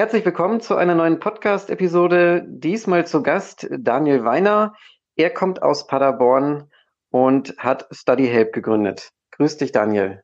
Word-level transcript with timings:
Herzlich 0.00 0.24
willkommen 0.24 0.62
zu 0.62 0.76
einer 0.76 0.94
neuen 0.94 1.20
Podcast-Episode. 1.20 2.42
Diesmal 2.48 3.06
zu 3.06 3.22
Gast 3.22 3.68
Daniel 3.70 4.24
Weiner. 4.24 4.74
Er 5.14 5.28
kommt 5.28 5.62
aus 5.62 5.86
Paderborn 5.86 6.70
und 7.10 7.54
hat 7.58 7.86
Study 7.90 8.26
Help 8.26 8.54
gegründet. 8.54 9.10
Grüß 9.32 9.58
dich, 9.58 9.72
Daniel. 9.72 10.22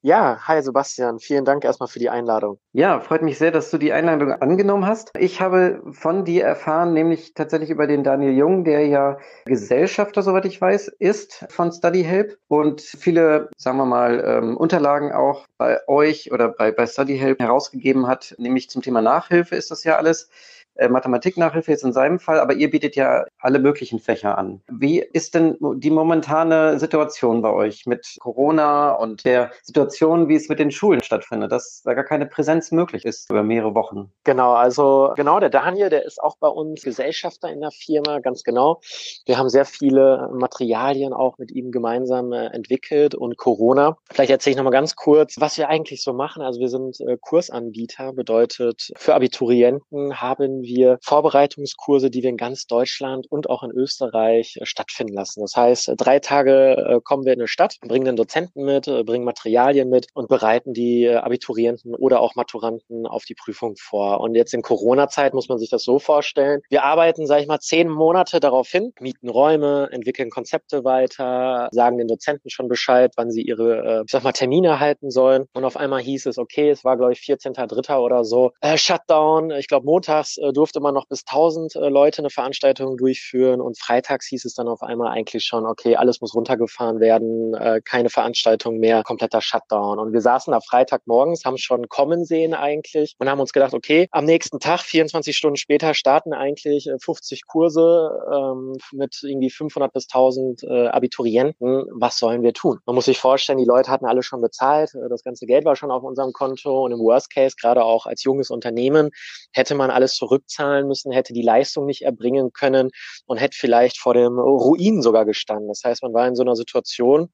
Ja, 0.00 0.38
hi 0.46 0.62
Sebastian, 0.62 1.18
vielen 1.18 1.44
Dank 1.44 1.64
erstmal 1.64 1.88
für 1.88 1.98
die 1.98 2.08
Einladung. 2.08 2.60
Ja, 2.72 3.00
freut 3.00 3.22
mich 3.22 3.36
sehr, 3.36 3.50
dass 3.50 3.72
du 3.72 3.78
die 3.78 3.92
Einladung 3.92 4.30
angenommen 4.30 4.86
hast. 4.86 5.10
Ich 5.18 5.40
habe 5.40 5.82
von 5.90 6.24
dir 6.24 6.44
erfahren, 6.44 6.92
nämlich 6.92 7.34
tatsächlich 7.34 7.70
über 7.70 7.88
den 7.88 8.04
Daniel 8.04 8.32
Jung, 8.32 8.62
der 8.62 8.86
ja 8.86 9.18
Gesellschafter, 9.46 10.22
soweit 10.22 10.44
ich 10.44 10.60
weiß, 10.60 10.86
ist 11.00 11.44
von 11.50 11.72
Study 11.72 12.04
Help 12.04 12.38
und 12.46 12.80
viele, 12.80 13.50
sagen 13.56 13.76
wir 13.78 13.86
mal, 13.86 14.22
ähm, 14.24 14.56
Unterlagen 14.56 15.10
auch 15.10 15.46
bei 15.56 15.80
euch 15.88 16.30
oder 16.30 16.48
bei, 16.50 16.70
bei 16.70 16.86
Study 16.86 17.18
Help 17.18 17.40
herausgegeben 17.40 18.06
hat, 18.06 18.36
nämlich 18.38 18.70
zum 18.70 18.82
Thema 18.82 19.02
Nachhilfe 19.02 19.56
ist 19.56 19.72
das 19.72 19.82
ja 19.82 19.96
alles. 19.96 20.30
Äh, 20.78 20.88
Mathematiknachhilfe 20.88 21.72
jetzt 21.72 21.84
in 21.84 21.92
seinem 21.92 22.20
Fall, 22.20 22.38
aber 22.38 22.54
ihr 22.54 22.70
bietet 22.70 22.94
ja 22.94 23.24
alle 23.40 23.58
möglichen 23.58 23.98
Fächer 23.98 24.38
an. 24.38 24.62
Wie 24.68 25.00
ist 25.00 25.34
denn 25.34 25.56
die 25.60 25.90
momentane 25.90 26.78
Situation 26.78 27.42
bei 27.42 27.52
euch 27.52 27.84
mit 27.86 28.16
Corona 28.20 28.92
und 28.92 29.24
der 29.24 29.50
Situation, 29.62 30.28
wie 30.28 30.36
es 30.36 30.48
mit 30.48 30.60
den 30.60 30.70
Schulen 30.70 31.02
stattfindet, 31.02 31.50
dass 31.50 31.82
da 31.84 31.94
gar 31.94 32.04
keine 32.04 32.26
Präsenz 32.26 32.70
möglich 32.70 33.04
ist 33.04 33.28
über 33.28 33.42
mehrere 33.42 33.74
Wochen? 33.74 34.12
Genau, 34.22 34.52
also 34.52 35.12
genau, 35.16 35.40
der 35.40 35.50
Daniel, 35.50 35.90
der 35.90 36.04
ist 36.04 36.22
auch 36.22 36.36
bei 36.38 36.48
uns 36.48 36.82
Gesellschafter 36.82 37.50
in 37.50 37.60
der 37.60 37.72
Firma, 37.72 38.20
ganz 38.20 38.44
genau. 38.44 38.80
Wir 39.26 39.36
haben 39.36 39.48
sehr 39.48 39.64
viele 39.64 40.30
Materialien 40.32 41.12
auch 41.12 41.38
mit 41.38 41.50
ihm 41.50 41.72
gemeinsam 41.72 42.32
äh, 42.32 42.46
entwickelt 42.46 43.16
und 43.16 43.36
Corona. 43.36 43.96
Vielleicht 44.12 44.30
erzähle 44.30 44.52
ich 44.52 44.56
nochmal 44.56 44.72
ganz 44.72 44.94
kurz, 44.94 45.34
was 45.40 45.58
wir 45.58 45.68
eigentlich 45.68 46.04
so 46.04 46.12
machen. 46.12 46.42
Also 46.42 46.60
wir 46.60 46.68
sind 46.68 47.00
äh, 47.00 47.16
Kursanbieter, 47.20 48.12
bedeutet 48.12 48.92
für 48.96 49.16
Abiturienten 49.16 50.20
haben 50.20 50.67
wir 50.68 50.98
Vorbereitungskurse, 51.02 52.10
die 52.10 52.22
wir 52.22 52.30
in 52.30 52.36
ganz 52.36 52.66
Deutschland 52.66 53.26
und 53.30 53.50
auch 53.50 53.62
in 53.62 53.70
Österreich 53.70 54.56
äh, 54.60 54.66
stattfinden 54.66 55.14
lassen. 55.14 55.40
Das 55.40 55.56
heißt, 55.56 55.94
drei 55.96 56.20
Tage 56.20 56.76
äh, 56.76 57.00
kommen 57.02 57.24
wir 57.24 57.32
in 57.32 57.40
eine 57.40 57.48
Stadt, 57.48 57.76
bringen 57.80 58.04
den 58.04 58.16
Dozenten 58.16 58.64
mit, 58.64 58.86
äh, 58.86 59.02
bringen 59.02 59.24
Materialien 59.24 59.88
mit 59.88 60.06
und 60.14 60.28
bereiten 60.28 60.72
die 60.72 61.08
Abiturienten 61.08 61.94
oder 61.94 62.20
auch 62.20 62.34
Maturanten 62.34 63.06
auf 63.06 63.24
die 63.24 63.34
Prüfung 63.34 63.74
vor. 63.76 64.20
Und 64.20 64.34
jetzt 64.34 64.54
in 64.54 64.62
Corona-Zeit 64.62 65.34
muss 65.34 65.48
man 65.48 65.58
sich 65.58 65.70
das 65.70 65.82
so 65.84 65.98
vorstellen. 65.98 66.60
Wir 66.68 66.84
arbeiten, 66.84 67.26
sage 67.26 67.42
ich 67.42 67.48
mal, 67.48 67.60
zehn 67.60 67.88
Monate 67.88 68.40
darauf 68.40 68.68
hin, 68.68 68.92
mieten 69.00 69.28
Räume, 69.28 69.88
entwickeln 69.90 70.30
Konzepte 70.30 70.84
weiter, 70.84 71.68
sagen 71.72 71.98
den 71.98 72.08
Dozenten 72.08 72.50
schon 72.50 72.68
Bescheid, 72.68 73.12
wann 73.16 73.30
sie 73.30 73.42
ihre, 73.42 74.02
ich 74.04 74.12
sag 74.12 74.22
mal, 74.22 74.32
Termine 74.32 74.80
halten 74.80 75.10
sollen. 75.10 75.46
Und 75.54 75.64
auf 75.64 75.76
einmal 75.76 76.00
hieß 76.00 76.26
es, 76.26 76.38
okay, 76.38 76.70
es 76.70 76.84
war, 76.84 76.96
glaube 76.96 77.12
ich, 77.12 77.20
14.3. 77.20 77.98
oder 77.98 78.24
so, 78.24 78.52
äh, 78.60 78.76
Shutdown. 78.76 79.50
Ich 79.50 79.68
glaube, 79.68 79.86
montags 79.86 80.36
äh, 80.38 80.52
durfte 80.58 80.80
man 80.80 80.92
noch 80.92 81.06
bis 81.06 81.20
1000 81.24 81.76
äh, 81.76 81.88
Leute 81.88 82.18
eine 82.18 82.30
Veranstaltung 82.30 82.96
durchführen 82.96 83.60
und 83.60 83.78
freitags 83.78 84.26
hieß 84.26 84.44
es 84.44 84.54
dann 84.54 84.66
auf 84.66 84.82
einmal 84.82 85.12
eigentlich 85.12 85.44
schon, 85.44 85.64
okay, 85.66 85.94
alles 85.94 86.20
muss 86.20 86.34
runtergefahren 86.34 86.98
werden, 86.98 87.54
äh, 87.54 87.80
keine 87.84 88.10
Veranstaltung 88.10 88.78
mehr, 88.78 89.04
kompletter 89.04 89.40
Shutdown. 89.40 90.00
Und 90.00 90.12
wir 90.12 90.20
saßen 90.20 90.50
da 90.50 90.60
Freitagmorgens, 90.60 91.44
haben 91.44 91.58
schon 91.58 91.88
kommen 91.88 92.24
sehen 92.24 92.54
eigentlich 92.54 93.14
und 93.18 93.30
haben 93.30 93.38
uns 93.38 93.52
gedacht, 93.52 93.72
okay, 93.72 94.08
am 94.10 94.24
nächsten 94.24 94.58
Tag, 94.58 94.80
24 94.80 95.36
Stunden 95.36 95.56
später, 95.56 95.94
starten 95.94 96.32
eigentlich 96.32 96.90
50 97.00 97.46
Kurse 97.46 98.10
ähm, 98.34 98.76
mit 98.90 99.20
irgendwie 99.22 99.50
500 99.50 99.92
bis 99.92 100.08
1000 100.12 100.64
äh, 100.64 100.88
Abiturienten. 100.88 101.84
Was 101.92 102.18
sollen 102.18 102.42
wir 102.42 102.52
tun? 102.52 102.80
Man 102.84 102.96
muss 102.96 103.04
sich 103.04 103.20
vorstellen, 103.20 103.58
die 103.58 103.64
Leute 103.64 103.92
hatten 103.92 104.06
alle 104.06 104.24
schon 104.24 104.40
bezahlt, 104.40 104.90
das 105.08 105.22
ganze 105.22 105.46
Geld 105.46 105.64
war 105.64 105.76
schon 105.76 105.92
auf 105.92 106.02
unserem 106.02 106.32
Konto 106.32 106.84
und 106.84 106.90
im 106.90 106.98
Worst 106.98 107.32
Case, 107.32 107.54
gerade 107.60 107.84
auch 107.84 108.06
als 108.06 108.24
junges 108.24 108.50
Unternehmen, 108.50 109.10
hätte 109.52 109.76
man 109.76 109.90
alles 109.90 110.14
zurück 110.14 110.37
zahlen 110.46 110.88
müssen, 110.88 111.12
hätte 111.12 111.32
die 111.32 111.42
Leistung 111.42 111.86
nicht 111.86 112.02
erbringen 112.02 112.52
können 112.52 112.90
und 113.26 113.38
hätte 113.38 113.56
vielleicht 113.58 113.98
vor 113.98 114.14
dem 114.14 114.38
Ruin 114.38 115.02
sogar 115.02 115.24
gestanden. 115.24 115.68
Das 115.68 115.82
heißt, 115.84 116.02
man 116.02 116.14
war 116.14 116.26
in 116.26 116.34
so 116.34 116.42
einer 116.42 116.56
Situation, 116.56 117.30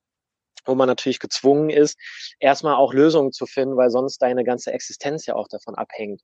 wo 0.66 0.75
man 0.75 0.88
natürlich 0.88 1.19
gezwungen 1.19 1.70
ist, 1.70 1.98
erstmal 2.41 2.76
auch 2.76 2.92
Lösungen 2.92 3.32
zu 3.32 3.47
finden, 3.47 3.76
weil 3.76 3.91
sonst 3.91 4.19
deine 4.22 4.44
ganze 4.44 4.72
Existenz 4.72 5.26
ja 5.26 5.34
auch 5.34 5.48
davon 5.48 5.75
abhängt. 5.75 6.20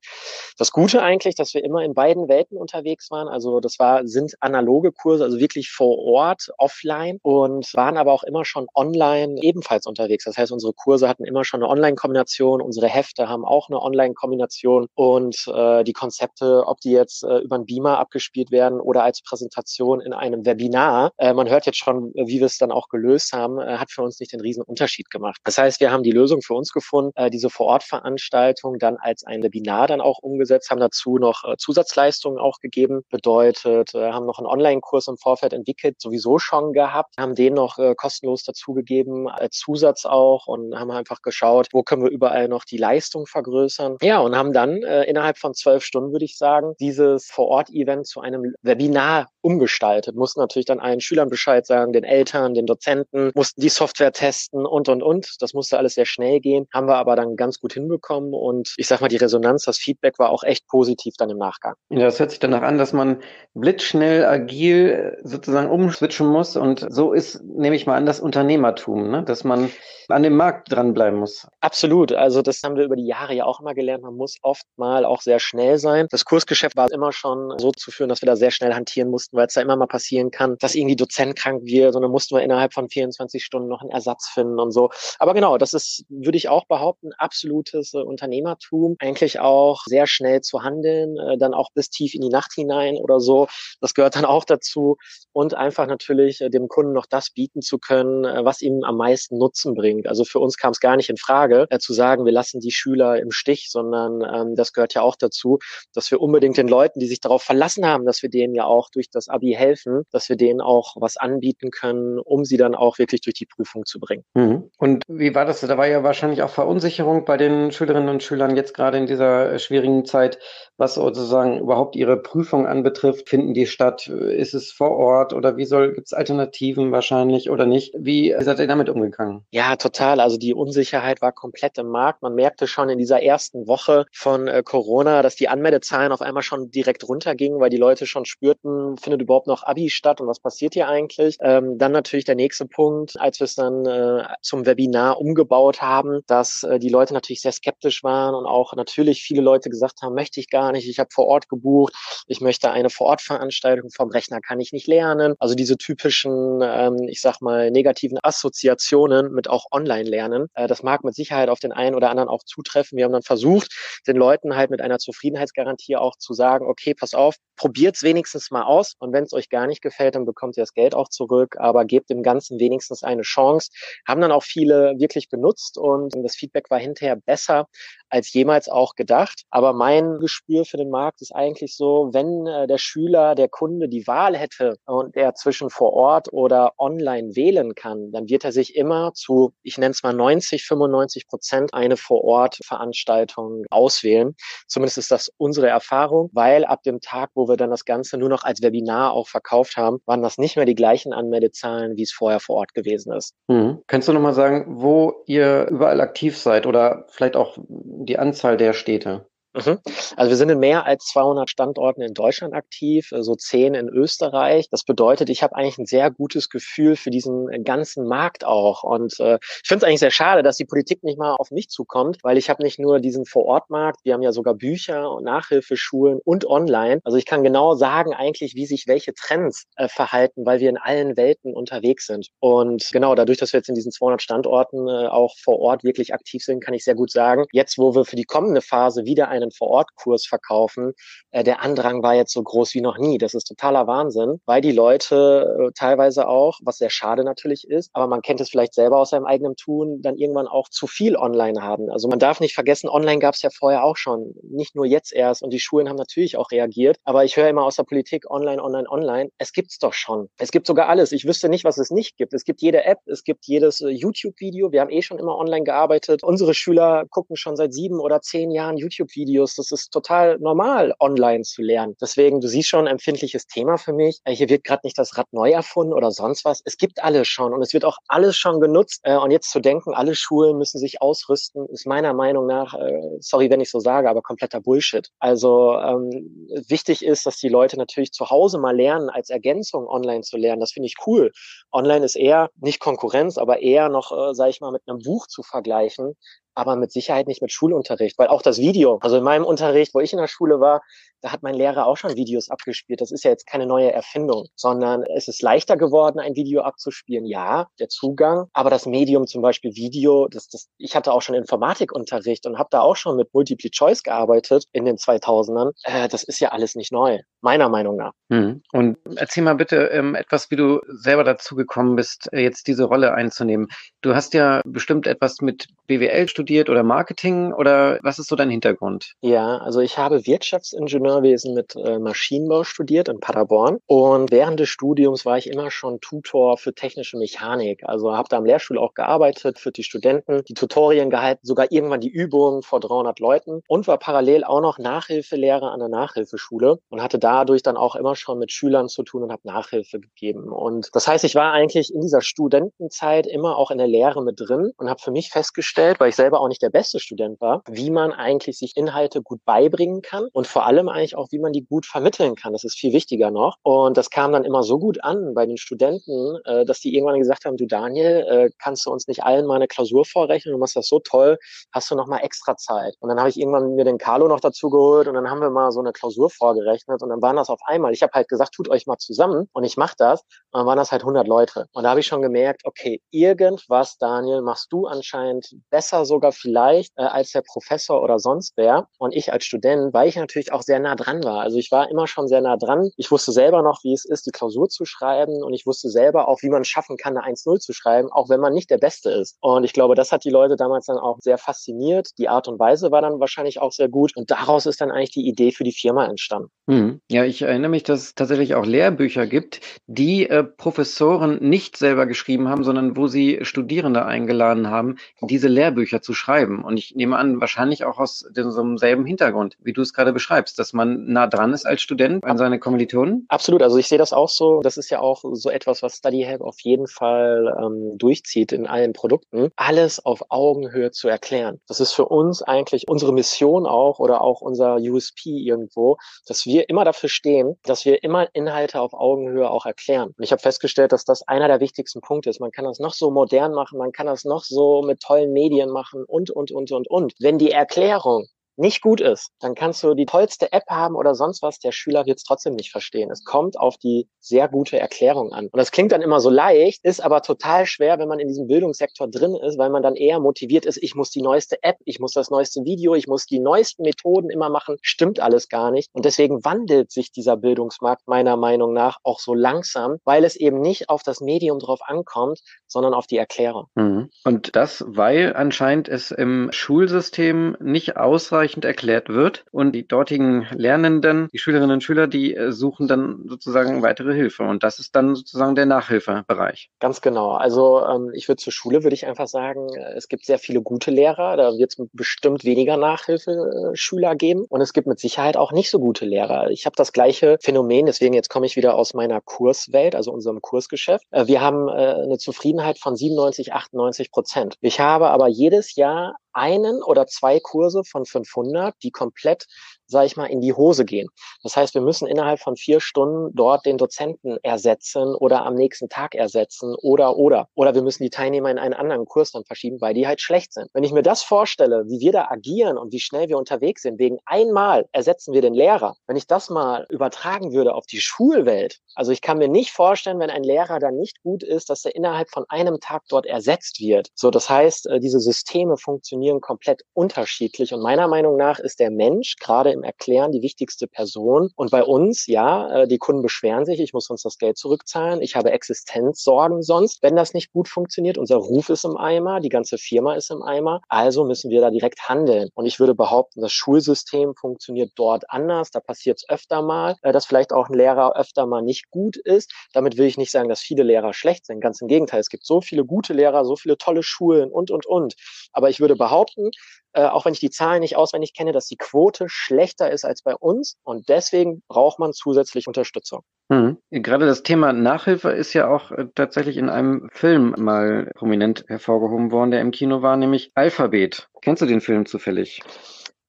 Das 0.59 0.71
Gute 0.73 1.03
eigentlich, 1.03 1.35
dass 1.35 1.55
wir 1.55 1.65
immer 1.65 1.85
in 1.85 1.95
beiden 1.95 2.29
Welten 2.29 2.57
unterwegs 2.57 3.11
waren. 3.11 3.29
Also 3.29 3.61
das 3.61 3.79
war, 3.79 4.07
sind 4.07 4.35
analoge 4.41 4.93
Kurse, 4.93 5.25
also 5.25 5.39
wirklich 5.39 5.71
vor 5.71 5.99
Ort, 5.99 6.51
offline 6.59 7.19
und 7.23 7.73
waren 7.75 7.97
aber 7.97 8.13
auch 8.13 8.23
immer 8.23 8.45
schon 8.45 8.67
online 8.75 9.37
ebenfalls 9.43 9.87
unterwegs. 9.87 10.25
Das 10.25 10.37
heißt, 10.37 10.53
unsere 10.53 10.73
Kurse 10.73 11.09
hatten 11.09 11.25
immer 11.25 11.45
schon 11.45 11.63
eine 11.63 11.71
Online-Kombination, 11.71 12.61
unsere 12.61 12.89
Hefte 12.89 13.29
haben 13.29 13.45
auch 13.45 13.69
eine 13.69 13.81
Online-Kombination 13.81 14.87
und 14.95 15.47
äh, 15.53 15.85
die 15.85 15.93
Konzepte, 15.93 16.67
ob 16.67 16.81
die 16.81 16.93
jetzt 16.93 17.25
äh, 17.25 17.39
über 17.39 17.57
einen 17.57 17.67
Beamer 17.67 17.99
abgespielt 17.99 18.51
werden 18.51 18.81
oder 18.81 19.03
als 19.05 19.23
Präsentation 19.23 20.01
in 20.01 20.13
einem 20.13 20.45
Webinar, 20.45 21.13
äh, 21.19 21.33
man 21.33 21.49
hört 21.49 21.67
jetzt 21.67 21.79
schon, 21.79 22.13
wie 22.15 22.39
wir 22.39 22.47
es 22.47 22.59
dann 22.59 22.73
auch 22.73 22.89
gelöst 22.89 23.33
haben, 23.33 23.59
äh, 23.61 23.77
hat 23.77 23.91
für 23.91 24.03
uns 24.03 24.21
nicht 24.21 24.30
den 24.33 24.41
riesen 24.41 24.63
Unterschied 24.63 25.11
gemacht. 25.11 25.41
Das 25.45 25.59
heißt, 25.59 25.81
wir 25.81 25.91
haben 25.91 26.03
die 26.03 26.13
Lösung 26.13 26.43
für 26.43 26.55
uns 26.55 26.73
gefunden, 26.73 27.13
äh, 27.15 27.31
diese 27.31 27.51
Vorortveranstaltung 27.51 28.79
dann 28.79 28.97
als 28.97 29.25
ein 29.25 29.43
Webinar 29.43 29.87
dann 29.87 30.01
auch 30.01 30.19
umgesetzt, 30.19 30.71
haben 30.71 30.81
dazu 30.81 31.19
noch 31.19 31.45
äh, 31.45 31.57
Zusatzleistungen 31.57 32.39
auch 32.39 32.59
gegeben, 32.61 33.03
bedeutet, 33.11 33.95
äh, 33.95 34.13
haben 34.13 34.27
noch 34.27 34.39
einen 34.39 34.47
Online-Kurs 34.47 35.09
im 35.09 35.17
Vorfeld 35.17 35.53
entwickelt, 35.53 36.01
sowieso 36.01 36.39
schon 36.39 36.73
gehabt, 36.73 37.15
haben 37.19 37.35
den 37.35 37.55
noch 37.55 37.79
äh, 37.79 37.95
kostenlos 37.95 38.45
dazugegeben 38.45 39.29
als 39.29 39.57
Zusatz 39.59 40.05
auch 40.07 40.47
und 40.47 40.75
haben 40.75 40.91
einfach 40.91 41.23
geschaut, 41.23 41.69
wo 41.73 41.83
können 41.83 42.03
wir 42.03 42.11
überall 42.11 42.49
noch 42.49 42.65
die 42.65 42.77
Leistung 42.77 43.27
vergrößern. 43.27 43.97
Ja, 44.03 44.21
und 44.21 44.37
haben 44.37 44.53
dann 44.53 44.83
äh, 44.83 45.05
innerhalb 45.05 45.39
von 45.39 45.55
zwölf 45.55 45.85
Stunden, 45.85 46.13
würde 46.13 46.25
ich 46.25 46.37
sagen, 46.37 46.75
dieses 46.81 47.27
Vor-Ort-Event 47.27 48.07
zu 48.07 48.21
einem 48.21 48.55
Webinar 48.63 49.29
umgestaltet, 49.43 50.17
mussten 50.17 50.41
natürlich 50.41 50.67
dann 50.67 50.81
allen 50.81 51.01
Schülern 51.01 51.29
Bescheid 51.29 51.67
sagen, 51.67 51.93
den 51.93 52.05
Eltern, 52.05 52.55
den 52.55 52.67
Dozenten, 52.67 53.31
mussten 53.35 53.61
die 53.61 53.69
Software 53.69 54.13
testen 54.21 54.67
und, 54.67 54.91
und, 54.91 55.03
und. 55.03 55.37
Das 55.41 55.55
musste 55.55 55.79
alles 55.79 55.95
sehr 55.95 56.05
schnell 56.05 56.41
gehen, 56.41 56.67
haben 56.75 56.87
wir 56.87 56.97
aber 56.97 57.17
dann 57.17 57.37
ganz 57.37 57.59
gut 57.59 57.73
hinbekommen 57.73 58.35
und 58.35 58.75
ich 58.77 58.87
sag 58.87 59.01
mal, 59.01 59.09
die 59.09 59.17
Resonanz, 59.17 59.65
das 59.65 59.79
Feedback 59.79 60.19
war 60.19 60.29
auch 60.29 60.43
echt 60.43 60.67
positiv 60.69 61.15
dann 61.17 61.31
im 61.31 61.39
Nachgang. 61.39 61.75
Ja, 61.89 62.05
das 62.05 62.21
hört 62.21 62.31
sich 62.31 62.39
danach 62.39 62.63
an, 62.63 62.77
dass 62.77 62.93
man 62.93 63.23
blitzschnell, 63.55 64.27
agil 64.27 65.19
sozusagen 65.23 65.71
umswitchen 65.71 66.27
muss 66.27 66.57
und 66.57 66.87
so 66.91 67.15
ist, 67.15 67.43
nehme 67.43 67.77
ich 67.77 67.87
mal 67.87 67.97
an, 67.97 68.05
das 68.05 68.21
Unternehmertum, 68.21 69.11
ne? 69.11 69.23
dass 69.25 69.43
man 69.43 69.71
an 70.09 70.23
dem 70.23 70.37
Markt 70.37 70.71
dranbleiben 70.73 71.19
muss. 71.19 71.47
Absolut. 71.61 72.13
Also 72.13 72.43
das 72.43 72.63
haben 72.63 72.77
wir 72.77 72.85
über 72.85 72.97
die 72.97 73.07
Jahre 73.07 73.35
ja 73.35 73.45
auch 73.45 73.61
immer 73.61 73.75
gelernt. 73.75 74.03
Man 74.03 74.17
muss 74.17 74.37
oft 74.43 74.65
mal 74.77 75.05
auch 75.05 75.23
sehr 75.23 75.39
schnell 75.39 75.79
sein. 75.79 76.09
Das 76.11 76.25
Kursgeschäft 76.25 76.77
war 76.77 76.91
immer 76.91 77.13
schon 77.13 77.55
so 77.59 77.71
zu 77.73 77.91
führen, 77.91 78.09
dass 78.09 78.21
wir 78.21 78.27
da 78.27 78.37
sehr 78.37 78.51
schnell 78.51 78.75
hantieren 78.75 79.09
mussten, 79.09 79.37
weil 79.37 79.47
es 79.47 79.55
da 79.55 79.61
immer 79.61 79.77
mal 79.77 79.87
passieren 79.87 80.31
kann, 80.31 80.57
dass 80.59 80.75
irgendwie 80.75 80.97
Dozent 80.97 81.37
krank 81.37 81.63
wird 81.65 81.95
und 81.95 82.03
dann 82.03 82.11
mussten 82.11 82.35
wir 82.35 82.43
innerhalb 82.43 82.75
von 82.75 82.89
24 82.89 83.45
Stunden 83.45 83.69
noch 83.69 83.83
einen 83.83 83.91
Ersatz 83.91 84.10
finden 84.19 84.59
und 84.59 84.73
so. 84.73 84.91
Aber 85.19 85.35
genau, 85.35 85.59
das 85.59 85.75
ist, 85.75 86.05
würde 86.09 86.39
ich 86.39 86.49
auch 86.49 86.67
behaupten, 86.67 87.13
absolutes 87.19 87.95
äh, 87.95 87.99
Unternehmertum. 87.99 88.97
Eigentlich 88.99 89.41
auch 89.41 89.83
sehr 89.85 90.07
schnell 90.07 90.41
zu 90.41 90.63
handeln, 90.63 91.17
äh, 91.19 91.39
dann 91.39 91.55
auch 91.55 91.71
bis 91.75 91.91
tief 91.91 92.15
in 92.15 92.21
die 92.21 92.29
Nacht 92.29 92.53
hinein 92.55 92.97
oder 92.97 93.21
so. 93.21 93.49
Das 93.81 93.95
gehört 93.95 94.17
dann 94.17 94.25
auch 94.25 94.45
dazu. 94.45 94.97
Und 95.33 95.55
einfach 95.55 95.87
natürlich 95.87 96.41
äh, 96.41 96.51
dem 96.51 96.69
Kunden 96.69 96.93
noch 96.93 97.07
das 97.07 97.31
bieten 97.31 97.63
zu 97.63 97.79
können, 97.79 98.25
äh, 98.25 98.45
was 98.45 98.63
ihm 98.63 98.83
am 98.85 98.97
meisten 98.97 99.39
Nutzen 99.39 99.75
bringt. 99.75 100.07
Also 100.07 100.25
für 100.25 100.41
uns 100.41 100.57
kam 100.57 100.73
es 100.73 100.81
gar 100.81 100.97
nicht 100.97 101.11
in 101.11 101.17
Frage, 101.17 101.67
äh, 101.71 101.79
zu 101.79 101.93
sagen, 101.93 102.25
wir 102.25 102.33
lassen 102.33 102.61
die 102.61 102.73
Schüler 102.73 103.19
im 103.19 103.31
Stich, 103.31 103.71
sondern 103.71 104.23
ähm, 104.23 104.57
das 104.57 104.73
gehört 104.73 104.95
ja 104.95 105.03
auch 105.03 105.17
dazu, 105.17 105.59
dass 105.95 106.11
wir 106.11 106.21
unbedingt 106.21 106.57
den 106.57 106.69
Leuten, 106.69 107.01
die 107.01 107.07
sich 107.07 107.21
darauf 107.21 107.43
verlassen 107.43 107.87
haben, 107.87 108.07
dass 108.07 108.23
wir 108.23 108.31
denen 108.31 108.55
ja 108.55 108.65
auch 108.65 108.91
durch 108.91 109.11
das 109.11 109.29
Abi 109.29 109.53
helfen, 109.53 110.03
dass 110.11 110.29
wir 110.29 110.37
denen 110.37 110.61
auch 110.61 110.97
was 110.97 111.17
anbieten 111.17 111.71
können, 111.71 112.19
um 112.19 112.45
sie 112.45 112.57
dann 112.57 112.75
auch 112.75 112.99
wirklich 112.99 113.21
durch 113.21 113.35
die 113.35 113.47
Prüfung 113.47 113.85
zu 113.91 114.01
bringen. 114.01 114.25
Mhm. 114.35 114.71
Und 114.79 115.03
wie 115.09 115.35
war 115.35 115.45
das? 115.45 115.61
Da 115.61 115.77
war 115.77 115.87
ja 115.87 116.03
wahrscheinlich 116.03 116.43
auch 116.43 116.51
Verunsicherung 116.51 117.25
bei 117.25 117.37
den 117.37 117.73
Schülerinnen 117.73 118.09
und 118.09 118.23
Schülern 118.23 118.57
jetzt 118.57 118.75
gerade 118.75 118.97
in 118.97 119.07
dieser 119.07 119.53
äh, 119.53 119.59
schwierigen 119.59 120.05
Zeit, 120.05 120.39
was 120.79 120.95
sozusagen 120.95 121.59
überhaupt 121.59 121.97
ihre 121.97 122.17
Prüfung 122.17 122.67
anbetrifft. 122.67 123.29
Finden 123.29 123.53
die 123.53 123.67
statt? 123.67 124.09
Ist 124.09 124.55
es 124.55 124.73
vor 124.73 124.93
Ort 124.93 125.33
oder 125.35 125.57
wie 125.57 125.67
soll, 125.67 125.93
gibt 125.93 126.07
es 126.07 126.13
Alternativen 126.13 126.93
wahrscheinlich 126.93 127.51
oder 127.51 127.67
nicht? 127.67 127.95
Wie 127.99 128.35
seid 128.39 128.59
ihr 128.59 128.67
damit 128.67 128.89
umgegangen? 128.89 129.45
Ja, 129.51 129.77
total. 129.77 130.21
Also 130.21 130.39
die 130.39 130.55
Unsicherheit 130.55 131.21
war 131.21 131.33
komplett 131.33 131.77
im 131.79 131.89
Markt. 131.89 132.23
Man 132.23 132.35
merkte 132.35 132.67
schon 132.67 132.89
in 132.89 132.99
dieser 132.99 133.23
ersten 133.23 133.67
Woche 133.67 134.07
von 134.13 134.49
äh, 134.49 134.63
Corona, 134.65 135.23
dass 135.23 135.37
die 135.37 135.49
Anmeldezahlen 135.49 136.13
auf 136.13 136.23
einmal 136.23 136.43
schon 136.43 136.71
direkt 136.71 137.07
runtergingen, 137.07 137.61
weil 137.61 137.71
die 137.71 137.77
Leute 137.77 138.07
schon 138.07 138.25
spürten, 138.25 138.97
findet 138.97 139.23
überhaupt 139.23 139.47
noch 139.47 139.65
Abi 139.65 139.91
statt 139.91 140.21
und 140.21 140.29
was 140.29 140.41
passiert 140.41 140.75
hier 140.75 140.89
eigentlich? 140.89 141.37
Ähm, 141.41 141.79
dann 141.79 141.93
natürlich 141.93 142.25
der 142.25 142.37
nächste 142.37 142.67
Punkt, 142.67 143.19
als 143.19 143.41
wir 143.41 143.45
es 143.45 143.55
dann 143.55 143.80
dann 143.85 144.21
äh, 144.21 144.29
zum 144.43 144.67
Webinar 144.67 145.21
umgebaut 145.21 145.83
haben, 145.83 146.21
dass 146.27 146.63
äh, 146.63 146.79
die 146.79 146.89
Leute 146.89 147.15
natürlich 147.15 147.41
sehr 147.41 147.53
skeptisch 147.53 148.03
waren 148.03 148.35
und 148.35 148.47
auch 148.47 148.75
natürlich 148.75 149.23
viele 149.23 149.43
Leute 149.43 149.71
gesagt 149.71 150.03
haben, 150.03 150.15
möchte 150.15 150.41
ich 150.41 150.49
gar 150.49 150.73
nicht, 150.73 150.89
ich 150.89 150.99
habe 150.99 151.11
vor 151.13 151.27
Ort 151.27 151.49
gebucht, 151.49 151.95
ich 152.27 152.41
möchte 152.41 152.71
eine 152.71 152.91
Vor-Ort-Veranstaltung 152.91 153.91
vom 153.91 154.11
Rechner 154.11 154.41
kann 154.41 154.61
ich 154.61 154.73
nicht 154.73 154.87
lernen. 154.87 155.35
Also 155.39 155.55
diese 155.55 155.77
typischen, 155.77 156.61
ähm, 156.63 157.09
ich 157.09 157.21
sag 157.21 157.41
mal, 157.41 157.71
negativen 157.71 158.19
Assoziationen 158.23 159.33
mit 159.33 159.49
auch 159.49 159.67
Online-Lernen. 159.73 160.47
Äh, 160.55 160.67
das 160.67 160.83
mag 160.83 161.05
mit 161.05 161.15
Sicherheit 161.15 161.49
auf 161.49 161.61
den 161.61 161.73
einen 161.73 161.95
oder 161.95 162.11
anderen 162.11 162.29
auch 162.29 162.43
zutreffen. 162.45 162.97
Wir 162.97 163.05
haben 163.05 163.13
dann 163.13 163.23
versucht, 163.23 163.75
den 164.07 164.17
Leuten 164.17 164.57
halt 164.57 164.71
mit 164.71 164.81
einer 164.81 164.99
Zufriedenheitsgarantie 164.99 165.97
auch 165.97 166.17
zu 166.17 166.35
sagen, 166.35 166.67
okay, 166.67 166.95
pass 166.95 167.15
auf, 167.15 167.37
probiert's 167.57 168.03
wenigstens 168.03 168.51
mal 168.51 168.63
aus 168.63 168.95
und 168.99 169.13
wenn 169.13 169.25
es 169.25 169.33
euch 169.33 169.49
gar 169.49 169.67
nicht 169.67 169.83
gefällt, 169.83 170.15
dann 170.15 170.25
bekommt 170.25 170.57
ihr 170.57 170.63
das 170.63 170.73
Geld 170.73 170.95
auch 170.95 171.09
zurück, 171.09 171.57
aber 171.59 171.85
gebt 171.85 172.11
dem 172.11 172.23
Ganzen 172.23 172.59
wenigstens 172.59 173.03
eine 173.03 173.23
Chance. 173.23 173.70
Haben 174.07 174.21
dann 174.21 174.33
auch 174.33 174.43
viele 174.43 174.95
wirklich 174.99 175.29
genutzt 175.29 175.79
und 175.79 176.15
das 176.23 176.37
Feedback 176.37 176.71
war 176.71 176.79
hinterher 176.79 177.17
besser 177.17 177.67
als 178.11 178.33
jemals 178.33 178.69
auch 178.69 178.95
gedacht. 178.95 179.45
Aber 179.51 179.73
mein 179.73 180.19
Gespür 180.19 180.65
für 180.65 180.77
den 180.77 180.91
Markt 180.91 181.23
ist 181.23 181.35
eigentlich 181.35 181.77
so, 181.77 182.11
wenn 182.13 182.47
äh, 182.47 182.67
der 182.67 182.79
Schüler, 182.79 183.35
der 183.35 183.49
Kunde 183.49 183.89
die 183.89 184.07
Wahl 184.07 184.37
hätte 184.37 184.75
und 184.85 185.17
er 185.17 185.35
zwischen 185.35 185.71
vor 185.71 185.93
Ort 185.93 186.33
oder 186.33 186.73
online 186.79 187.37
wählen 187.37 187.75
kann, 187.75 188.11
dann 188.13 188.29
wird 188.29 188.45
er 188.45 188.53
sich 188.53 188.75
immer 188.75 189.13
zu, 189.15 189.53
ich 189.63 189.79
nenne 189.79 189.93
es 189.93 190.03
mal 190.03 190.13
90, 190.13 190.65
95 190.65 191.29
Prozent 191.29 191.75
eine 191.75 191.97
Vor-Ort-Veranstaltung 191.97 193.65
auswählen. 193.71 194.35
Zumindest 194.67 194.99
ist 194.99 195.11
das 195.11 195.31
unsere 195.37 195.69
Erfahrung, 195.69 196.31
weil 196.33 196.65
ab 196.65 196.83
dem 196.83 197.01
Tag, 197.01 197.31
wo 197.35 197.49
wir 197.49 197.57
dann 197.57 197.71
das 197.71 197.85
Ganze 197.85 198.19
nur 198.19 198.29
noch 198.29 198.43
als 198.43 198.63
Webinar 198.63 199.13
auch 199.13 199.29
verkauft 199.29 199.77
haben, 199.77 199.99
waren 200.07 200.23
das 200.23 200.39
nicht 200.39 200.57
mehr 200.57 200.67
die 200.67 200.75
gleichen 200.75 201.13
Anmeldezahlen, 201.13 201.97
wie 201.97 202.03
es 202.03 202.13
vorher 202.13 202.41
vor 202.41 202.57
Ort 202.57 202.75
gewesen 202.75 203.13
ist. 203.13 203.35
Mhm. 203.61 203.83
Kannst 203.87 204.09
du 204.09 204.13
nochmal 204.13 204.33
sagen, 204.35 204.65
wo 204.69 205.23
ihr 205.27 205.67
überall 205.71 206.01
aktiv 206.01 206.37
seid 206.39 206.67
oder 206.67 207.07
vielleicht 207.09 207.37
auch 207.37 207.59
die 207.69 208.19
Anzahl 208.19 208.57
der 208.57 208.73
Städte? 208.73 209.30
Mhm. 209.53 209.79
Also 210.17 210.31
wir 210.31 210.37
sind 210.37 210.49
in 210.51 210.61
mehr 210.61 210.87
als 210.87 211.07
200 211.07 211.51
Standorten 211.51 212.03
in 212.03 212.15
Deutschland 212.15 212.55
aktiv, 212.55 213.09
so 213.11 213.17
also 213.17 213.35
zehn 213.35 213.75
in 213.75 213.89
Österreich. 213.89 214.69
Das 214.71 214.85
bedeutet, 214.85 215.29
ich 215.29 215.43
habe 215.43 215.57
eigentlich 215.57 215.79
ein 215.79 215.87
sehr 215.87 216.11
gutes 216.11 216.51
Gefühl 216.51 216.95
für 216.95 217.11
diesen 217.11 217.49
ganzen 217.65 218.07
Markt 218.07 218.45
auch. 218.45 218.85
Und 218.85 219.19
äh, 219.19 219.39
ich 219.43 219.69
finde 219.69 219.85
es 219.85 219.89
eigentlich 219.89 220.01
sehr 220.01 220.13
schade, 220.13 220.45
dass 220.45 220.57
die 220.57 220.65
Politik 220.65 221.03
nicht 221.03 221.19
mal 221.19 221.35
auf 221.35 221.51
mich 221.51 221.69
zukommt, 221.69 222.19
weil 222.23 222.39
ich 222.39 222.49
habe 222.49 222.63
nicht 222.63 222.79
nur 222.79 223.01
diesen 223.01 223.27
Vorortmarkt, 223.27 224.01
wir 224.05 224.15
haben 224.15 224.23
ja 224.23 224.33
sogar 224.33 224.55
Bücher 224.55 225.11
und 225.11 225.25
Nachhilfeschulen 225.25 226.21
und 226.25 226.47
online. 226.47 227.01
Also 227.03 227.19
ich 227.19 227.27
kann 227.27 227.43
genau 227.43 227.75
sagen 227.75 228.15
eigentlich, 228.15 228.55
wie 228.55 228.67
sich 228.67 228.87
welche 228.87 229.15
Trends 229.15 229.65
äh, 229.77 229.89
verhalten, 229.89 230.47
weil 230.47 230.61
wir 230.61 230.71
in 230.71 230.79
allen 230.79 231.17
Welten 231.17 231.55
unterwegs 231.55 232.07
sind. 232.07 232.29
Und 232.39 232.89
genau 232.93 233.17
dadurch, 233.17 233.39
dass 233.39 233.53
wir 233.53 233.59
jetzt 233.59 233.69
in 233.69 233.75
diesen 233.75 233.91
200 233.91 234.23
Standorten 234.23 234.87
äh, 234.87 235.09
auch 235.09 235.35
vor 235.43 235.59
Ort 235.59 235.83
wirklich 235.83 236.15
aktiv 236.15 236.45
sind, 236.45 236.65
kann 236.65 236.75
ich 236.75 236.85
sehr 236.85 236.95
gut 236.95 237.11
sagen, 237.11 237.47
jetzt 237.53 237.79
wo 237.79 237.95
wir 237.97 238.05
für 238.05 238.17
die 238.17 238.25
kommende 238.25 238.61
Phase 238.61 239.05
wieder 239.05 239.29
ein 239.29 239.40
einen 239.43 239.53
Vor-Ort-Kurs 239.53 240.27
verkaufen, 240.27 240.93
äh, 241.31 241.45
der 241.45 241.63
Andrang 241.63 242.03
war 242.03 242.15
jetzt 242.15 242.33
so 242.33 242.43
groß 242.43 242.75
wie 242.75 242.81
noch 242.81 242.99
nie. 242.99 243.19
Das 243.19 243.35
ist 243.35 243.45
totaler 243.45 243.87
Wahnsinn, 243.87 244.41
weil 244.47 244.61
die 244.61 244.73
Leute 244.73 245.57
äh, 245.59 245.71
teilweise 245.75 246.29
auch, 246.29 246.59
was 246.63 246.79
sehr 246.79 246.91
schade 246.91 247.25
natürlich 247.25 247.69
ist, 247.69 247.91
aber 247.93 248.07
man 248.07 248.23
kennt 248.23 248.41
es 248.41 248.51
vielleicht 248.51 248.75
selber 248.75 248.99
aus 248.99 249.11
seinem 249.11 249.27
eigenen 249.27 249.57
Tun, 249.57 250.03
dann 250.03 250.17
irgendwann 250.17 250.47
auch 250.47 250.69
zu 250.69 250.87
viel 250.87 251.17
online 251.17 251.63
haben. 251.63 251.91
Also 251.91 252.09
man 252.09 252.19
darf 252.19 252.41
nicht 252.41 252.55
vergessen, 252.55 252.89
online 252.89 253.19
gab 253.19 253.35
es 253.35 253.43
ja 253.43 253.51
vorher 253.51 253.85
auch 253.85 253.97
schon, 253.97 254.35
nicht 254.43 254.75
nur 254.75 254.87
jetzt 254.87 255.13
erst. 255.13 255.43
Und 255.43 255.53
die 255.53 255.61
Schulen 255.61 255.89
haben 255.89 255.97
natürlich 255.97 256.37
auch 256.37 256.51
reagiert. 256.51 256.99
Aber 257.05 257.25
ich 257.25 257.37
höre 257.37 257.49
immer 257.49 257.65
aus 257.65 257.77
der 257.77 257.85
Politik, 257.85 258.31
online, 258.31 258.63
online, 258.63 258.89
online. 258.91 259.31
Es 259.39 259.53
gibt's 259.53 259.79
doch 259.79 259.93
schon. 259.93 260.29
Es 260.39 260.51
gibt 260.51 260.67
sogar 260.67 260.89
alles. 260.89 261.13
Ich 261.13 261.27
wüsste 261.27 261.49
nicht, 261.49 261.65
was 261.65 261.79
es 261.79 261.91
nicht 261.91 262.17
gibt. 262.17 262.35
Es 262.35 262.45
gibt 262.45 262.61
jede 262.61 262.85
App, 262.85 262.99
es 263.07 263.25
gibt 263.25 263.47
jedes 263.47 263.81
äh, 263.81 263.89
YouTube-Video. 263.89 264.73
Wir 264.73 264.81
haben 264.81 264.91
eh 264.91 265.03
schon 265.03 265.19
immer 265.19 265.37
online 265.37 265.65
gearbeitet. 265.65 266.23
Unsere 266.23 266.55
Schüler 266.55 267.05
gucken 267.11 267.37
schon 267.37 267.57
seit 267.57 267.73
sieben 267.73 268.01
oder 268.01 268.21
zehn 268.21 268.51
Jahren 268.51 268.77
YouTube-Videos 268.77 269.30
Videos. 269.31 269.55
Das 269.55 269.71
ist 269.71 269.91
total 269.91 270.39
normal, 270.39 270.95
online 270.99 271.43
zu 271.43 271.63
lernen. 271.63 271.97
Deswegen, 272.01 272.41
du 272.41 272.49
siehst 272.49 272.69
schon, 272.69 272.81
ein 272.81 272.93
empfindliches 272.93 273.47
Thema 273.47 273.77
für 273.77 273.93
mich. 273.93 274.21
Äh, 274.25 274.35
hier 274.35 274.49
wird 274.49 274.65
gerade 274.65 274.81
nicht 274.85 274.99
das 274.99 275.17
Rad 275.17 275.27
neu 275.33 275.51
erfunden 275.51 275.93
oder 275.93 276.11
sonst 276.11 276.45
was. 276.45 276.61
Es 276.65 276.77
gibt 276.77 277.03
alles 277.03 277.29
schon 277.29 277.53
und 277.53 277.63
es 277.63 277.73
wird 277.73 277.85
auch 277.85 277.99
alles 278.09 278.37
schon 278.37 278.61
genutzt. 278.61 279.01
Äh, 279.05 279.17
und 279.17 279.31
jetzt 279.31 279.51
zu 279.51 279.61
denken, 279.61 279.95
alle 279.95 280.15
Schulen 280.15 280.59
müssen 280.59 280.79
sich 280.79 281.01
ausrüsten, 281.01 281.67
ist 281.69 281.87
meiner 281.87 282.13
Meinung 282.13 282.47
nach, 282.47 282.75
äh, 282.75 283.01
sorry, 283.21 283.51
wenn 283.51 283.61
ich 283.61 283.71
so 283.71 283.81
sage, 283.81 284.09
aber 284.11 284.23
kompletter 284.23 284.61
Bullshit. 284.61 285.09
Also 285.19 285.75
ähm, 285.79 286.49
wichtig 286.69 287.05
ist, 287.05 287.27
dass 287.27 287.37
die 287.39 287.49
Leute 287.49 287.77
natürlich 287.77 288.13
zu 288.13 288.31
Hause 288.31 288.59
mal 288.59 288.77
lernen, 288.77 289.11
als 289.11 289.31
Ergänzung 289.31 289.87
online 289.87 290.23
zu 290.23 290.37
lernen. 290.37 290.61
Das 290.61 290.73
finde 290.73 290.89
ich 290.89 290.97
cool. 291.07 291.31
Online 291.73 292.05
ist 292.05 292.17
eher 292.17 292.51
nicht 292.57 292.81
Konkurrenz, 292.81 293.39
aber 293.39 293.61
eher 293.61 293.89
noch, 293.89 294.11
äh, 294.13 294.35
sage 294.35 294.51
ich 294.51 294.61
mal, 294.61 294.73
mit 294.73 294.83
einem 294.87 294.99
Buch 294.99 295.27
zu 295.27 295.43
vergleichen, 295.43 296.17
aber 296.61 296.77
mit 296.77 296.93
Sicherheit 296.93 297.27
nicht 297.27 297.41
mit 297.41 297.53
Schulunterricht, 297.53 298.19
weil 298.19 298.29
auch 298.29 298.43
das 298.43 298.59
Video, 298.59 298.99
also 299.01 299.17
in 299.17 299.25
meinem 299.25 299.47
Unterricht, 299.47 299.95
wo 299.95 300.01
ich 300.01 300.13
in 300.13 300.19
der 300.19 300.29
Schule 300.29 300.61
war, 300.61 300.83
da 301.23 301.33
hat 301.33 301.43
mein 301.43 301.55
Lehrer 301.55 301.87
auch 301.87 301.97
schon 301.97 302.17
Videos 302.17 302.51
abgespielt. 302.51 303.01
Das 303.01 303.11
ist 303.11 303.25
ja 303.25 303.31
jetzt 303.31 303.47
keine 303.47 303.67
neue 303.67 303.93
Erfindung, 303.93 304.47
sondern 304.57 305.03
es 305.03 305.29
ist 305.29 305.43
leichter 305.43 305.77
geworden, 305.77 306.19
ein 306.19 306.37
Video 306.37 306.63
abzuspielen. 306.63 307.27
Ja, 307.27 307.69
der 307.79 307.89
Zugang, 307.89 308.47
aber 308.53 308.71
das 308.71 308.87
Medium 308.87 309.27
zum 309.27 309.43
Beispiel 309.43 309.75
Video, 309.75 310.29
das, 310.29 310.49
das, 310.49 310.69
ich 310.79 310.95
hatte 310.97 311.13
auch 311.13 311.23
schon 311.23 311.35
Informatikunterricht 311.35 312.47
und 312.47 312.59
habe 312.59 312.69
da 312.71 312.81
auch 312.81 312.97
schon 312.97 313.17
mit 313.17 313.33
Multiple 313.33 313.71
Choice 313.71 314.03
gearbeitet 314.03 314.65
in 314.73 314.85
den 314.85 314.97
2000ern. 314.97 315.73
Äh, 315.85 316.09
das 316.09 316.23
ist 316.23 316.41
ja 316.41 316.51
alles 316.51 316.75
nicht 316.75 316.93
neu, 316.93 317.19
meiner 317.41 317.69
Meinung 317.69 317.97
nach. 317.97 318.13
Hm. 318.31 318.63
Und 318.73 318.99
erzähl 319.17 319.45
mal 319.45 319.55
bitte 319.55 319.87
ähm, 319.87 320.15
etwas, 320.15 320.51
wie 320.51 320.57
du 320.57 320.81
selber 320.89 321.25
dazu 321.25 321.55
gekommen 321.55 321.97
bist, 321.97 322.29
äh, 322.33 322.41
jetzt 322.41 322.67
diese 322.67 322.85
Rolle 322.85 323.15
einzunehmen. 323.15 323.69
Du 324.01 324.15
hast 324.15 324.35
ja 324.35 324.61
bestimmt 324.65 325.07
etwas 325.07 325.41
mit 325.41 325.67
BWL 325.87 326.29
studiert 326.29 326.50
oder 326.51 326.83
Marketing 326.83 327.53
oder 327.53 327.99
was 328.03 328.19
ist 328.19 328.29
so 328.29 328.37
dein 328.37 328.51
Hintergrund? 328.51 329.15
Ja, 329.21 329.59
also 329.59 329.81
ich 329.81 329.99
habe 329.99 330.27
Wirtschaftsingenieur 330.27 331.21
Ingenieurwesen 331.21 331.55
mit 331.55 331.77
äh, 331.77 331.99
Maschinenbau 331.99 332.65
studiert 332.65 333.09
in 333.09 333.21
Paderborn 333.21 333.79
und 333.87 334.31
während 334.31 334.61
des 334.61 334.69
Studiums 334.69 335.27
war 335.27 335.39
ich 335.39 335.49
immer 335.49 335.71
schon 335.71 336.01
Tutor 336.01 336.57
für 336.57 336.75
technische 336.75 337.17
Mechanik. 337.19 337.83
Also 337.85 338.17
habe 338.17 338.29
da 338.29 338.39
am 338.39 338.45
Lehrstuhl 338.45 338.79
auch 338.79 338.95
gearbeitet 338.95 339.59
für 339.59 339.73
die 339.73 339.83
Studenten, 339.83 340.45
die 340.45 340.55
Tutorien 340.55 341.11
gehalten, 341.11 341.47
sogar 341.47 341.71
irgendwann 341.71 342.01
die 342.01 342.11
Übungen 342.11 342.63
vor 342.63 342.81
300 342.81 343.19
Leuten 343.19 343.63
und 343.69 343.87
war 343.87 343.99
parallel 343.99 344.45
auch 344.45 344.61
noch 344.61 344.79
Nachhilfelehrer 344.79 345.71
an 345.71 345.81
der 345.81 345.89
Nachhilfeschule 345.89 346.79
und 346.89 347.03
hatte 347.03 347.19
dadurch 347.19 347.63
dann 347.63 347.77
auch 347.77 347.97
immer 347.97 348.17
schon 348.17 348.39
mit 348.39 348.53
Schülern 348.53 348.89
zu 348.89 349.03
tun 349.03 349.23
und 349.23 349.33
habe 349.33 349.43
Nachhilfe 349.45 350.01
gegeben. 350.01 350.49
Und 350.49 350.91
das 350.95 351.07
heißt, 351.07 351.25
ich 351.25 351.35
war 351.35 351.53
eigentlich 351.53 351.93
in 351.93 352.01
dieser 352.01 352.23
Studentenzeit 352.23 353.27
immer 353.27 353.57
auch 353.57 353.71
in 353.71 353.79
der 353.79 353.89
Lehre 353.89 354.23
mit 354.23 354.41
drin 354.41 354.73
und 354.77 354.89
habe 354.89 355.01
für 355.01 355.11
mich 355.11 355.31
festgestellt, 355.31 356.01
weil 356.01 356.11
ich 356.11 356.17
selber 356.17 356.30
auch 356.39 356.49
nicht 356.49 356.63
der 356.63 356.71
beste 356.71 357.01
Student 357.01 357.41
war, 357.41 357.63
wie 357.69 357.91
man 357.91 358.13
eigentlich 358.13 358.59
sich 358.59 358.77
Inhalte 358.77 359.23
gut 359.23 359.41
beibringen 359.45 360.03
kann 360.03 360.29
und 360.33 360.47
vor 360.47 360.67
allem 360.67 360.89
eigentlich 360.89 361.17
auch, 361.17 361.29
wie 361.33 361.39
man 361.39 361.53
die 361.53 361.65
gut 361.65 361.87
vermitteln 361.87 362.37
kann. 362.37 362.53
Das 362.53 362.63
ist 362.63 362.79
viel 362.79 362.93
wichtiger 362.93 363.31
noch. 363.31 363.57
Und 363.63 363.97
das 363.97 364.11
kam 364.11 364.33
dann 364.33 364.45
immer 364.45 364.63
so 364.63 364.79
gut 364.79 365.03
an 365.03 365.35
bei 365.35 365.47
den 365.47 365.57
Studenten, 365.57 366.39
äh, 366.45 366.65
dass 366.65 366.81
die 366.81 366.95
irgendwann 366.95 367.19
gesagt 367.19 367.45
haben, 367.45 367.57
du 367.57 367.67
Daniel, 367.67 368.27
äh, 368.29 368.51
kannst 368.63 368.87
du 368.87 368.91
uns 368.91 369.09
nicht 369.09 369.25
allen 369.25 369.47
mal 369.47 369.57
eine 369.57 369.67
Klausur 369.67 370.05
vorrechnen? 370.05 370.53
Du 370.53 370.59
machst 370.59 370.77
das 370.77 370.89
so 370.89 371.01
toll, 371.01 371.39
hast 371.73 371.91
du 371.91 371.95
noch 371.95 372.07
mal 372.07 372.19
extra 372.19 372.57
Zeit? 372.57 372.95
Und 373.01 373.09
dann 373.09 373.19
habe 373.19 373.29
ich 373.29 373.39
irgendwann 373.39 373.75
mir 373.75 373.85
den 373.85 373.99
Carlo 373.99 374.29
noch 374.29 374.41
dazu 374.41 374.71
geholt 374.71 375.09
und 375.09 375.15
dann 375.15 375.29
haben 375.29 375.41
wir 375.41 375.51
mal 375.51 375.73
so 375.73 375.81
eine 375.81 375.93
Klausur 375.93 376.31
vorgerechnet 376.31 377.03
und 377.03 377.09
dann 377.09 377.23
waren 377.23 377.37
das 377.37 377.49
auf 377.49 377.61
einmal. 377.65 377.93
Ich 377.93 378.03
habe 378.03 378.13
halt 378.13 378.29
gesagt, 378.29 378.55
tut 378.55 378.69
euch 378.69 378.87
mal 378.87 378.99
zusammen 378.99 379.49
und 379.53 379.65
ich 379.65 379.77
mache 379.77 379.95
das. 379.99 380.21
Und 380.53 380.61
dann 380.61 380.67
waren 380.67 380.77
das 380.77 380.93
halt 380.93 381.03
100 381.03 381.27
Leute. 381.27 381.67
Und 381.73 381.85
da 381.85 381.91
habe 381.91 382.01
ich 382.01 382.07
schon 382.07 382.23
gemerkt, 382.23 382.63
okay, 382.65 383.01
irgendwas, 383.11 383.99
Daniel, 383.99 384.43
machst 384.43 384.73
du 384.73 384.87
anscheinend 384.87 385.57
besser 385.71 386.05
sogar 386.21 386.33
vielleicht 386.33 386.93
äh, 386.97 387.03
als 387.03 387.33
der 387.33 387.43
Professor 387.43 388.03
oder 388.03 388.19
sonst 388.19 388.53
wer. 388.57 388.89
Und 388.99 389.15
ich 389.15 389.33
als 389.33 389.45
Student, 389.45 389.95
weil 389.95 390.09
ich 390.09 390.17
natürlich 390.17 390.53
auch 390.53 390.63
sehr 390.63 390.79
nah 390.79 390.95
dran 390.95 391.25
war. 391.25 391.41
Also 391.41 391.57
ich 391.57 391.73
war 391.73 391.91
immer 391.91 392.07
schon 392.07 392.29
sehr 392.29 392.43
nah 392.43 392.59
dran. 392.59 392.91
Ich 392.97 393.11
wusste 393.11 393.33
selber 393.33 393.63
noch, 393.63 393.83
wie 393.85 393.95
es 393.95 394.05
ist, 394.05 394.27
die 394.27 394.31
Klausur 394.31 394.69
zu 394.69 394.85
schreiben 394.85 395.43
und 395.43 395.55
ich 395.55 395.65
wusste 395.67 395.89
selber 395.89 396.29
auch, 396.29 396.43
wie 396.43 396.51
man 396.51 396.63
es 396.63 396.69
schaffen 396.69 396.99
kann, 396.99 397.17
eine 397.17 397.35
1-0 397.35 397.59
zu 397.59 397.73
schreiben, 397.73 398.13
auch 398.13 398.29
wenn 398.29 398.41
man 398.41 398.53
nicht 398.53 398.71
der 398.71 398.77
Beste 398.77 399.11
ist. 399.11 399.39
Und 399.41 399.65
ich 399.65 399.73
glaube, 399.73 399.95
das 399.95 400.13
hat 400.13 400.25
die 400.25 400.31
Leute 400.31 400.57
damals 400.57 400.87
dann 400.87 400.99
auch 400.99 401.19
sehr 401.21 401.39
fasziniert. 401.39 402.11
Die 402.19 402.29
Art 402.29 402.49
und 402.49 402.59
Weise 402.59 402.91
war 402.91 403.01
dann 403.01 403.19
wahrscheinlich 403.19 403.61
auch 403.61 403.73
sehr 403.73 403.89
gut 403.89 404.15
und 404.15 404.31
daraus 404.31 404.67
ist 404.67 404.81
dann 404.81 404.91
eigentlich 404.91 405.13
die 405.13 405.27
Idee 405.27 405.53
für 405.53 405.65
die 405.65 405.73
Firma 405.73 406.05
entstanden. 406.05 406.51
Hm. 406.71 407.01
Ja, 407.11 407.25
ich 407.25 407.43
erinnere 407.43 407.69
mich, 407.69 407.83
dass 407.83 408.01
es 408.01 408.15
tatsächlich 408.15 408.55
auch 408.55 408.65
Lehrbücher 408.65 409.27
gibt, 409.27 409.61
die 409.89 410.31
äh, 410.31 410.45
Professoren 410.45 411.39
nicht 411.41 411.77
selber 411.77 412.07
geschrieben 412.07 412.47
haben, 412.49 412.63
sondern 412.63 412.97
wo 412.97 413.09
sie 413.09 413.41
Studierende 413.43 414.07
eingeladen 414.07 414.71
haben, 414.71 414.95
diese 415.21 415.49
Lehrbücher 415.49 416.01
zu 416.01 416.15
schreiben. 416.15 416.63
Und 416.63 416.77
ich 416.77 416.95
nehme 416.95 417.17
an, 417.17 417.41
wahrscheinlich 417.41 417.85
auch 417.85 417.99
aus 417.99 418.25
dem 418.31 418.79
selben 418.79 419.05
Hintergrund, 419.05 419.57
wie 419.61 419.73
du 419.73 419.83
es 419.83 419.93
gerade 419.93 420.13
beschreibst, 420.13 420.61
dass 420.61 420.73
man 420.73 421.07
nah 421.07 421.27
dran 421.27 421.53
ist 421.53 421.67
als 421.67 421.83
Student 421.83 422.23
an 422.23 422.39
seine 422.39 422.61
Kommilitonen. 422.61 423.27
Absolut. 423.29 423.65
Also 423.65 423.77
ich 423.77 423.89
sehe 423.89 423.99
das 423.99 424.13
auch 424.13 424.29
so. 424.29 424.61
Das 424.61 424.77
ist 424.77 424.91
ja 424.91 425.01
auch 425.01 425.25
so 425.33 425.51
etwas, 425.51 425.83
was 425.83 425.97
StudyHelp 425.97 426.41
auf 426.41 426.61
jeden 426.61 426.87
Fall 426.87 427.53
ähm, 427.61 427.99
durchzieht 427.99 428.53
in 428.53 428.69
allen 428.69 428.93
Produkten. 428.93 429.51
Alles 429.57 430.07
auf 430.07 430.23
Augenhöhe 430.29 430.93
zu 430.93 431.09
erklären. 431.09 431.59
Das 431.67 431.81
ist 431.81 431.95
für 431.95 432.07
uns 432.07 432.43
eigentlich 432.43 432.85
unsere 432.87 433.13
Mission 433.13 433.67
auch 433.67 433.99
oder 433.99 434.21
auch 434.21 434.41
unser 434.41 434.77
USP 434.77 435.31
irgendwo, 435.31 435.97
dass 436.29 436.47
wir 436.47 436.60
immer 436.69 436.85
dafür 436.85 437.09
stehen, 437.09 437.57
dass 437.65 437.85
wir 437.85 438.03
immer 438.03 438.29
Inhalte 438.35 438.81
auf 438.81 438.93
Augenhöhe 438.95 439.51
auch 439.51 439.67
erklären. 439.67 440.15
Und 440.17 440.23
ich 440.23 440.33
habe 440.33 440.43
festgestellt, 440.43 440.93
dass 440.93 441.05
das 441.05 441.27
einer 441.27 441.49
der 441.49 441.61
wichtigsten 441.61 442.01
Punkte 442.01 442.31
ist. 442.31 442.41
Man 442.41 442.51
kann 442.51 442.65
das 442.65 442.79
noch 442.79 442.95
so 442.95 443.11
modern 443.11 443.53
machen, 443.53 443.79
man 443.79 443.93
kann 443.93 444.07
das 444.07 444.25
noch 444.25 444.45
so 444.45 444.83
mit 444.83 445.01
tollen 445.01 445.33
Medien 445.33 445.71
machen 445.71 446.05
und, 446.05 446.31
und, 446.31 446.51
und, 446.51 446.73
und, 446.73 446.89
und. 446.89 447.15
Wenn 447.19 447.39
die 447.39 447.51
Erklärung 447.51 448.27
nicht 448.61 448.83
gut 448.83 449.01
ist, 449.01 449.31
dann 449.41 449.55
kannst 449.55 449.83
du 449.83 449.95
die 449.95 450.07
tollste 450.07 450.53
App 450.53 450.65
haben 450.69 450.95
oder 450.95 451.15
sonst 451.15 451.43
was, 451.43 451.59
der 451.59 451.73
Schüler 451.73 452.07
wird 452.07 452.19
es 452.19 452.25
trotzdem 452.25 452.55
nicht 452.55 452.71
verstehen. 452.71 453.11
Es 453.11 453.25
kommt 453.25 453.59
auf 453.59 453.77
die 453.79 454.09
sehr 454.21 454.49
gute 454.49 454.79
Erklärung 454.79 455.33
an. 455.33 455.47
Und 455.47 455.57
das 455.57 455.71
klingt 455.71 455.93
dann 455.93 456.03
immer 456.03 456.21
so 456.21 456.31
leicht, 456.31 456.85
ist 456.85 457.03
aber 457.03 457.23
total 457.23 457.67
schwer, 457.67 457.99
wenn 457.99 458.09
man 458.09 458.19
in 458.19 458.29
diesem 458.29 458.47
Bildungssektor 458.47 459.09
drin 459.09 459.35
ist, 459.35 459.59
weil 459.59 459.71
man 459.71 459.83
dann 459.83 459.97
eher 459.97 460.21
motiviert 460.21 460.67
ist, 460.67 460.77
ich 460.83 460.95
muss 460.95 461.11
die 461.11 461.23
neueste 461.23 461.57
App, 461.63 461.77
ich 461.85 462.01
muss 462.01 462.13
das 462.13 462.31
neueste 462.31 462.65
Video, 462.65 462.95
ich 462.95 463.09
muss 463.09 463.25
die 463.27 463.41
neuesten 463.41 463.83
Methoden 463.83 464.31
immer 464.31 464.51
machen. 464.51 464.77
Stimmt 464.83 465.21
alles 465.21 465.49
gar 465.49 465.71
nicht. 465.71 465.89
Und 465.93 466.05
deswegen 466.05 466.45
wandelt 466.45 466.93
sich 466.93 467.11
dieser 467.13 467.37
Bildungsmarkt 467.37 468.07
meiner 468.07 468.37
Meinung 468.37 468.75
nach 468.75 468.99
auch 469.03 469.21
so 469.21 469.35
langsam, 469.35 469.97
weil 470.05 470.25
es 470.25 470.37
eben 470.37 470.61
nicht 470.61 470.91
auf 470.91 471.03
das 471.03 471.21
Medium 471.21 471.59
drauf 471.59 471.81
ankommt, 471.83 472.41
sondern 472.67 472.93
auf 472.93 473.07
die 473.07 473.17
Erklärung. 473.17 473.67
Mhm. 473.75 474.11
Und 474.25 474.55
das, 474.55 474.85
weil 474.87 475.35
anscheinend 475.35 475.89
es 475.89 476.11
im 476.11 476.51
Schulsystem 476.53 477.57
nicht 477.61 477.97
ausreicht, 477.97 478.50
ausreichend 478.51 478.65
erklärt 478.65 479.09
wird. 479.09 479.45
Und 479.53 479.73
die 479.73 479.87
dortigen 479.87 480.47
Lernenden, 480.53 481.29
die 481.33 481.39
Schülerinnen 481.39 481.73
und 481.73 481.83
Schüler, 481.83 482.07
die 482.07 482.35
äh, 482.35 482.53
suchen 482.53 482.89
dann 482.89 483.25
sozusagen 483.27 483.83
weitere 483.83 484.15
Hilfe. 484.15 484.43
Und 484.45 484.63
das 484.63 484.79
ist 484.79 484.95
dann 484.97 485.15
sozusagen 485.15 485.55
der 485.55 485.67
Nachhilfebereich. 485.67 486.71
Ganz 486.81 487.01
genau. 487.01 487.33
Also 487.33 487.85
ähm, 487.87 488.11
ich 488.15 488.29
würde 488.29 488.43
zur 488.43 488.53
Schule, 488.53 488.83
würde 488.83 488.95
ich 488.95 489.07
einfach 489.07 489.29
sagen, 489.29 489.69
äh, 489.75 489.95
es 489.97 490.09
gibt 490.09 490.25
sehr 490.25 490.39
viele 490.39 490.63
gute 490.63 490.91
Lehrer. 490.91 491.37
Da 491.37 491.57
wird 491.57 491.73
es 491.73 491.87
bestimmt 491.93 492.45
weniger 492.45 492.77
Nachhilfeschüler 492.77 494.17
geben. 494.17 494.47
Und 494.49 494.61
es 494.61 494.73
gibt 494.73 494.87
mit 494.87 494.99
Sicherheit 494.99 495.37
auch 495.37 495.53
nicht 495.53 495.71
so 495.71 495.79
gute 495.79 496.05
Lehrer. 496.05 496.51
Ich 496.51 496.67
habe 496.67 496.77
das 496.77 496.93
gleiche 496.93 497.39
Phänomen, 497.41 497.87
deswegen 497.87 498.15
jetzt 498.15 498.31
komme 498.31 498.47
ich 498.47 498.57
wieder 498.57 498.75
aus 498.75 498.95
meiner 498.95 499.21
Kurswelt, 499.21 499.95
also 499.95 500.13
unserem 500.13 500.41
Kursgeschäft. 500.41 501.05
Äh, 501.11 501.27
wir 501.27 501.41
haben 501.41 501.69
eine 501.69 502.19
Zufriedenheit 502.19 502.79
von 502.79 502.97
97, 502.97 503.53
98 503.53 504.11
Prozent. 504.11 504.57
Ich 504.61 504.81
habe 504.81 505.11
aber 505.11 505.29
jedes 505.29 505.77
Jahr 505.77 506.17
einen 506.33 506.83
oder 506.83 507.07
zwei 507.07 507.41
Kurse 507.41 507.85
von 507.85 508.05
500, 508.07 508.75
die 508.83 508.91
komplett 508.91 509.47
sage 509.91 510.07
ich 510.07 510.17
mal, 510.17 510.27
in 510.27 510.41
die 510.41 510.53
Hose 510.53 510.85
gehen. 510.85 511.09
Das 511.43 511.57
heißt, 511.57 511.75
wir 511.75 511.83
müssen 511.83 512.07
innerhalb 512.07 512.41
von 512.41 512.57
vier 512.57 512.81
Stunden 512.81 513.35
dort 513.35 513.67
den 513.67 513.79
Dozenten 513.79 514.39
ersetzen 514.43 515.15
oder 515.15 515.45
am 515.45 515.55
nächsten 515.55 515.89
Tag 515.89 516.15
ersetzen 516.15 516.75
oder 516.81 517.17
oder. 517.17 517.49
Oder 517.55 517.75
wir 517.75 517.83
müssen 517.83 518.03
die 518.03 518.11
Teilnehmer 518.11 518.51
in 518.51 518.59
einen 518.59 518.75
anderen 518.75 519.05
Kurs 519.07 519.33
dann 519.33 519.45
verschieben, 519.45 519.81
weil 519.81 519.95
die 519.95 520.07
halt 520.07 520.21
schlecht 520.21 520.53
sind. 520.53 520.69
Wenn 520.73 520.85
ich 520.85 520.93
mir 520.93 521.03
das 521.03 521.23
vorstelle, 521.23 521.85
wie 521.87 522.01
wir 522.01 522.13
da 522.13 522.29
agieren 522.31 522.79
und 522.79 522.93
wie 522.93 523.01
schnell 523.01 523.29
wir 523.29 523.39
unterwegs 523.39 523.83
sind, 523.83 523.99
wegen 523.99 524.19
einmal 524.27 524.87
ersetzen 524.93 525.35
wir 525.35 525.43
den 525.43 525.55
Lehrer. 525.55 525.97
Wenn 526.07 526.17
ich 526.17 526.27
das 526.27 526.51
mal 526.51 526.87
übertragen 526.89 527.53
würde 527.53 527.75
auf 527.75 527.87
die 527.87 528.01
Schulwelt, 528.01 528.79
also 528.95 529.13
ich 529.13 529.21
kann 529.21 529.39
mir 529.39 529.49
nicht 529.49 529.73
vorstellen, 529.73 530.19
wenn 530.19 530.31
ein 530.31 530.45
Lehrer 530.45 530.79
dann 530.79 530.97
nicht 530.97 531.23
gut 531.23 531.43
ist, 531.43 531.71
dass 531.71 531.85
er 531.85 531.95
innerhalb 531.95 532.31
von 532.31 532.45
einem 532.49 532.81
Tag 532.81 533.03
dort 533.09 533.27
ersetzt 533.27 533.81
wird. 533.81 534.09
So, 534.15 534.31
das 534.31 534.49
heißt, 534.49 534.87
äh, 534.89 535.01
diese 535.01 535.21
Systeme 535.21 535.77
funktionieren 535.77 536.41
komplett 536.41 536.83
unterschiedlich 536.95 537.73
und 537.73 537.83
meiner 537.83 538.09
Meinung 538.09 538.37
nach 538.37 538.59
ist 538.59 538.81
der 538.81 538.91
Mensch 538.91 539.37
gerade 539.41 539.73
im 539.81 539.85
Erklären 539.85 540.33
die 540.33 540.43
wichtigste 540.43 540.87
Person. 540.87 541.51
Und 541.57 541.71
bei 541.71 541.83
uns, 541.83 542.27
ja, 542.27 542.83
äh, 542.83 542.89
die 542.89 542.99
Kunden 542.99 543.23
beschweren 543.23 543.65
sich, 543.65 543.81
ich 543.81 543.93
muss 543.93 544.11
uns 544.11 544.23
das 544.23 544.39
Geld 544.39 544.59
zurückzahlen, 544.59 545.23
ich 545.23 545.37
habe 545.37 545.51
Existenzsorgen 545.51 546.63
sonst, 546.63 547.03
wenn 547.03 547.17
das 547.17 547.35
nicht 547.35 547.53
gut 547.53 547.69
funktioniert. 547.69 548.19
Unser 548.19 548.37
Ruf 548.37 548.69
ist 548.69 548.85
im 548.85 548.97
Eimer, 548.97 549.41
die 549.41 549.49
ganze 549.49 549.79
Firma 549.79 550.15
ist 550.15 550.31
im 550.31 550.43
Eimer, 550.43 550.81
also 550.89 551.25
müssen 551.25 551.51
wir 551.51 551.61
da 551.61 551.71
direkt 551.71 552.09
handeln. 552.09 552.51
Und 552.55 552.67
ich 552.67 552.79
würde 552.79 552.95
behaupten, 552.95 553.41
das 553.41 553.53
Schulsystem 553.53 554.35
funktioniert 554.35 554.93
dort 554.97 555.25
anders, 555.29 555.71
da 555.71 555.81
passiert 555.81 556.19
es 556.19 556.29
öfter 556.29 556.63
mal, 556.63 556.97
äh, 557.03 557.13
dass 557.13 557.27
vielleicht 557.27 557.53
auch 557.53 557.69
ein 557.69 557.75
Lehrer 557.75 558.17
öfter 558.17 558.47
mal 558.47 558.63
nicht 558.63 558.91
gut 558.91 559.17
ist. 559.17 559.53
Damit 559.73 559.97
will 559.97 560.07
ich 560.07 560.19
nicht 560.19 560.31
sagen, 560.31 560.49
dass 560.49 560.61
viele 560.61 560.83
Lehrer 560.83 561.13
schlecht 561.13 561.47
sind, 561.47 561.61
ganz 561.61 561.81
im 561.81 561.89
Gegenteil, 561.89 562.21
es 562.21 562.29
gibt 562.29 562.45
so 562.45 562.61
viele 562.61 562.85
gute 562.85 563.13
Lehrer, 563.13 563.45
so 563.45 563.57
viele 563.57 563.79
tolle 563.79 564.03
Schulen 564.03 564.51
und, 564.51 564.71
und, 564.71 564.87
und. 564.87 565.15
Aber 565.53 565.71
ich 565.71 565.81
würde 565.81 565.97
behaupten, 565.97 566.51
äh, 566.93 567.05
auch 567.05 567.25
wenn 567.25 567.33
ich 567.33 567.41
die 567.41 567.51
Zahlen 567.51 567.81
nicht 567.81 567.97
auswendig 567.97 568.35
kenne, 568.35 568.53
dass 568.53 568.67
die 568.67 568.77
Quote 568.77 569.29
schlechter 569.71 569.91
ist 569.91 570.05
als 570.05 570.23
bei 570.23 570.35
uns 570.35 570.77
und 570.83 571.09
deswegen 571.09 571.63
braucht 571.69 571.99
man 571.99 572.13
zusätzlich 572.13 572.67
Unterstützung. 572.67 573.23
Mhm. 573.49 573.79
Gerade 573.91 574.27
das 574.27 574.43
Thema 574.43 574.73
Nachhilfe 574.73 575.31
ist 575.31 575.55
ja 575.55 575.69
auch 575.69 575.91
äh, 575.93 576.07
tatsächlich 576.15 576.57
in 576.57 576.69
einem 576.69 577.09
Film 577.13 577.55
mal 577.59 578.11
prominent 578.15 578.65
hervorgehoben 578.69 579.33
worden, 579.33 579.51
der 579.51 579.61
im 579.61 579.71
Kino 579.71 580.03
war, 580.03 580.17
nämlich 580.17 580.51
Alphabet. 580.55 581.29
Kennst 581.43 581.63
du 581.63 581.67
den 581.67 581.81
Film 581.81 582.07
zufällig? 582.07 582.63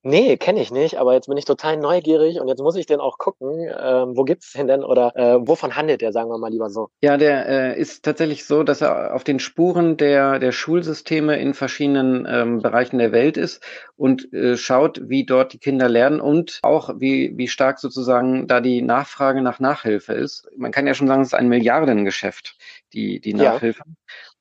Nee, 0.03 0.38
kenne 0.38 0.62
ich 0.62 0.72
nicht, 0.72 0.98
aber 0.98 1.13
jetzt 1.13 1.27
bin 1.27 1.38
ich 1.38 1.46
total 1.46 1.77
neugierig 1.77 2.39
und 2.39 2.48
jetzt 2.48 2.62
muss 2.62 2.75
ich 2.75 2.88
den 2.88 3.00
auch 3.00 3.20
gucken. 3.20 3.70
Ähm, 3.79 4.17
wo 4.17 4.24
gibt's 4.24 4.53
den 4.53 4.67
denn 4.67 4.84
oder 4.84 5.15
äh, 5.15 5.48
wovon 5.48 5.75
handelt 5.75 6.01
der, 6.01 6.12
sagen 6.12 6.29
wir 6.29 6.39
mal 6.39 6.50
lieber 6.50 6.72
so? 6.72 6.89
Ja, 7.01 7.17
der 7.17 7.48
äh, 7.48 7.79
ist 7.79 8.03
tatsächlich 8.03 8.46
so, 8.46 8.63
dass 8.63 8.81
er 8.81 9.13
auf 9.13 9.24
den 9.24 9.39
Spuren 9.39 9.98
der, 9.98 10.39
der 10.39 10.51
Schulsysteme 10.51 11.39
in 11.39 11.53
verschiedenen 11.53 12.27
ähm, 12.27 12.62
Bereichen 12.63 12.98
der 12.98 13.12
Welt 13.12 13.38
ist 13.38 13.63
und 13.96 14.34
äh, 14.34 14.58
schaut, 14.58 15.01
wie 15.08 15.24
dort 15.24 15.53
die 15.53 15.60
Kinder 15.60 15.88
lernen 15.88 16.20
und 16.20 16.60
auch 16.63 16.89
wie, 16.98 17.38
wie 17.38 17.48
stark 17.48 17.77
sozusagen 17.77 18.48
da 18.48 18.60
die 18.60 18.81
Nachfrage 18.81 19.43
nach 19.43 19.60
Nachhilfe 19.60 20.13
ist. 20.13 20.48
Man 20.58 20.72
kann 20.72 20.88
ja 20.88 20.96
schon 20.96 21.08
sagen, 21.08 21.22
es 21.22 21.27
ist 21.27 21.36
ein 21.36 21.48
Milliardengeschäft, 21.48 22.58
die, 22.93 23.20
die 23.20 23.36
Nachhilfe. 23.36 23.84
Ja. 23.86 23.93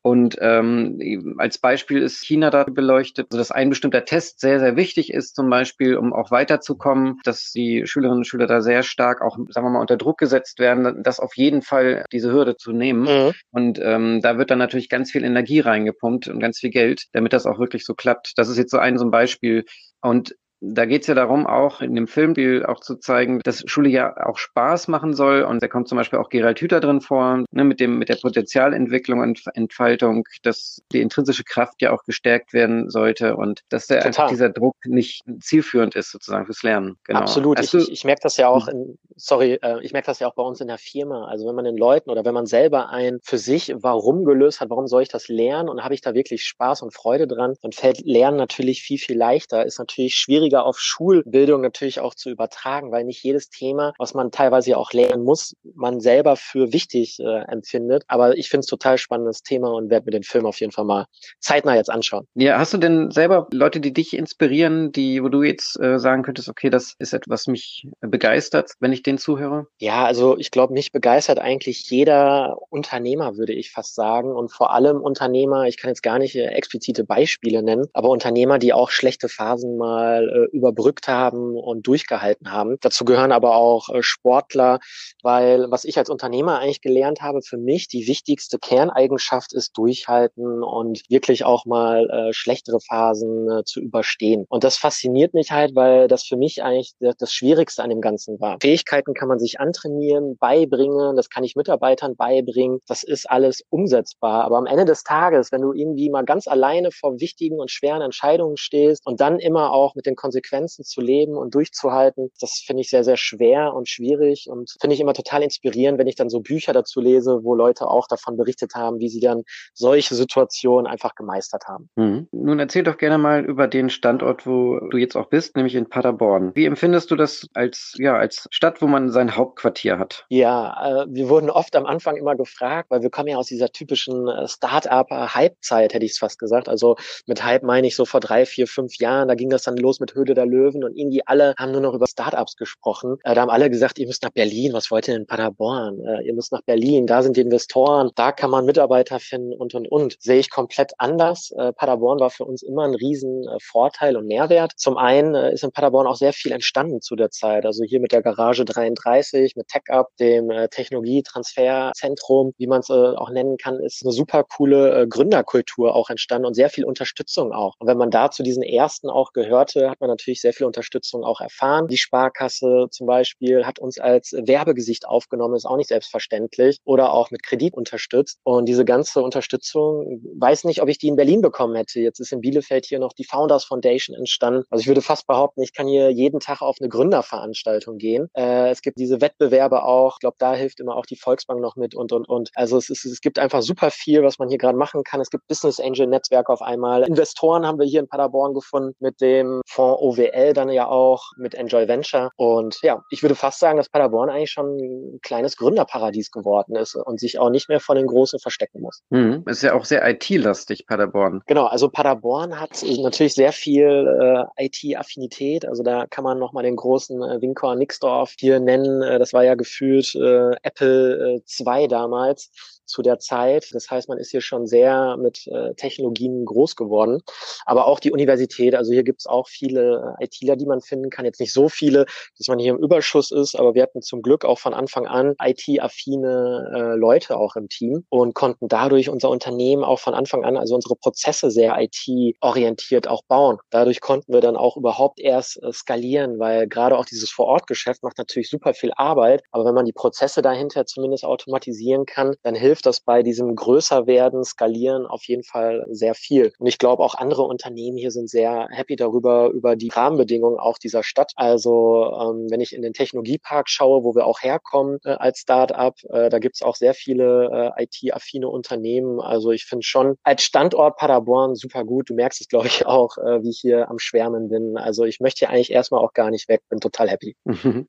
Und 0.03 0.37
ähm, 0.41 1.37
als 1.39 1.59
Beispiel 1.59 2.03
ist 2.03 2.25
China 2.25 2.51
da 2.51 2.65
beleuchtet, 2.65 3.27
also 3.31 3.39
dass 3.39 3.51
ein 3.51 3.69
bestimmter 3.69 4.05
Test 4.07 4.41
sehr, 4.41 4.59
sehr 4.59 4.77
wichtig 4.77 5.13
ist, 5.13 5.37
zum 5.37 5.51
Beispiel, 5.51 5.97
um 5.97 6.15
auch 6.15 6.31
weiterzukommen, 6.31 7.19
dass 7.25 7.51
die 7.53 7.87
Schülerinnen 7.87 8.21
und 8.21 8.27
Schüler 8.27 8.47
da 8.47 8.63
sehr 8.63 8.83
stark 8.83 9.21
auch, 9.21 9.37
sagen 9.51 9.67
wir 9.67 9.71
mal, 9.71 9.81
unter 9.81 9.99
Druck 9.99 10.19
gesetzt 10.19 10.59
werden, 10.59 11.03
das 11.03 11.21
auf 11.21 11.37
jeden 11.37 11.61
Fall 11.61 12.07
diese 12.13 12.33
Hürde 12.33 12.57
zu 12.57 12.73
nehmen. 12.73 13.03
Mhm. 13.03 13.33
Und 13.51 13.79
ähm, 13.83 14.21
da 14.23 14.39
wird 14.39 14.51
dann 14.51 14.59
natürlich 14.59 14.89
ganz 14.89 15.11
viel 15.11 15.25
Energie 15.25 15.61
reingepumpt 15.61 16.29
und 16.29 16.41
ganz 16.41 16.59
viel 16.59 16.71
Geld, 16.71 17.05
damit 17.13 17.35
das 17.35 17.45
auch 17.45 17.59
wirklich 17.59 17.85
so 17.85 17.95
klappt. 17.95 18.33
Das 18.37 18.49
ist 18.49 18.57
jetzt 18.57 18.71
so 18.71 18.79
ein 18.79 18.97
so 18.97 19.05
ein 19.05 19.11
Beispiel. 19.11 19.65
Und 20.01 20.35
da 20.61 20.85
geht 20.85 21.03
es 21.03 21.07
ja 21.09 21.15
darum, 21.15 21.47
auch 21.47 21.81
in 21.81 21.95
dem 21.95 22.07
Film 22.07 22.35
auch 22.67 22.81
zu 22.81 22.97
zeigen, 22.97 23.41
dass 23.45 23.63
Schule 23.67 23.89
ja 23.89 24.27
auch 24.27 24.37
Spaß 24.37 24.89
machen 24.89 25.15
soll. 25.15 25.43
Und 25.43 25.63
da 25.63 25.69
kommt 25.69 25.89
zum 25.89 25.97
Beispiel 25.97 26.19
auch 26.19 26.29
Gerald 26.29 26.61
Hüther 26.61 26.81
drin 26.81 27.01
vor, 27.01 27.45
ne, 27.51 27.65
mit 27.65 27.81
dem, 27.81 27.99
mit 27.99 28.11
der 28.11 28.17
Potenzialentwicklung 28.17 29.21
und 29.21 29.43
Entfaltung, 29.55 30.25
dass 30.43 30.83
die 30.93 31.01
intrinsische 31.01 31.45
Kraft 31.45 31.81
ja 31.81 31.93
auch 31.93 32.05
gestärkt 32.05 32.53
werden 32.53 32.91
sollte 32.91 33.37
und 33.37 33.63
dass 33.71 33.87
der 33.87 34.05
einfach 34.05 34.29
dieser 34.29 34.51
Druck 34.51 34.77
nicht 34.85 35.23
zielführend 35.41 35.97
ist 35.97 36.11
sozusagen 36.11 36.45
fürs 36.45 36.63
Lernen. 36.63 36.97
Genau. 37.05 37.21
Absolut. 37.21 37.59
ich, 37.61 37.73
ich, 37.73 37.91
ich 37.91 38.05
merke 38.05 38.21
das 38.23 38.37
ja 38.37 38.49
auch 38.49 38.69
in, 38.69 38.99
sorry, 39.17 39.59
äh, 39.63 39.83
ich 39.83 39.93
merke 39.93 40.07
das 40.07 40.19
ja 40.19 40.29
auch 40.29 40.35
bei 40.35 40.43
uns 40.43 40.61
in 40.61 40.69
der 40.69 40.79
Firma. 40.79 41.27
Also 41.27 41.49
wenn 41.49 41.55
man 41.55 41.65
den 41.65 41.77
Leuten 41.77 42.11
oder 42.11 42.25
wenn 42.25 42.35
man 42.35 42.47
selber 42.47 42.91
ein 42.91 43.19
für 43.23 43.39
sich 43.39 43.73
Warum 43.77 44.25
gelöst 44.25 44.61
hat, 44.61 44.69
warum 44.69 44.87
soll 44.87 45.03
ich 45.03 45.09
das 45.09 45.29
lernen 45.29 45.71
und 45.71 45.83
habe 45.83 45.95
ich 45.95 46.03
da 46.03 46.13
wirklich 46.15 46.45
Spaß 46.45 46.83
und 46.83 46.93
Freude 46.93 47.27
dran, 47.27 47.55
dann 47.63 47.73
fällt 47.73 48.01
Lernen 48.05 48.37
natürlich 48.37 48.83
viel, 48.83 48.99
viel 48.99 49.17
leichter, 49.17 49.65
ist 49.65 49.79
natürlich 49.79 50.15
schwierig 50.15 50.50
schwieriger 50.51 50.67
auf 50.67 50.79
Schulbildung 50.79 51.61
natürlich 51.61 52.01
auch 52.01 52.15
zu 52.15 52.31
übertragen, 52.31 52.91
weil 52.91 53.05
nicht 53.05 53.23
jedes 53.23 53.51
Thema, 53.51 53.93
was 53.99 54.15
man 54.15 54.31
teilweise 54.31 54.77
auch 54.77 54.93
lernen 54.93 55.23
muss, 55.23 55.55
man 55.75 56.01
selber 56.01 56.37
für 56.37 56.73
wichtig 56.73 57.19
äh, 57.21 57.45
empfindet. 57.49 58.05
Aber 58.09 58.37
ich 58.37 58.49
finde 58.49 58.61
es 58.61 58.67
total 58.67 58.99
spannendes 58.99 59.43
Thema 59.43 59.73
und 59.73 59.91
werde 59.91 60.07
mir 60.07 60.13
den 60.13 60.23
Film 60.23 60.47
auf 60.47 60.61
jeden 60.61 60.73
Fall 60.73 60.85
mal 60.85 61.07
zeitnah 61.39 61.77
jetzt 61.77 61.91
anschauen. 61.91 62.27
Ja, 62.35 62.59
hast 62.59 62.75
du 62.75 62.79
denn 62.79 63.11
selber 63.11 63.49
Leute, 63.53 63.81
die 63.81 63.93
dich 63.93 64.17
inspirieren, 64.17 64.93
die, 64.93 65.23
wo 65.23 65.29
du 65.29 65.43
jetzt 65.43 65.79
äh, 65.81 65.99
sagen 65.99 66.23
könntest, 66.23 66.49
okay, 66.49 66.71
das 66.71 66.95
ist 66.99 67.13
etwas, 67.13 67.31
was 67.31 67.47
mich 67.47 67.87
begeistert, 68.01 68.73
wenn 68.81 68.93
ich 68.93 69.03
den 69.03 69.17
zuhöre? 69.17 69.67
Ja, 69.79 70.05
also 70.05 70.37
ich 70.37 70.51
glaube, 70.51 70.73
mich 70.73 70.91
begeistert 70.91 71.39
eigentlich 71.39 71.89
jeder 71.91 72.57
Unternehmer, 72.71 73.37
würde 73.37 73.53
ich 73.53 73.71
fast 73.71 73.95
sagen. 73.95 74.33
Und 74.33 74.51
vor 74.51 74.73
allem 74.75 75.01
Unternehmer, 75.01 75.67
ich 75.67 75.77
kann 75.77 75.91
jetzt 75.91 76.03
gar 76.03 76.19
nicht 76.19 76.35
äh, 76.35 76.47
explizite 76.47 77.05
Beispiele 77.05 77.63
nennen, 77.63 77.87
aber 77.93 78.09
Unternehmer, 78.09 78.59
die 78.59 78.73
auch 78.73 78.91
schlechte 78.91 79.29
Phasen 79.29 79.77
mal 79.77 80.40
äh, 80.45 80.57
überbrückt 80.57 81.09
haben 81.09 81.57
und 81.57 81.87
durchgehalten 81.87 82.53
haben. 82.53 82.77
Dazu 82.81 83.05
gehören 83.05 83.33
aber 83.33 83.57
auch 83.57 83.89
äh, 83.89 84.03
Sportler, 84.03 84.79
weil 85.23 85.71
was 85.71 85.85
ich 85.85 85.99
als 85.99 86.11
Unternehmer 86.11 86.59
eigentlich 86.59 86.81
gelernt 86.81 87.21
habe, 87.23 87.43
für 87.43 87.59
mich 87.59 87.89
die 87.89 88.07
wichtigste 88.07 88.59
Kerneigenschaft 88.59 89.53
ist 89.53 89.77
durchhalten 89.77 90.63
und 90.63 91.03
wirklich 91.09 91.45
auch 91.45 91.65
mal 91.65 92.09
äh, 92.11 92.33
schlechtere 92.33 92.81
Phasen 92.81 93.51
äh, 93.51 93.65
zu 93.65 93.81
überstehen. 93.81 94.47
Und 94.49 94.65
das 94.65 94.77
fasziniert 94.77 95.35
mich 95.35 95.51
halt, 95.51 95.75
weil 95.75 96.09
das 96.09 96.25
für 96.25 96.37
mich 96.37 96.63
eigentlich 96.63 96.95
das 97.01 97.33
Schwierigste 97.33 97.83
an 97.83 97.91
dem 97.91 98.01
Ganzen 98.01 98.41
war. 98.41 98.59
Fähigkeiten 98.61 99.15
kann 99.15 99.29
man 99.29 99.39
sich 99.39 99.61
antrainieren, 99.61 100.37
beibringen, 100.37 101.17
das 101.17 101.31
kann 101.31 101.45
ich 101.45 101.57
Mitarbeitern 101.57 102.17
beibringen, 102.17 102.81
das 102.87 103.03
ist 103.03 103.29
alles 103.29 103.63
umsetzbar. 103.69 104.45
Aber 104.45 104.59
am 104.59 104.67
Ende 104.67 104.85
des 104.85 105.03
Tages, 105.03 105.53
wenn 105.53 105.63
du 105.63 105.73
irgendwie 105.73 106.11
mal 106.11 106.25
ganz 106.25 106.47
alleine 106.47 106.91
vor 106.91 107.21
wichtigen 107.21 107.59
und 107.61 107.71
schweren 107.71 108.03
Entscheidungen 108.03 108.57
stehst 108.57 109.07
und 109.07 109.21
dann 109.21 109.39
immer 109.39 109.73
auch 109.73 109.95
mit 109.95 110.07
den 110.07 110.17
Konsequenzen 110.31 110.85
zu 110.85 111.01
leben 111.01 111.37
und 111.37 111.55
durchzuhalten, 111.55 112.31
das 112.41 112.63
finde 112.65 112.83
ich 112.83 112.91
sehr, 112.91 113.03
sehr 113.03 113.17
schwer 113.17 113.75
und 113.75 113.89
schwierig 113.89 114.47
und 114.49 114.71
finde 114.81 114.95
ich 114.95 115.01
immer 115.01 115.13
total 115.13 115.43
inspirierend, 115.43 115.99
wenn 115.99 116.07
ich 116.07 116.15
dann 116.15 116.31
so 116.31 116.41
Bücher 116.41 116.73
dazu 116.73 117.01
lese, 117.01 117.41
wo 117.43 117.57
Leute 117.57 117.89
auch 117.89 118.07
davon 118.07 118.37
berichtet 118.37 118.75
haben, 118.77 119.01
wie 119.01 119.09
sie 119.09 119.19
dann 119.19 119.43
solche 119.75 120.15
Situationen 120.15 120.87
einfach 120.87 121.17
gemeistert 121.17 121.65
haben. 121.67 121.89
Mhm. 121.97 122.29
Nun 122.31 122.61
erzähl 122.61 122.85
doch 122.85 122.97
gerne 122.97 123.19
mal 123.19 123.45
über 123.45 123.67
den 123.67 123.91
Standort, 123.91 124.47
wo 124.47 124.79
du 124.79 124.99
jetzt 124.99 125.17
auch 125.17 125.27
bist, 125.27 125.57
nämlich 125.57 125.75
in 125.75 125.89
Paderborn. 125.89 126.53
Wie 126.55 126.65
empfindest 126.65 127.11
du 127.11 127.17
das 127.17 127.49
als, 127.53 127.95
ja, 127.99 128.17
als 128.17 128.47
Stadt, 128.53 128.81
wo 128.81 128.87
man 128.87 129.11
sein 129.11 129.37
Hauptquartier 129.37 129.99
hat? 129.99 130.27
Ja, 130.29 131.03
äh, 131.03 131.07
wir 131.09 131.29
wurden 131.29 131.51
oft 131.51 131.75
am 131.75 131.87
Anfang 131.87 132.17
immer 132.17 132.37
gefragt, 132.37 132.91
weil 132.91 133.03
wir 133.03 133.11
kommen 133.11 133.29
ja 133.29 133.37
aus 133.37 133.49
dieser 133.49 133.71
typischen 133.71 134.29
äh, 134.29 134.47
Start-up-Hype-Zeit, 134.47 135.93
hätte 135.93 136.05
ich 136.05 136.13
es 136.13 136.19
fast 136.19 136.39
gesagt. 136.39 136.69
Also 136.69 136.95
mit 137.27 137.43
Hype 137.45 137.65
meine 137.65 137.89
ich 137.89 137.97
so 137.97 138.05
vor 138.05 138.21
drei, 138.21 138.47
vier, 138.47 138.69
fünf 138.69 138.97
Jahren, 138.99 139.27
da 139.27 139.35
ging 139.35 139.51
das 139.51 139.65
dann 139.65 139.77
los 139.77 139.99
mit 139.99 140.15
Höhle 140.21 140.35
der 140.35 140.47
Löwen 140.47 140.85
und 140.85 140.97
irgendwie 140.97 141.27
alle 141.27 141.55
haben 141.59 141.73
nur 141.73 141.81
noch 141.81 141.95
über 141.95 142.07
Startups 142.07 142.57
gesprochen. 142.57 143.17
Äh, 143.25 143.35
da 143.35 143.43
haben 143.43 143.51
alle 143.51 143.71
gesagt, 143.71 143.99
ihr 143.99 144.07
müsst 144.07 144.23
nach 144.23 144.31
Berlin, 144.31 144.73
was 144.73 144.91
wollt 144.91 145.09
ihr 145.09 145.17
in 145.17 145.27
Paderborn? 145.27 146.01
Äh, 146.05 146.27
ihr 146.27 146.35
müsst 146.35 146.53
nach 146.53 146.63
Berlin, 146.63 147.07
da 147.07 147.23
sind 147.23 147.37
die 147.37 147.41
Investoren, 147.41 148.11
da 148.15 148.33
kann 148.33 148.51
man 148.51 148.67
Mitarbeiter 148.67 149.19
finden 149.19 149.55
und 149.55 149.75
und 149.75 149.91
und. 149.91 150.17
Sehe 150.21 150.39
ich 150.39 150.51
komplett 150.51 150.93
anders. 150.99 151.51
Äh, 151.57 151.73
Paderborn 151.73 152.21
war 152.21 152.31
für 152.31 152.45
uns 152.45 152.63
immer 152.63 152.85
ein 152.85 152.95
riesen 152.95 153.47
Vorteil 153.63 154.17
und 154.17 154.27
Mehrwert. 154.27 154.73
Zum 154.77 154.97
einen 154.97 155.35
ist 155.35 155.65
in 155.65 155.73
Paderborn 155.73 156.07
auch 156.07 156.17
sehr 156.17 156.33
viel 156.33 156.53
entstanden 156.53 157.01
zu 157.01 157.17
der 157.17 157.31
Zeit. 157.31 157.65
Also 157.65 157.85
hier 157.85 158.01
mit 158.01 158.13
der 158.13 158.23
Garage 158.23 158.65
33, 158.65 159.57
mit 159.57 159.69
TechUp, 159.69 160.09
dem 160.19 160.51
Technologietransferzentrum, 160.71 162.53
wie 162.59 162.67
man 162.67 162.81
es 162.81 162.91
auch 162.91 163.31
nennen 163.31 163.57
kann, 163.57 163.81
ist 163.81 164.03
eine 164.05 164.13
super 164.13 164.45
coole 164.45 165.09
Gründerkultur 165.09 165.95
auch 165.95 166.11
entstanden 166.11 166.47
und 166.47 166.55
sehr 166.55 166.69
viel 166.71 166.85
Unterstützung 166.85 167.53
auch. 167.53 167.77
Und 167.79 167.87
wenn 167.87 167.97
man 167.97 168.11
da 168.11 168.31
zu 168.31 168.43
diesen 168.43 168.63
ersten 168.63 169.09
auch 169.09 169.33
gehörte, 169.33 169.91
hat 169.91 170.01
man 170.01 170.10
natürlich 170.11 170.41
sehr 170.41 170.53
viel 170.53 170.67
Unterstützung 170.67 171.25
auch 171.25 171.41
erfahren. 171.41 171.89
Die 171.89 171.97
Sparkasse 171.97 172.89
zum 172.91 173.07
Beispiel 173.07 173.65
hat 173.65 173.79
uns 173.79 173.99
als 173.99 174.33
Werbegesicht 174.33 175.07
aufgenommen, 175.07 175.55
ist 175.55 175.67
auch 175.67 175.77
nicht 175.77 175.89
selbstverständlich, 175.89 176.79
oder 176.85 177.13
auch 177.13 177.31
mit 177.31 177.43
Kredit 177.43 177.75
unterstützt. 177.75 178.39
Und 178.43 178.67
diese 178.67 178.85
ganze 178.85 179.23
Unterstützung, 179.23 180.23
weiß 180.39 180.65
nicht, 180.65 180.83
ob 180.83 180.89
ich 180.89 180.99
die 180.99 181.09
in 181.09 181.17
Berlin 181.17 181.41
bekommen 181.41 181.75
hätte. 181.75 182.01
Jetzt 182.01 182.21
ist 182.21 182.33
in 182.33 182.41
Bielefeld 182.41 182.87
hier 182.87 182.99
noch 182.99 183.13
die 183.13 183.25
Founders 183.25 183.65
Foundation 183.65 184.17
entstanden. 184.17 184.65
Also 184.71 184.83
ich 184.83 184.89
würde 184.89 185.03
fast 185.03 185.27
behaupten, 185.27 185.63
ich 185.63 185.73
kann 185.73 185.87
hier 185.87 186.11
jeden 186.11 186.41
Tag 186.41 186.63
auf 186.63 186.77
eine 186.81 186.89
Gründerveranstaltung 186.89 187.99
gehen. 187.99 188.29
Äh, 188.35 188.71
es 188.71 188.83
gibt 188.83 188.99
diese 188.99 189.21
Wettbewerbe 189.21 189.85
auch. 189.85 190.17
Ich 190.17 190.21
glaube, 190.21 190.37
da 190.39 190.55
hilft 190.55 190.81
immer 190.81 190.97
auch 190.97 191.07
die 191.07 191.17
Volksbank 191.17 191.61
noch 191.61 191.77
mit 191.77 191.95
und, 191.95 192.13
und, 192.13 192.29
und. 192.29 192.51
Also 192.55 192.77
es, 192.77 192.91
ist, 192.91 193.05
es 193.05 193.21
gibt 193.21 193.39
einfach 193.39 193.63
super 193.63 193.91
viel, 193.91 194.23
was 194.23 194.39
man 194.39 194.49
hier 194.49 194.59
gerade 194.59 194.77
machen 194.77 195.05
kann. 195.05 195.21
Es 195.21 195.31
gibt 195.31 195.47
Business 195.49 195.81
Angel 195.81 196.07
Netzwerk 196.07 196.49
auf 196.49 196.63
einmal. 196.63 197.03
Investoren 197.03 197.67
haben 197.67 197.79
wir 197.79 197.87
hier 197.87 198.01
in 198.01 198.09
Paderborn 198.09 198.55
gefunden 198.55 198.95
mit 198.99 199.21
dem 199.21 199.61
Fonds 199.67 199.90
OWL 199.99 200.53
dann 200.53 200.71
ja 200.71 200.89
auch, 200.89 201.33
mit 201.37 201.55
Enjoy 201.55 201.89
Venture. 201.89 202.31
Und 202.37 202.81
ja, 202.83 203.03
ich 203.11 203.23
würde 203.23 203.35
fast 203.35 203.59
sagen, 203.59 203.77
dass 203.77 203.89
Paderborn 203.89 204.31
eigentlich 204.31 204.51
schon 204.51 204.77
ein 204.77 205.21
kleines 205.23 205.57
Gründerparadies 205.57 206.31
geworden 206.31 206.77
ist 206.77 206.95
und 206.95 207.21
sich 207.21 207.39
auch 207.39 207.51
nicht 207.51 207.69
mehr 207.69 207.81
von 207.81 207.97
den 207.97 208.07
Großen 208.07 208.39
verstecken 208.39 208.81
muss. 208.81 209.03
Mhm. 209.11 209.45
Ist 209.47 209.63
ja 209.63 209.75
auch 209.75 209.85
sehr 209.85 210.07
IT-lastig, 210.09 210.87
Paderborn. 210.87 211.43
Genau, 211.47 211.67
also 211.67 211.89
Paderborn 211.89 212.61
hat 212.61 212.83
natürlich 212.83 213.35
sehr 213.35 213.53
viel 213.53 214.47
äh, 214.57 214.67
IT-Affinität. 214.67 215.67
Also 215.67 215.83
da 215.83 216.07
kann 216.07 216.25
man 216.25 216.39
nochmal 216.39 216.65
den 216.65 216.77
großen 216.77 217.23
äh, 217.23 217.41
Winkor 217.41 217.77
Nixdorf 217.77 218.35
hier 218.39 218.61
nennen. 218.61 219.03
Äh, 219.03 219.19
das 219.19 219.33
war 219.33 219.45
ja 219.45 219.55
gefühlt 219.55 220.15
äh, 220.15 220.57
Apple 220.63 221.43
2 221.45 221.85
äh, 221.85 221.89
damals 221.89 222.51
zu 222.91 223.03
der 223.03 223.19
Zeit. 223.19 223.69
Das 223.73 223.91
heißt, 223.91 224.09
man 224.09 224.19
ist 224.19 224.31
hier 224.31 224.41
schon 224.41 224.67
sehr 224.67 225.17
mit 225.17 225.47
äh, 225.47 225.75
Technologien 225.75 226.45
groß 226.45 226.77
geworden. 226.77 227.21
Aber 227.65 227.87
auch 227.87 228.01
die 228.01 228.13
Universität, 228.13 228.75
also 228.75 228.93
hier 228.93 229.05
gibt 229.05 229.21
es 229.21 229.27
auch 229.27 229.49
viele 229.49 230.17
äh, 230.21 230.25
ITler, 230.25 230.57
die 230.57 230.67
man 230.67 230.81
finden 230.81 231.11
kann. 231.11 231.25
Jetzt 231.25 231.41
nicht 231.41 231.53
so 231.53 231.69
viele, 231.69 232.07
dass 232.37 232.49
man 232.49 232.59
hier 232.59 232.73
im 232.73 232.79
Überschuss 232.79 233.31
ist, 233.31 233.55
aber 233.59 233.75
wir 233.75 233.83
hatten 233.83 234.03
zum 234.03 234.23
Glück 234.23 234.45
auch 234.45 234.59
von 234.59 234.75
Anfang 234.75 235.07
an 235.07 235.35
IT-affine 235.41 236.73
äh, 236.75 236.97
Leute 236.97 237.37
auch 237.37 237.57
im 237.57 237.69
Team 237.69 238.05
und 238.09 238.35
konnten 238.35 238.69
dadurch 238.69 239.09
unser 239.09 239.31
Unternehmen 239.31 239.85
auch 239.85 239.99
von 239.99 240.15
Anfang 240.15 240.45
an, 240.45 240.57
also 240.57 240.75
unsere 240.75 240.97
Prozesse 240.97 241.51
sehr 241.51 241.77
IT-orientiert 241.81 243.09
auch 243.09 243.23
bauen. 243.25 243.59
Dadurch 243.71 244.01
konnten 244.01 244.33
wir 244.33 244.41
dann 244.41 244.57
auch 244.57 244.77
überhaupt 244.77 245.21
erst 245.21 245.63
äh, 245.63 245.73
skalieren, 245.73 246.39
weil 246.39 246.67
gerade 246.69 246.99
auch 246.99 247.05
dieses 247.05 247.31
Vorortgeschäft 247.31 248.03
macht 248.03 248.19
natürlich 248.19 248.51
super 248.51 248.75
viel 248.75 248.93
Arbeit. 248.97 249.43
Aber 249.51 249.65
wenn 249.65 249.75
man 249.75 249.87
die 249.87 249.93
Prozesse 249.93 250.43
dahinter 250.43 250.87
zumindest 250.87 251.25
automatisieren 251.25 252.07
kann, 252.07 252.35
dann 252.43 252.55
hilft 252.55 252.80
hilft 252.81 252.87
das 252.87 253.01
bei 253.01 253.23
diesem 253.23 253.55
Größerwerden, 253.55 254.45
Skalieren 254.45 255.07
auf 255.07 255.25
jeden 255.25 255.43
Fall 255.43 255.85
sehr 255.91 256.15
viel. 256.15 256.53
Und 256.59 256.67
ich 256.67 256.79
glaube, 256.79 257.03
auch 257.03 257.15
andere 257.15 257.43
Unternehmen 257.43 257.99
hier 257.99 258.11
sind 258.11 258.31
sehr 258.31 258.69
happy 258.71 258.97
darüber, 258.97 259.51
über 259.51 259.77
die 259.77 259.89
Rahmenbedingungen 259.89 260.59
auch 260.59 260.79
dieser 260.79 261.03
Stadt. 261.03 261.33
Also 261.37 262.07
ähm, 262.07 262.47
wenn 262.51 262.61
ich 262.61 262.75
in 262.75 262.83
den 262.83 262.93
Technologiepark 262.93 263.69
schaue, 263.69 264.05
wo 264.05 264.15
wir 264.15 264.27
auch 264.27 264.43
herkommen 264.43 264.99
äh, 265.05 265.11
als 265.11 265.41
Start-up, 265.41 265.97
äh, 266.09 266.31
da 266.31 266.39
gibt's 266.39 266.63
auch 266.63 266.77
sehr 266.77 266.95
viele 266.95 267.75
äh, 267.77 267.85
IT-affine 267.85 268.49
Unternehmen. 268.49 269.21
Also 269.21 269.51
ich 269.51 269.67
finde 269.67 269.85
schon 269.85 270.17
als 270.23 270.43
Standort 270.43 270.97
Paderborn 270.97 271.55
super 271.57 271.85
gut. 271.85 272.09
Du 272.09 272.15
merkst 272.15 272.41
es, 272.41 272.49
glaube 272.49 272.67
ich, 272.67 272.87
auch, 272.87 273.19
äh, 273.19 273.43
wie 273.43 273.51
ich 273.51 273.59
hier 273.61 273.91
am 273.91 273.99
Schwärmen 273.99 274.49
bin. 274.49 274.79
Also 274.79 275.05
ich 275.05 275.21
möchte 275.21 275.41
hier 275.41 275.51
eigentlich 275.51 275.71
erstmal 275.71 276.03
auch 276.03 276.15
gar 276.15 276.31
nicht 276.31 276.49
weg, 276.49 276.63
bin 276.71 276.81
total 276.81 277.11
happy. 277.11 277.37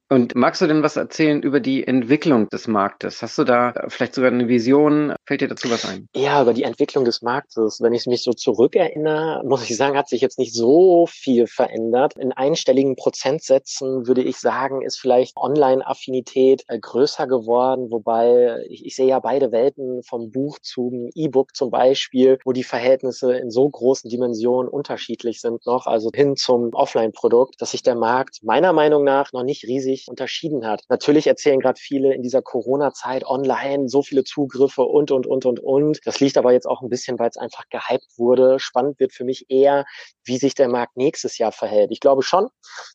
Und 0.10 0.36
magst 0.36 0.62
du 0.62 0.68
denn 0.68 0.84
was 0.84 0.98
erzählen 0.98 1.42
über 1.42 1.60
die 1.60 1.88
Entwicklung 1.88 2.50
des 2.50 2.68
Marktes? 2.68 3.22
Hast 3.22 3.38
du 3.38 3.44
da 3.44 3.86
vielleicht 3.88 4.16
sogar 4.16 4.32
eine 4.32 4.48
Vision? 4.48 4.81
Innovation. 4.88 5.16
Fällt 5.26 5.42
dir 5.42 5.48
dazu 5.48 5.70
was 5.70 5.86
ein? 5.86 6.08
Ja, 6.16 6.42
über 6.42 6.54
die 6.54 6.64
Entwicklung 6.64 7.06
des 7.06 7.22
Marktes. 7.22 7.80
Wenn 7.82 7.94
ich 7.94 8.06
mich 8.06 8.24
so 8.24 8.34
zurückerinnere, 8.34 9.44
muss 9.46 9.70
ich 9.70 9.78
sagen, 9.78 9.98
hat 9.98 10.10
sich 10.10 10.22
jetzt 10.22 10.40
nicht 10.40 10.54
so 10.54 11.06
viel 11.08 11.48
verändert. 11.48 12.16
In 12.18 12.32
einstelligen 12.32 12.96
Prozentsätzen 12.96 14.08
würde 14.08 14.24
ich 14.24 14.38
sagen, 14.38 14.82
ist 14.82 15.00
vielleicht 15.00 15.38
Online-Affinität 15.38 16.64
äh, 16.68 16.80
größer 16.80 17.28
geworden, 17.28 17.92
wobei 17.92 18.66
ich, 18.70 18.86
ich 18.86 18.96
sehe 18.96 19.08
ja 19.08 19.20
beide 19.20 19.52
Welten 19.52 20.04
vom 20.04 20.32
Buch 20.32 20.60
zum 20.62 21.10
E-Book 21.16 21.56
zum 21.56 21.72
Beispiel, 21.72 22.40
wo 22.46 22.52
die 22.52 22.64
Verhältnisse 22.64 23.34
in 23.34 23.52
so 23.52 23.70
großen 23.70 24.10
Dimensionen 24.10 24.70
unterschiedlich 24.70 25.42
sind 25.42 25.66
noch, 25.66 25.88
also 25.88 26.10
hin 26.14 26.36
zum 26.36 26.74
Offline-Produkt, 26.74 27.62
dass 27.62 27.72
sich 27.72 27.84
der 27.84 27.96
Markt 27.96 28.40
meiner 28.44 28.74
Meinung 28.74 29.04
nach 29.04 29.32
noch 29.34 29.44
nicht 29.44 29.64
riesig 29.66 30.08
unterschieden 30.08 30.66
hat. 30.66 30.84
Natürlich 30.90 31.28
erzählen 31.28 31.60
gerade 31.60 31.80
viele 31.80 32.14
in 32.14 32.22
dieser 32.22 32.42
Corona-Zeit 32.42 33.26
online 33.26 33.88
so 33.88 34.02
viele 34.02 34.24
Zugriffe 34.24 34.61
Angriffe 34.62 34.84
und, 34.84 35.12
und, 35.12 35.28
und, 35.28 35.46
und, 35.46 35.60
und. 35.60 36.00
Das 36.06 36.20
liegt 36.20 36.38
aber 36.38 36.52
jetzt 36.52 36.68
auch 36.68 36.82
ein 36.82 36.90
bisschen, 36.90 37.18
weil 37.20 37.30
es 37.30 37.38
einfach 37.38 37.64
gehypt 37.70 38.08
wurde. 38.18 38.60
Spannend 38.60 39.00
wird 39.00 39.14
für 39.14 39.24
mich 39.24 39.46
eher, 39.50 39.86
wie 40.24 40.38
sich 40.38 40.54
der 40.54 40.68
Markt 40.68 40.98
nächstes 40.98 41.38
Jahr 41.38 41.52
verhält. 41.52 41.92
Ich 41.92 42.00
glaube 42.00 42.22
schon, 42.22 42.48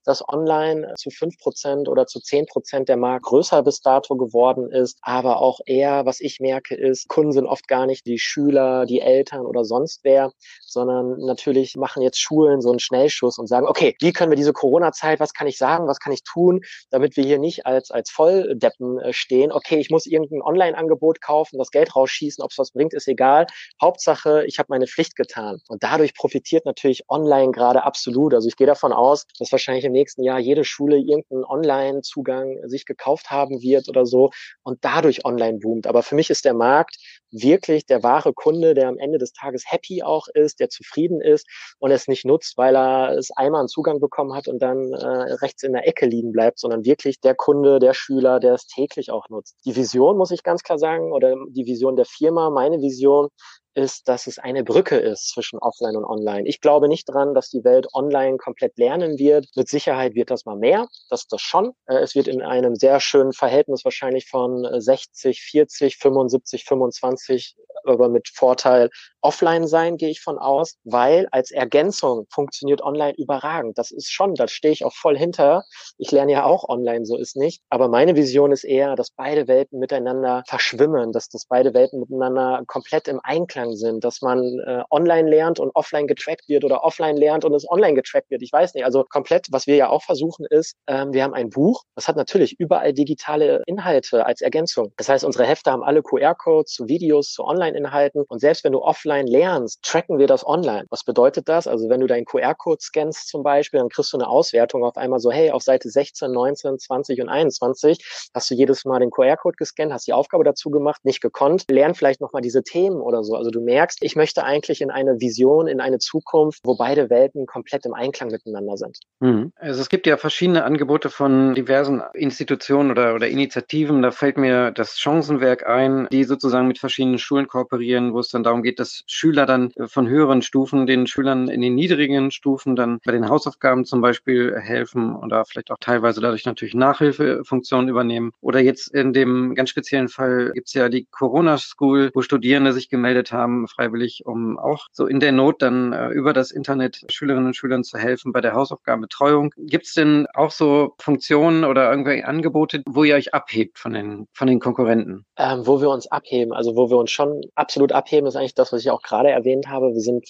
dass 0.04 0.26
online 0.28 0.94
zu 0.96 1.10
fünf 1.10 1.36
Prozent 1.38 1.88
oder 1.88 2.06
zu 2.06 2.20
zehn 2.20 2.46
Prozent 2.46 2.88
der 2.88 2.96
Markt 2.96 3.24
größer 3.26 3.62
bis 3.62 3.80
dato 3.80 4.16
geworden 4.16 4.70
ist. 4.70 4.98
Aber 5.02 5.40
auch 5.40 5.60
eher, 5.66 6.06
was 6.06 6.20
ich 6.20 6.38
merke, 6.40 6.74
ist, 6.74 7.08
Kunden 7.08 7.32
sind 7.32 7.46
oft 7.46 7.66
gar 7.68 7.86
nicht 7.86 8.06
die 8.06 8.18
Schüler, 8.18 8.86
die 8.86 9.00
Eltern 9.00 9.44
oder 9.44 9.64
sonst 9.64 10.00
wer, 10.04 10.32
sondern 10.64 11.18
natürlich 11.18 11.76
machen 11.76 12.02
jetzt 12.02 12.20
Schulen 12.20 12.60
so 12.60 12.70
einen 12.70 12.78
Schnellschuss 12.78 13.38
und 13.38 13.48
sagen, 13.48 13.66
okay, 13.66 13.96
wie 14.00 14.12
können 14.12 14.30
wir 14.30 14.36
diese 14.36 14.52
Corona-Zeit, 14.52 15.20
was 15.20 15.32
kann 15.32 15.46
ich 15.46 15.58
sagen, 15.58 15.88
was 15.88 15.98
kann 15.98 16.12
ich 16.12 16.22
tun, 16.22 16.60
damit 16.90 17.16
wir 17.16 17.24
hier 17.24 17.38
nicht 17.38 17.66
als, 17.66 17.90
als 17.90 18.10
Volldeppen 18.10 18.98
äh, 19.00 19.12
stehen. 19.12 19.50
Okay, 19.52 19.78
ich 19.78 19.90
muss 19.90 20.06
irgendein 20.06 20.42
Online-Angebot 20.42 21.20
kaufen, 21.20 21.55
das 21.58 21.70
Geld 21.70 21.94
rausschießen, 21.94 22.42
ob 22.42 22.50
es 22.50 22.58
was 22.58 22.72
bringt, 22.72 22.94
ist 22.94 23.08
egal. 23.08 23.46
Hauptsache, 23.80 24.44
ich 24.46 24.58
habe 24.58 24.66
meine 24.70 24.86
Pflicht 24.86 25.16
getan. 25.16 25.60
Und 25.68 25.82
dadurch 25.82 26.14
profitiert 26.14 26.66
natürlich 26.66 27.04
online 27.08 27.52
gerade 27.52 27.84
absolut. 27.84 28.34
Also 28.34 28.48
ich 28.48 28.56
gehe 28.56 28.66
davon 28.66 28.92
aus, 28.92 29.26
dass 29.38 29.52
wahrscheinlich 29.52 29.84
im 29.84 29.92
nächsten 29.92 30.22
Jahr 30.22 30.38
jede 30.38 30.64
Schule 30.64 30.96
irgendeinen 30.98 31.44
Online-Zugang 31.44 32.58
sich 32.68 32.86
gekauft 32.86 33.30
haben 33.30 33.60
wird 33.62 33.88
oder 33.88 34.06
so 34.06 34.30
und 34.62 34.84
dadurch 34.84 35.24
online 35.24 35.58
boomt. 35.58 35.86
Aber 35.86 36.02
für 36.02 36.14
mich 36.14 36.30
ist 36.30 36.44
der 36.44 36.54
Markt 36.54 36.96
wirklich 37.30 37.86
der 37.86 38.02
wahre 38.02 38.32
Kunde, 38.32 38.74
der 38.74 38.88
am 38.88 38.98
Ende 38.98 39.18
des 39.18 39.32
Tages 39.32 39.64
happy 39.66 40.02
auch 40.02 40.26
ist, 40.34 40.60
der 40.60 40.68
zufrieden 40.68 41.20
ist 41.20 41.46
und 41.78 41.90
es 41.90 42.08
nicht 42.08 42.24
nutzt, 42.24 42.56
weil 42.56 42.76
er 42.76 43.16
es 43.16 43.30
einmal 43.36 43.60
einen 43.60 43.68
Zugang 43.68 44.00
bekommen 44.00 44.34
hat 44.34 44.48
und 44.48 44.60
dann 44.60 44.92
äh, 44.92 45.34
rechts 45.34 45.62
in 45.62 45.72
der 45.72 45.86
Ecke 45.86 46.06
liegen 46.06 46.32
bleibt, 46.32 46.58
sondern 46.58 46.84
wirklich 46.84 47.20
der 47.20 47.34
Kunde, 47.34 47.78
der 47.78 47.94
Schüler, 47.94 48.40
der 48.40 48.54
es 48.54 48.66
täglich 48.66 49.10
auch 49.10 49.28
nutzt. 49.28 49.56
Die 49.64 49.76
Vision, 49.76 50.16
muss 50.16 50.30
ich 50.30 50.42
ganz 50.42 50.62
klar 50.62 50.78
sagen, 50.78 51.12
oder 51.12 51.36
die 51.50 51.66
Vision 51.66 51.96
der 51.96 52.06
Firma, 52.06 52.50
meine 52.50 52.80
Vision 52.80 53.28
ist, 53.76 54.08
dass 54.08 54.26
es 54.26 54.38
eine 54.38 54.64
Brücke 54.64 54.96
ist 54.96 55.28
zwischen 55.28 55.58
Offline 55.58 55.96
und 55.96 56.04
Online. 56.04 56.48
Ich 56.48 56.60
glaube 56.60 56.88
nicht 56.88 57.04
dran, 57.04 57.34
dass 57.34 57.50
die 57.50 57.62
Welt 57.62 57.86
online 57.92 58.38
komplett 58.38 58.78
lernen 58.78 59.18
wird. 59.18 59.46
Mit 59.54 59.68
Sicherheit 59.68 60.14
wird 60.14 60.30
das 60.30 60.46
mal 60.46 60.56
mehr, 60.56 60.88
das 61.10 61.22
ist 61.22 61.32
das 61.32 61.42
schon. 61.42 61.72
Äh, 61.86 61.98
es 61.98 62.14
wird 62.14 62.26
in 62.26 62.42
einem 62.42 62.74
sehr 62.74 63.00
schönen 63.00 63.32
Verhältnis 63.32 63.84
wahrscheinlich 63.84 64.28
von 64.28 64.66
60, 64.80 65.42
40, 65.42 65.96
75, 65.98 66.64
25 66.64 67.56
aber 67.84 68.08
mit 68.08 68.28
Vorteil 68.28 68.90
offline 69.20 69.66
sein, 69.66 69.96
gehe 69.96 70.10
ich 70.10 70.20
von 70.20 70.38
aus, 70.38 70.76
weil 70.84 71.28
als 71.30 71.50
Ergänzung 71.50 72.26
funktioniert 72.30 72.82
online 72.82 73.14
überragend. 73.16 73.78
Das 73.78 73.90
ist 73.90 74.10
schon, 74.10 74.34
da 74.34 74.48
stehe 74.48 74.72
ich 74.72 74.84
auch 74.84 74.94
voll 74.94 75.16
hinter. 75.16 75.64
Ich 75.98 76.10
lerne 76.10 76.32
ja 76.32 76.44
auch 76.44 76.68
online, 76.68 77.04
so 77.06 77.16
ist 77.16 77.36
nicht. 77.36 77.62
Aber 77.68 77.88
meine 77.88 78.16
Vision 78.16 78.52
ist 78.52 78.64
eher, 78.64 78.94
dass 78.96 79.10
beide 79.10 79.48
Welten 79.48 79.78
miteinander 79.78 80.42
verschwimmen, 80.46 81.12
dass 81.12 81.28
das 81.28 81.46
beide 81.46 81.74
Welten 81.74 82.00
miteinander 82.00 82.62
komplett 82.66 83.08
im 83.08 83.20
Einklang 83.22 83.65
sind, 83.74 84.04
dass 84.04 84.22
man 84.22 84.60
äh, 84.60 84.82
online 84.90 85.28
lernt 85.28 85.58
und 85.58 85.70
offline 85.74 86.06
getrackt 86.06 86.48
wird 86.48 86.64
oder 86.64 86.84
offline 86.84 87.16
lernt 87.16 87.44
und 87.44 87.54
es 87.54 87.68
online 87.68 87.94
getrackt 87.94 88.30
wird. 88.30 88.42
Ich 88.42 88.52
weiß 88.52 88.74
nicht. 88.74 88.84
Also 88.84 89.04
komplett, 89.04 89.46
was 89.50 89.66
wir 89.66 89.76
ja 89.76 89.88
auch 89.88 90.02
versuchen 90.02 90.46
ist, 90.50 90.76
ähm, 90.86 91.12
wir 91.12 91.24
haben 91.24 91.34
ein 91.34 91.50
Buch, 91.50 91.82
das 91.94 92.08
hat 92.08 92.16
natürlich 92.16 92.56
überall 92.58 92.92
digitale 92.92 93.62
Inhalte 93.66 94.26
als 94.26 94.40
Ergänzung. 94.40 94.92
Das 94.96 95.08
heißt, 95.08 95.24
unsere 95.24 95.46
Hefte 95.46 95.72
haben 95.72 95.82
alle 95.82 96.02
QR-Codes 96.02 96.72
zu 96.72 96.88
Videos, 96.88 97.32
zu 97.32 97.44
Online-Inhalten 97.44 98.24
und 98.28 98.40
selbst 98.40 98.64
wenn 98.64 98.72
du 98.72 98.82
offline 98.82 99.16
offline 99.16 99.26
lernst, 99.26 99.82
tracken 99.82 100.18
wir 100.18 100.26
das 100.26 100.46
online. 100.46 100.86
Was 100.90 101.04
bedeutet 101.04 101.48
das? 101.48 101.66
Also 101.66 101.88
wenn 101.88 102.00
du 102.00 102.06
deinen 102.06 102.24
QR-Code 102.24 102.80
scannst 102.80 103.28
zum 103.28 103.42
Beispiel, 103.42 103.80
dann 103.80 103.88
kriegst 103.88 104.12
du 104.12 104.16
eine 104.16 104.28
Auswertung 104.28 104.84
auf 104.84 104.96
einmal 104.96 105.20
so, 105.20 105.30
hey, 105.30 105.50
auf 105.50 105.62
Seite 105.62 105.88
16, 105.88 106.32
19, 106.32 106.78
20 106.78 107.20
und 107.20 107.28
21 107.28 108.30
hast 108.34 108.50
du 108.50 108.54
jedes 108.54 108.84
Mal 108.84 109.00
den 109.00 109.10
QR-Code 109.10 109.56
gescannt, 109.56 109.92
hast 109.92 110.06
die 110.06 110.12
Aufgabe 110.12 110.44
dazu 110.44 110.70
gemacht, 110.70 111.04
nicht 111.04 111.20
gekonnt, 111.20 111.64
lern 111.70 111.94
vielleicht 111.94 112.20
nochmal 112.20 112.42
diese 112.42 112.62
Themen 112.62 113.00
oder 113.00 113.22
so. 113.22 113.34
Also 113.36 113.50
du 113.56 113.62
merkst, 113.62 114.02
ich 114.02 114.16
möchte 114.16 114.44
eigentlich 114.44 114.80
in 114.80 114.90
eine 114.90 115.20
Vision, 115.20 115.66
in 115.66 115.80
eine 115.80 115.98
Zukunft, 115.98 116.60
wo 116.64 116.76
beide 116.76 117.10
Welten 117.10 117.46
komplett 117.46 117.86
im 117.86 117.94
Einklang 117.94 118.30
miteinander 118.30 118.76
sind. 118.76 118.98
Mhm. 119.20 119.52
Also 119.56 119.80
es 119.80 119.88
gibt 119.88 120.06
ja 120.06 120.16
verschiedene 120.16 120.64
Angebote 120.64 121.10
von 121.10 121.54
diversen 121.54 122.02
Institutionen 122.14 122.90
oder, 122.90 123.14
oder 123.14 123.28
Initiativen. 123.28 124.02
Da 124.02 124.10
fällt 124.10 124.36
mir 124.36 124.70
das 124.70 124.98
Chancenwerk 124.98 125.66
ein, 125.66 126.06
die 126.12 126.24
sozusagen 126.24 126.68
mit 126.68 126.78
verschiedenen 126.78 127.18
Schulen 127.18 127.48
kooperieren, 127.48 128.12
wo 128.12 128.20
es 128.20 128.28
dann 128.28 128.42
darum 128.44 128.62
geht, 128.62 128.78
dass 128.78 129.02
Schüler 129.06 129.46
dann 129.46 129.72
von 129.86 130.08
höheren 130.08 130.42
Stufen 130.42 130.86
den 130.86 131.06
Schülern 131.06 131.48
in 131.48 131.62
den 131.62 131.74
niedrigen 131.74 132.30
Stufen 132.30 132.76
dann 132.76 132.98
bei 133.04 133.12
den 133.12 133.28
Hausaufgaben 133.28 133.84
zum 133.84 134.00
Beispiel 134.00 134.58
helfen 134.58 135.16
oder 135.16 135.44
vielleicht 135.44 135.70
auch 135.70 135.78
teilweise 135.80 136.20
dadurch 136.20 136.44
natürlich 136.44 136.74
Nachhilfefunktionen 136.74 137.88
übernehmen. 137.88 138.32
Oder 138.40 138.60
jetzt 138.60 138.88
in 138.88 139.12
dem 139.12 139.54
ganz 139.54 139.70
speziellen 139.70 140.08
Fall 140.08 140.50
gibt's 140.52 140.74
ja 140.74 140.88
die 140.88 141.06
Corona 141.10 141.56
School, 141.58 142.10
wo 142.14 142.22
Studierende 142.22 142.72
sich 142.72 142.88
gemeldet 142.88 143.32
haben, 143.32 143.45
freiwillig, 143.68 144.22
um 144.26 144.58
auch 144.58 144.86
so 144.92 145.06
in 145.06 145.20
der 145.20 145.32
Not 145.32 145.62
dann 145.62 145.92
äh, 145.92 146.08
über 146.08 146.32
das 146.32 146.50
Internet 146.50 147.00
Schülerinnen 147.08 147.46
und 147.46 147.56
Schülern 147.56 147.84
zu 147.84 147.98
helfen 147.98 148.32
bei 148.32 148.40
der 148.40 148.54
Hausaufgabenbetreuung. 148.54 149.52
Gibt's 149.56 149.94
denn 149.94 150.26
auch 150.34 150.50
so 150.50 150.94
Funktionen 150.98 151.64
oder 151.64 151.90
irgendwelche 151.90 152.26
Angebote, 152.26 152.82
wo 152.86 153.04
ihr 153.04 153.14
euch 153.14 153.34
abhebt 153.34 153.78
von 153.78 153.92
den, 153.92 154.26
von 154.32 154.48
den 154.48 154.60
Konkurrenten? 154.60 155.24
Ähm, 155.36 155.66
wo 155.66 155.80
wir 155.80 155.90
uns 155.90 156.06
abheben, 156.10 156.52
also 156.52 156.76
wo 156.76 156.90
wir 156.90 156.96
uns 156.96 157.10
schon 157.10 157.40
absolut 157.54 157.92
abheben, 157.92 158.26
ist 158.26 158.36
eigentlich 158.36 158.54
das, 158.54 158.72
was 158.72 158.80
ich 158.80 158.90
auch 158.90 159.02
gerade 159.02 159.30
erwähnt 159.30 159.68
habe, 159.68 159.92
wir 159.92 160.00
sind 160.00 160.26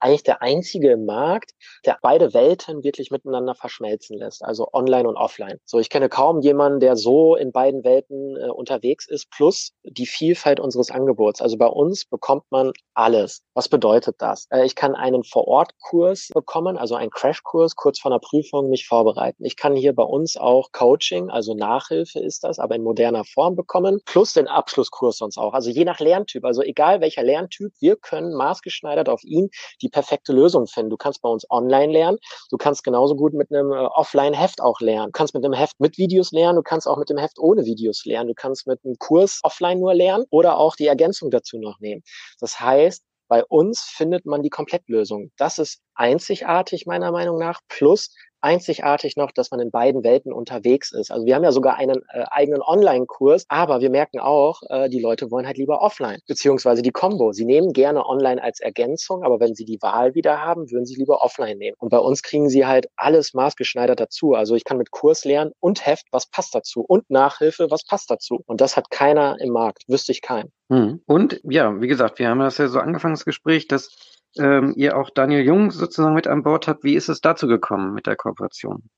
eigentlich 0.00 0.22
der 0.22 0.42
einzige 0.42 0.92
im 0.92 1.06
Markt, 1.06 1.52
der 1.84 1.98
beide 2.02 2.34
Welten 2.34 2.82
wirklich 2.84 3.10
miteinander 3.10 3.54
verschmelzen 3.54 4.18
lässt, 4.18 4.44
also 4.44 4.68
online 4.72 5.08
und 5.08 5.16
offline. 5.16 5.58
So, 5.64 5.78
ich 5.78 5.90
kenne 5.90 6.08
kaum 6.08 6.40
jemanden, 6.40 6.80
der 6.80 6.96
so 6.96 7.36
in 7.36 7.52
beiden 7.52 7.84
Welten 7.84 8.36
äh, 8.36 8.50
unterwegs 8.50 9.08
ist, 9.08 9.30
plus 9.30 9.72
die 9.84 10.06
Vielfalt 10.06 10.60
unseres 10.60 10.90
Angebots. 10.90 11.40
Also 11.40 11.56
bei 11.56 11.66
uns 11.66 12.04
bekommt 12.04 12.44
man 12.50 12.72
alles. 12.94 13.42
Was 13.54 13.68
bedeutet 13.68 14.16
das? 14.18 14.46
Äh, 14.50 14.64
ich 14.64 14.74
kann 14.74 14.94
einen 14.94 15.24
Vor-Ort-Kurs 15.24 16.30
bekommen, 16.34 16.76
also 16.76 16.94
einen 16.94 17.10
Crashkurs 17.10 17.76
kurz 17.76 18.00
vor 18.00 18.10
einer 18.10 18.18
Prüfung 18.18 18.70
mich 18.70 18.86
vorbereiten. 18.86 19.44
Ich 19.44 19.56
kann 19.56 19.76
hier 19.76 19.94
bei 19.94 20.02
uns 20.02 20.36
auch 20.36 20.72
Coaching, 20.72 21.30
also 21.30 21.54
Nachhilfe 21.54 22.18
ist 22.20 22.44
das, 22.44 22.58
aber 22.58 22.74
in 22.74 22.82
moderner 22.82 23.24
Form 23.24 23.56
bekommen, 23.56 24.00
plus 24.04 24.32
den 24.32 24.48
Abschlusskurs 24.48 25.18
sonst 25.18 25.38
auch. 25.38 25.54
Also 25.54 25.70
je 25.70 25.84
nach 25.84 26.00
Lerntyp, 26.00 26.44
also 26.44 26.62
egal 26.62 27.00
welcher 27.00 27.22
Lerntyp, 27.22 27.72
wir 27.80 27.96
können 27.96 28.34
maßgeschneidert 28.34 29.08
auf 29.08 29.22
ihn 29.24 29.50
die 29.82 29.88
perfekte 29.88 30.32
Lösung 30.32 30.66
finden. 30.66 30.90
Du 30.90 30.96
kannst 30.96 31.22
bei 31.22 31.28
uns 31.28 31.48
online 31.50 31.92
lernen. 31.92 32.18
Du 32.50 32.56
kannst 32.56 32.84
genauso 32.84 33.14
gut 33.14 33.32
mit 33.34 33.52
einem 33.52 33.72
äh, 33.72 33.76
Offline-Heft 33.76 34.60
auch 34.60 34.80
lernen. 34.80 35.06
Du 35.06 35.12
kannst 35.12 35.34
mit 35.34 35.44
einem 35.44 35.54
Heft 35.54 35.78
mit 35.80 35.98
Videos 35.98 36.32
lernen. 36.32 36.56
Du 36.56 36.62
kannst 36.62 36.86
auch 36.86 36.96
mit 36.96 37.10
dem 37.10 37.18
Heft 37.18 37.38
ohne 37.38 37.64
Videos 37.64 38.04
lernen. 38.04 38.28
Du 38.28 38.34
kannst 38.34 38.66
mit 38.66 38.84
einem 38.84 38.96
Kurs 38.98 39.40
offline 39.42 39.78
nur 39.78 39.94
lernen 39.94 40.24
oder 40.30 40.58
auch 40.58 40.76
die 40.76 40.86
Ergänzung 40.86 41.30
dazu 41.30 41.58
noch 41.58 41.80
nehmen. 41.80 42.02
Das 42.40 42.60
heißt, 42.60 43.04
bei 43.28 43.44
uns 43.44 43.82
findet 43.82 44.24
man 44.26 44.42
die 44.42 44.50
Komplettlösung. 44.50 45.30
Das 45.36 45.58
ist 45.58 45.82
einzigartig 45.94 46.86
meiner 46.86 47.12
Meinung 47.12 47.38
nach. 47.38 47.60
Plus 47.68 48.14
einzigartig 48.40 49.16
noch, 49.16 49.32
dass 49.32 49.50
man 49.50 49.60
in 49.60 49.70
beiden 49.70 50.04
Welten 50.04 50.32
unterwegs 50.32 50.92
ist. 50.92 51.10
Also 51.10 51.26
wir 51.26 51.34
haben 51.34 51.44
ja 51.44 51.52
sogar 51.52 51.76
einen 51.76 52.02
äh, 52.12 52.24
eigenen 52.30 52.62
Online-Kurs, 52.62 53.46
aber 53.48 53.80
wir 53.80 53.90
merken 53.90 54.20
auch, 54.20 54.62
äh, 54.68 54.88
die 54.88 55.00
Leute 55.00 55.30
wollen 55.30 55.46
halt 55.46 55.58
lieber 55.58 55.82
offline, 55.82 56.20
beziehungsweise 56.26 56.82
die 56.82 56.90
Combo. 56.90 57.32
Sie 57.32 57.44
nehmen 57.44 57.72
gerne 57.72 58.06
online 58.06 58.42
als 58.42 58.60
Ergänzung, 58.60 59.22
aber 59.24 59.40
wenn 59.40 59.54
sie 59.54 59.64
die 59.64 59.78
Wahl 59.82 60.14
wieder 60.14 60.42
haben, 60.42 60.70
würden 60.70 60.86
sie 60.86 60.96
lieber 60.96 61.22
offline 61.22 61.58
nehmen. 61.58 61.76
Und 61.78 61.90
bei 61.90 61.98
uns 61.98 62.22
kriegen 62.22 62.48
sie 62.48 62.66
halt 62.66 62.88
alles 62.96 63.34
maßgeschneidert 63.34 64.00
dazu. 64.00 64.34
Also 64.34 64.54
ich 64.54 64.64
kann 64.64 64.78
mit 64.78 64.90
Kurs 64.90 65.24
lernen 65.24 65.52
und 65.60 65.84
Heft, 65.86 66.06
was 66.12 66.26
passt 66.26 66.54
dazu 66.54 66.84
und 66.86 67.10
Nachhilfe, 67.10 67.70
was 67.70 67.84
passt 67.84 68.10
dazu. 68.10 68.42
Und 68.46 68.60
das 68.60 68.76
hat 68.76 68.90
keiner 68.90 69.36
im 69.40 69.50
Markt, 69.50 69.84
wüsste 69.88 70.12
ich 70.12 70.22
keinen. 70.22 70.52
Hm. 70.70 71.00
Und 71.06 71.40
ja, 71.44 71.80
wie 71.80 71.88
gesagt, 71.88 72.18
wir 72.18 72.28
haben 72.28 72.40
das 72.40 72.58
ja 72.58 72.68
so 72.68 72.78
angefangen, 72.78 73.14
das 73.14 73.24
Gespräch, 73.24 73.68
dass 73.68 74.17
ähm, 74.38 74.74
ihr 74.76 74.96
auch 74.96 75.10
Daniel 75.10 75.44
Jung 75.44 75.70
sozusagen 75.70 76.14
mit 76.14 76.26
an 76.26 76.42
Bord 76.42 76.68
habt. 76.68 76.84
Wie 76.84 76.94
ist 76.94 77.08
es 77.08 77.20
dazu 77.20 77.46
gekommen 77.46 77.94
mit 77.94 78.06
der 78.06 78.16
Kooperation? 78.16 78.90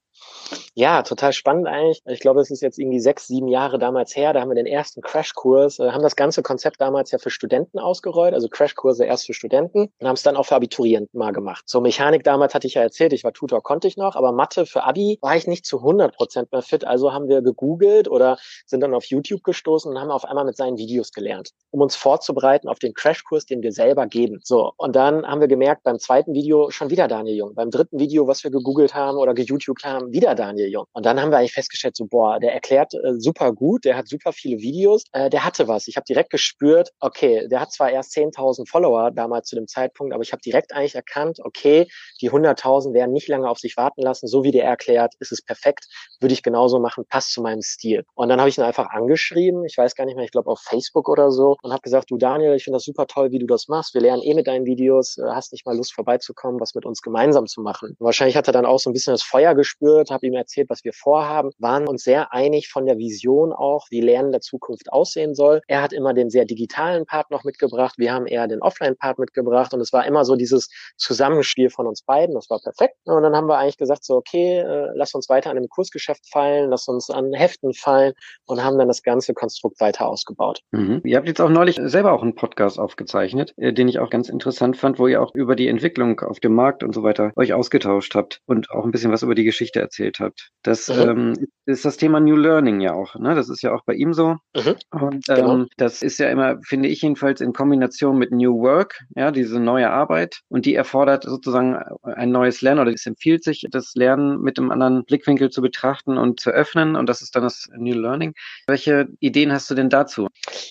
Ja, 0.75 1.03
total 1.03 1.33
spannend 1.33 1.67
eigentlich. 1.67 2.01
Ich 2.07 2.21
glaube, 2.21 2.41
es 2.41 2.51
ist 2.51 2.63
jetzt 2.63 2.79
irgendwie 2.79 3.01
sechs, 3.01 3.27
sieben 3.27 3.49
Jahre 3.49 3.79
damals 3.79 4.17
her. 4.17 4.33
Da 4.33 4.41
haben 4.41 4.51
wir 4.51 4.55
den 4.55 4.67
ersten 4.67 5.01
Crashkurs, 5.01 5.79
äh, 5.79 5.91
haben 5.91 6.03
das 6.03 6.17
ganze 6.17 6.43
Konzept 6.43 6.81
damals 6.81 7.11
ja 7.11 7.19
für 7.19 7.31
Studenten 7.31 7.79
ausgerollt, 7.79 8.35
also 8.35 8.49
Crashkurse 8.49 9.05
erst 9.05 9.27
für 9.27 9.35
Studenten 9.35 9.93
und 9.99 10.07
haben 10.07 10.15
es 10.15 10.23
dann 10.23 10.37
auch 10.37 10.47
für 10.47 10.55
Abiturienten 10.55 11.19
mal 11.19 11.33
gemacht. 11.33 11.65
So 11.67 11.81
Mechanik 11.81 12.25
damals 12.25 12.55
hatte 12.55 12.67
ich 12.67 12.75
ja 12.75 12.83
erzählt, 12.83 13.13
ich 13.13 13.25
war 13.25 13.33
Tutor, 13.33 13.63
konnte 13.63 13.89
ich 13.89 13.97
noch, 13.97 14.17
aber 14.17 14.33
Mathe 14.33 14.67
für 14.67 14.85
Abi 14.85 15.19
war 15.21 15.37
ich 15.37 15.47
nicht 15.47 15.67
zu 15.67 15.79
100 15.79 16.15
Prozent 16.15 16.53
mehr 16.53 16.63
fit. 16.63 16.87
Also 16.87 17.13
haben 17.13 17.29
wir 17.29 17.43
gegoogelt 17.43 18.09
oder 18.09 18.39
sind 18.67 18.81
dann 18.81 18.95
auf 18.95 19.05
YouTube 19.05 19.43
gestoßen 19.45 19.91
und 19.91 20.01
haben 20.01 20.11
auf 20.11 20.25
einmal 20.25 20.45
mit 20.45 20.57
seinen 20.57 20.79
Videos 20.79 21.13
gelernt, 21.13 21.51
um 21.71 21.81
uns 21.81 21.97
vorzubereiten 21.97 22.69
auf 22.69 22.79
den 22.79 22.95
Crashkurs, 22.95 23.47
den 23.47 23.63
wir 23.63 23.73
selber 23.73 24.07
geben. 24.07 24.41
So, 24.45 24.73
und 24.77 24.97
dann 24.97 25.27
haben 25.27 25.41
wir 25.41 25.49
gemerkt, 25.49 25.83
beim 25.83 25.99
zweiten 25.99 26.33
Video 26.35 26.71
schon 26.71 26.91
wieder 26.91 27.09
Daniel 27.09 27.37
Jung. 27.37 27.55
Beim 27.55 27.71
dritten 27.71 27.99
Video, 27.99 28.27
was 28.27 28.45
wir 28.45 28.51
gegoogelt 28.51 28.95
haben 28.95 29.19
oder 29.19 29.35
geYouTubed 29.35 29.85
haben, 29.85 30.13
wieder 30.21 30.35
Daniel 30.35 30.69
Jung. 30.69 30.85
Und 30.93 31.07
dann 31.07 31.21
haben 31.21 31.31
wir 31.31 31.39
eigentlich 31.39 31.53
festgestellt, 31.53 31.97
so, 31.97 32.07
boah, 32.07 32.39
der 32.39 32.53
erklärt 32.53 32.93
äh, 32.95 33.15
super 33.19 33.53
gut, 33.53 33.85
der 33.85 33.97
hat 33.97 34.09
super 34.09 34.33
viele 34.33 34.59
Videos, 34.59 35.05
äh, 35.13 35.31
der 35.31 35.45
hatte 35.45 35.69
was. 35.69 35.89
Ich 35.89 35.97
habe 35.97 36.05
direkt 36.05 36.31
gespürt, 36.31 36.91
okay, 37.01 37.49
der 37.49 37.61
hat 37.61 37.73
zwar 37.73 37.91
erst 37.91 38.17
10.000 38.17 38.69
Follower 38.69 39.11
damals 39.11 39.49
zu 39.49 39.57
dem 39.57 39.67
Zeitpunkt, 39.67 40.13
aber 40.13 40.23
ich 40.23 40.33
habe 40.33 40.43
direkt 40.43 40.73
eigentlich 40.75 40.95
erkannt, 40.95 41.39
okay, 41.43 41.89
die 42.21 42.31
100.000 42.31 42.93
werden 42.93 43.13
nicht 43.13 43.29
lange 43.29 43.49
auf 43.49 43.59
sich 43.59 43.77
warten 43.77 44.03
lassen, 44.03 44.27
so 44.27 44.45
wie 44.45 44.51
der 44.51 44.65
erklärt, 44.65 45.15
ist 45.21 45.33
es 45.33 45.43
perfekt, 45.43 45.87
würde 46.21 46.33
ich 46.33 46.43
genauso 46.43 46.79
machen, 46.79 47.05
passt 47.09 47.33
zu 47.33 47.43
meinem 47.43 47.63
Stil. 47.63 48.05
Und 48.15 48.29
dann 48.29 48.41
habe 48.41 48.49
ich 48.49 48.59
ihn 48.59 48.65
einfach 48.65 48.91
angeschrieben, 48.91 49.65
ich 49.65 49.77
weiß 49.77 49.95
gar 49.95 50.05
nicht 50.05 50.17
mehr, 50.17 50.25
ich 50.25 50.33
glaube 50.33 50.51
auf 50.51 50.61
Facebook 50.61 51.09
oder 51.09 51.31
so, 51.31 51.57
und 51.63 51.73
habe 51.73 51.83
gesagt, 51.83 52.11
du 52.11 52.19
Daniel, 52.19 52.55
ich 52.55 52.65
finde 52.65 52.77
das 52.77 52.85
super 52.85 53.07
toll, 53.07 53.31
wie 53.33 53.39
du 53.39 53.47
das 53.47 53.69
machst. 53.69 53.95
Wir 53.95 54.01
lernen 54.01 54.23
eh 54.23 54.35
mit 54.35 54.47
deinen 54.47 54.67
Videos, 54.67 55.19
äh, 55.19 55.23
hast 55.31 55.53
nicht 55.53 55.67
mal 55.67 55.77
Lust 55.77 55.95
vorbeizukommen, 55.95 56.61
was 56.61 56.75
mit 56.75 56.85
uns 56.85 57.03
gemeinsam 57.03 57.47
zu 57.47 57.63
machen. 57.63 57.97
Und 57.99 58.05
wahrscheinlich 58.05 58.37
hat 58.37 58.47
er 58.47 58.53
dann 58.53 58.67
auch 58.67 58.79
so 58.79 58.91
ein 58.91 58.93
bisschen 58.93 59.15
das 59.15 59.23
Feuer 59.23 59.55
gespürt, 59.55 60.10
habe 60.11 60.27
ihm 60.27 60.35
erzählt, 60.35 60.71
was 60.71 60.85
wir 60.85 60.93
vorhaben, 60.93 61.51
waren 61.59 61.89
uns 61.89 62.03
sehr 62.03 62.33
einig 62.33 62.69
von 62.69 62.87
der 62.87 62.99
Vision 62.99 63.53
auch, 63.53 63.87
wie 63.91 64.01
Lernen 64.01 64.33
der 64.33 64.41
Zukunft 64.41 64.93
aussehen 64.93 65.35
soll. 65.35 65.61
Er 65.67 65.83
hat 65.83 65.93
immer 65.93 66.15
den 66.15 66.31
sehr 66.31 66.45
digitalen 66.45 67.07
Part 67.07 67.31
noch 67.31 67.45
mitgebracht, 67.45 67.95
wir 67.99 68.13
haben 68.13 68.27
eher 68.27 68.47
den 68.47 68.63
Offline-Part 68.63 69.19
mitgebracht 69.19 69.75
und 69.75 69.81
es 69.81 69.93
war 69.93 70.07
immer 70.07 70.25
so 70.25 70.37
dieses 70.37 70.69
Zusammenspiel 70.97 71.71
von 71.71 71.87
uns 71.87 72.03
beiden. 72.03 72.35
Das 72.35 72.51
war 72.51 72.61
perfekt. 72.61 72.97
Und 73.05 73.23
dann 73.23 73.35
haben 73.35 73.47
wir 73.47 73.59
eigentlich 73.59 73.79
gesagt, 73.79 74.05
so, 74.05 74.17
okay, 74.17 74.59
äh, 74.59 74.91
lass 74.95 75.15
uns 75.15 75.29
weiter 75.29 75.51
an 75.51 75.57
dem 75.57 75.69
Kursgeschäft 75.69 76.31
fallen, 76.31 76.71
lass 76.71 76.89
uns 76.89 77.11
an 77.11 77.33
Heften 77.33 77.73
fallen 77.75 78.13
und 78.47 78.63
haben 78.63 78.79
dann 78.79 78.89
das 78.89 79.03
ganze 79.03 79.35
Konstrukt 79.35 79.81
weiter 79.81 80.09
ausgebaut. 80.09 80.61
Mhm. 80.73 81.03
Ihr 81.05 81.17
habt 81.17 81.29
jetzt 81.29 81.41
auch 81.41 81.49
neulich 81.49 81.79
selber 81.83 82.13
auch 82.13 82.23
einen 82.23 82.35
Podcast 82.35 82.79
aufgezeichnet, 82.79 83.55
äh, 83.57 83.73
den 83.73 83.89
ich 83.89 83.99
auch 83.99 84.11
ganz 84.11 84.29
interessant 84.29 84.77
fand, 84.77 84.99
wo 84.99 85.07
ihr 85.07 85.23
auch 85.23 85.35
über 85.35 85.57
die 85.57 85.69
Entwicklung 85.69 86.21
auf 86.21 86.41
dem 86.41 86.55
Markt 86.55 86.83
und 86.83 86.95
so 86.95 87.03
weiter 87.03 87.33
euch 87.37 87.53
ausgetauscht 87.53 88.15
habt 88.15 88.41
und 88.47 88.71
auch 88.71 88.85
ein 88.85 88.91
bisschen 88.91 89.13
was 89.13 89.23
über 89.23 89.35
die 89.35 89.45
Geschichte 89.45 89.81
erzählt 89.81 90.00
habt. 90.01 90.51
Das 90.63 90.89
mhm. 90.89 91.01
ähm, 91.01 91.47
ist 91.67 91.85
das 91.85 91.97
Thema 91.97 92.21
New 92.21 92.37
Learning 92.37 92.81
ja 92.81 92.93
auch. 92.93 93.15
Ne? 93.15 93.35
Das 93.35 93.49
ist 93.49 93.63
ja 93.63 93.73
auch 93.73 93.85
bei 93.85 93.95
ihm 93.95 94.13
so. 94.13 94.37
Mhm. 94.55 94.75
Und 94.91 95.29
ähm, 95.29 95.37
genau. 95.37 95.65
das 95.77 96.03
ist 96.03 96.19
ja 96.19 96.29
immer, 96.29 96.59
finde 96.63 96.89
ich 96.89 97.03
jedenfalls, 97.03 97.41
in 97.41 97.53
Kombination 97.53 98.19
mit 98.19 98.31
New 98.31 98.61
Work, 98.61 99.01
ja, 99.17 99.31
diese 99.31 99.61
neue 99.61 99.91
Arbeit. 99.91 100.41
Und 100.49 100.67
die 100.67 100.75
erfordert 100.75 101.25
sozusagen 101.25 101.77
ein 102.03 102.31
neues 102.31 102.61
Lernen 102.61 102.81
oder 102.81 102.93
es 102.93 103.07
empfiehlt 103.07 103.45
sich, 103.45 103.67
das 103.71 103.95
Lernen 103.95 104.41
mit 104.41 104.59
einem 104.59 104.71
anderen 104.71 105.05
Blickwinkel 105.05 105.51
zu 105.51 105.63
betrachten 105.63 106.19
und 106.19 106.41
zu 106.41 106.51
öffnen. 106.51 106.97
Und 106.97 107.09
das 107.09 107.23
ist 107.23 107.35
dann 107.37 107.45
das 107.45 107.69
New 107.77 107.99
Learning. 107.99 108.35
Welche 108.67 109.09
Ideen 109.21 109.53
hast 109.53 109.71
du 109.71 109.75
denn 109.75 109.89
dazu? 109.89 110.29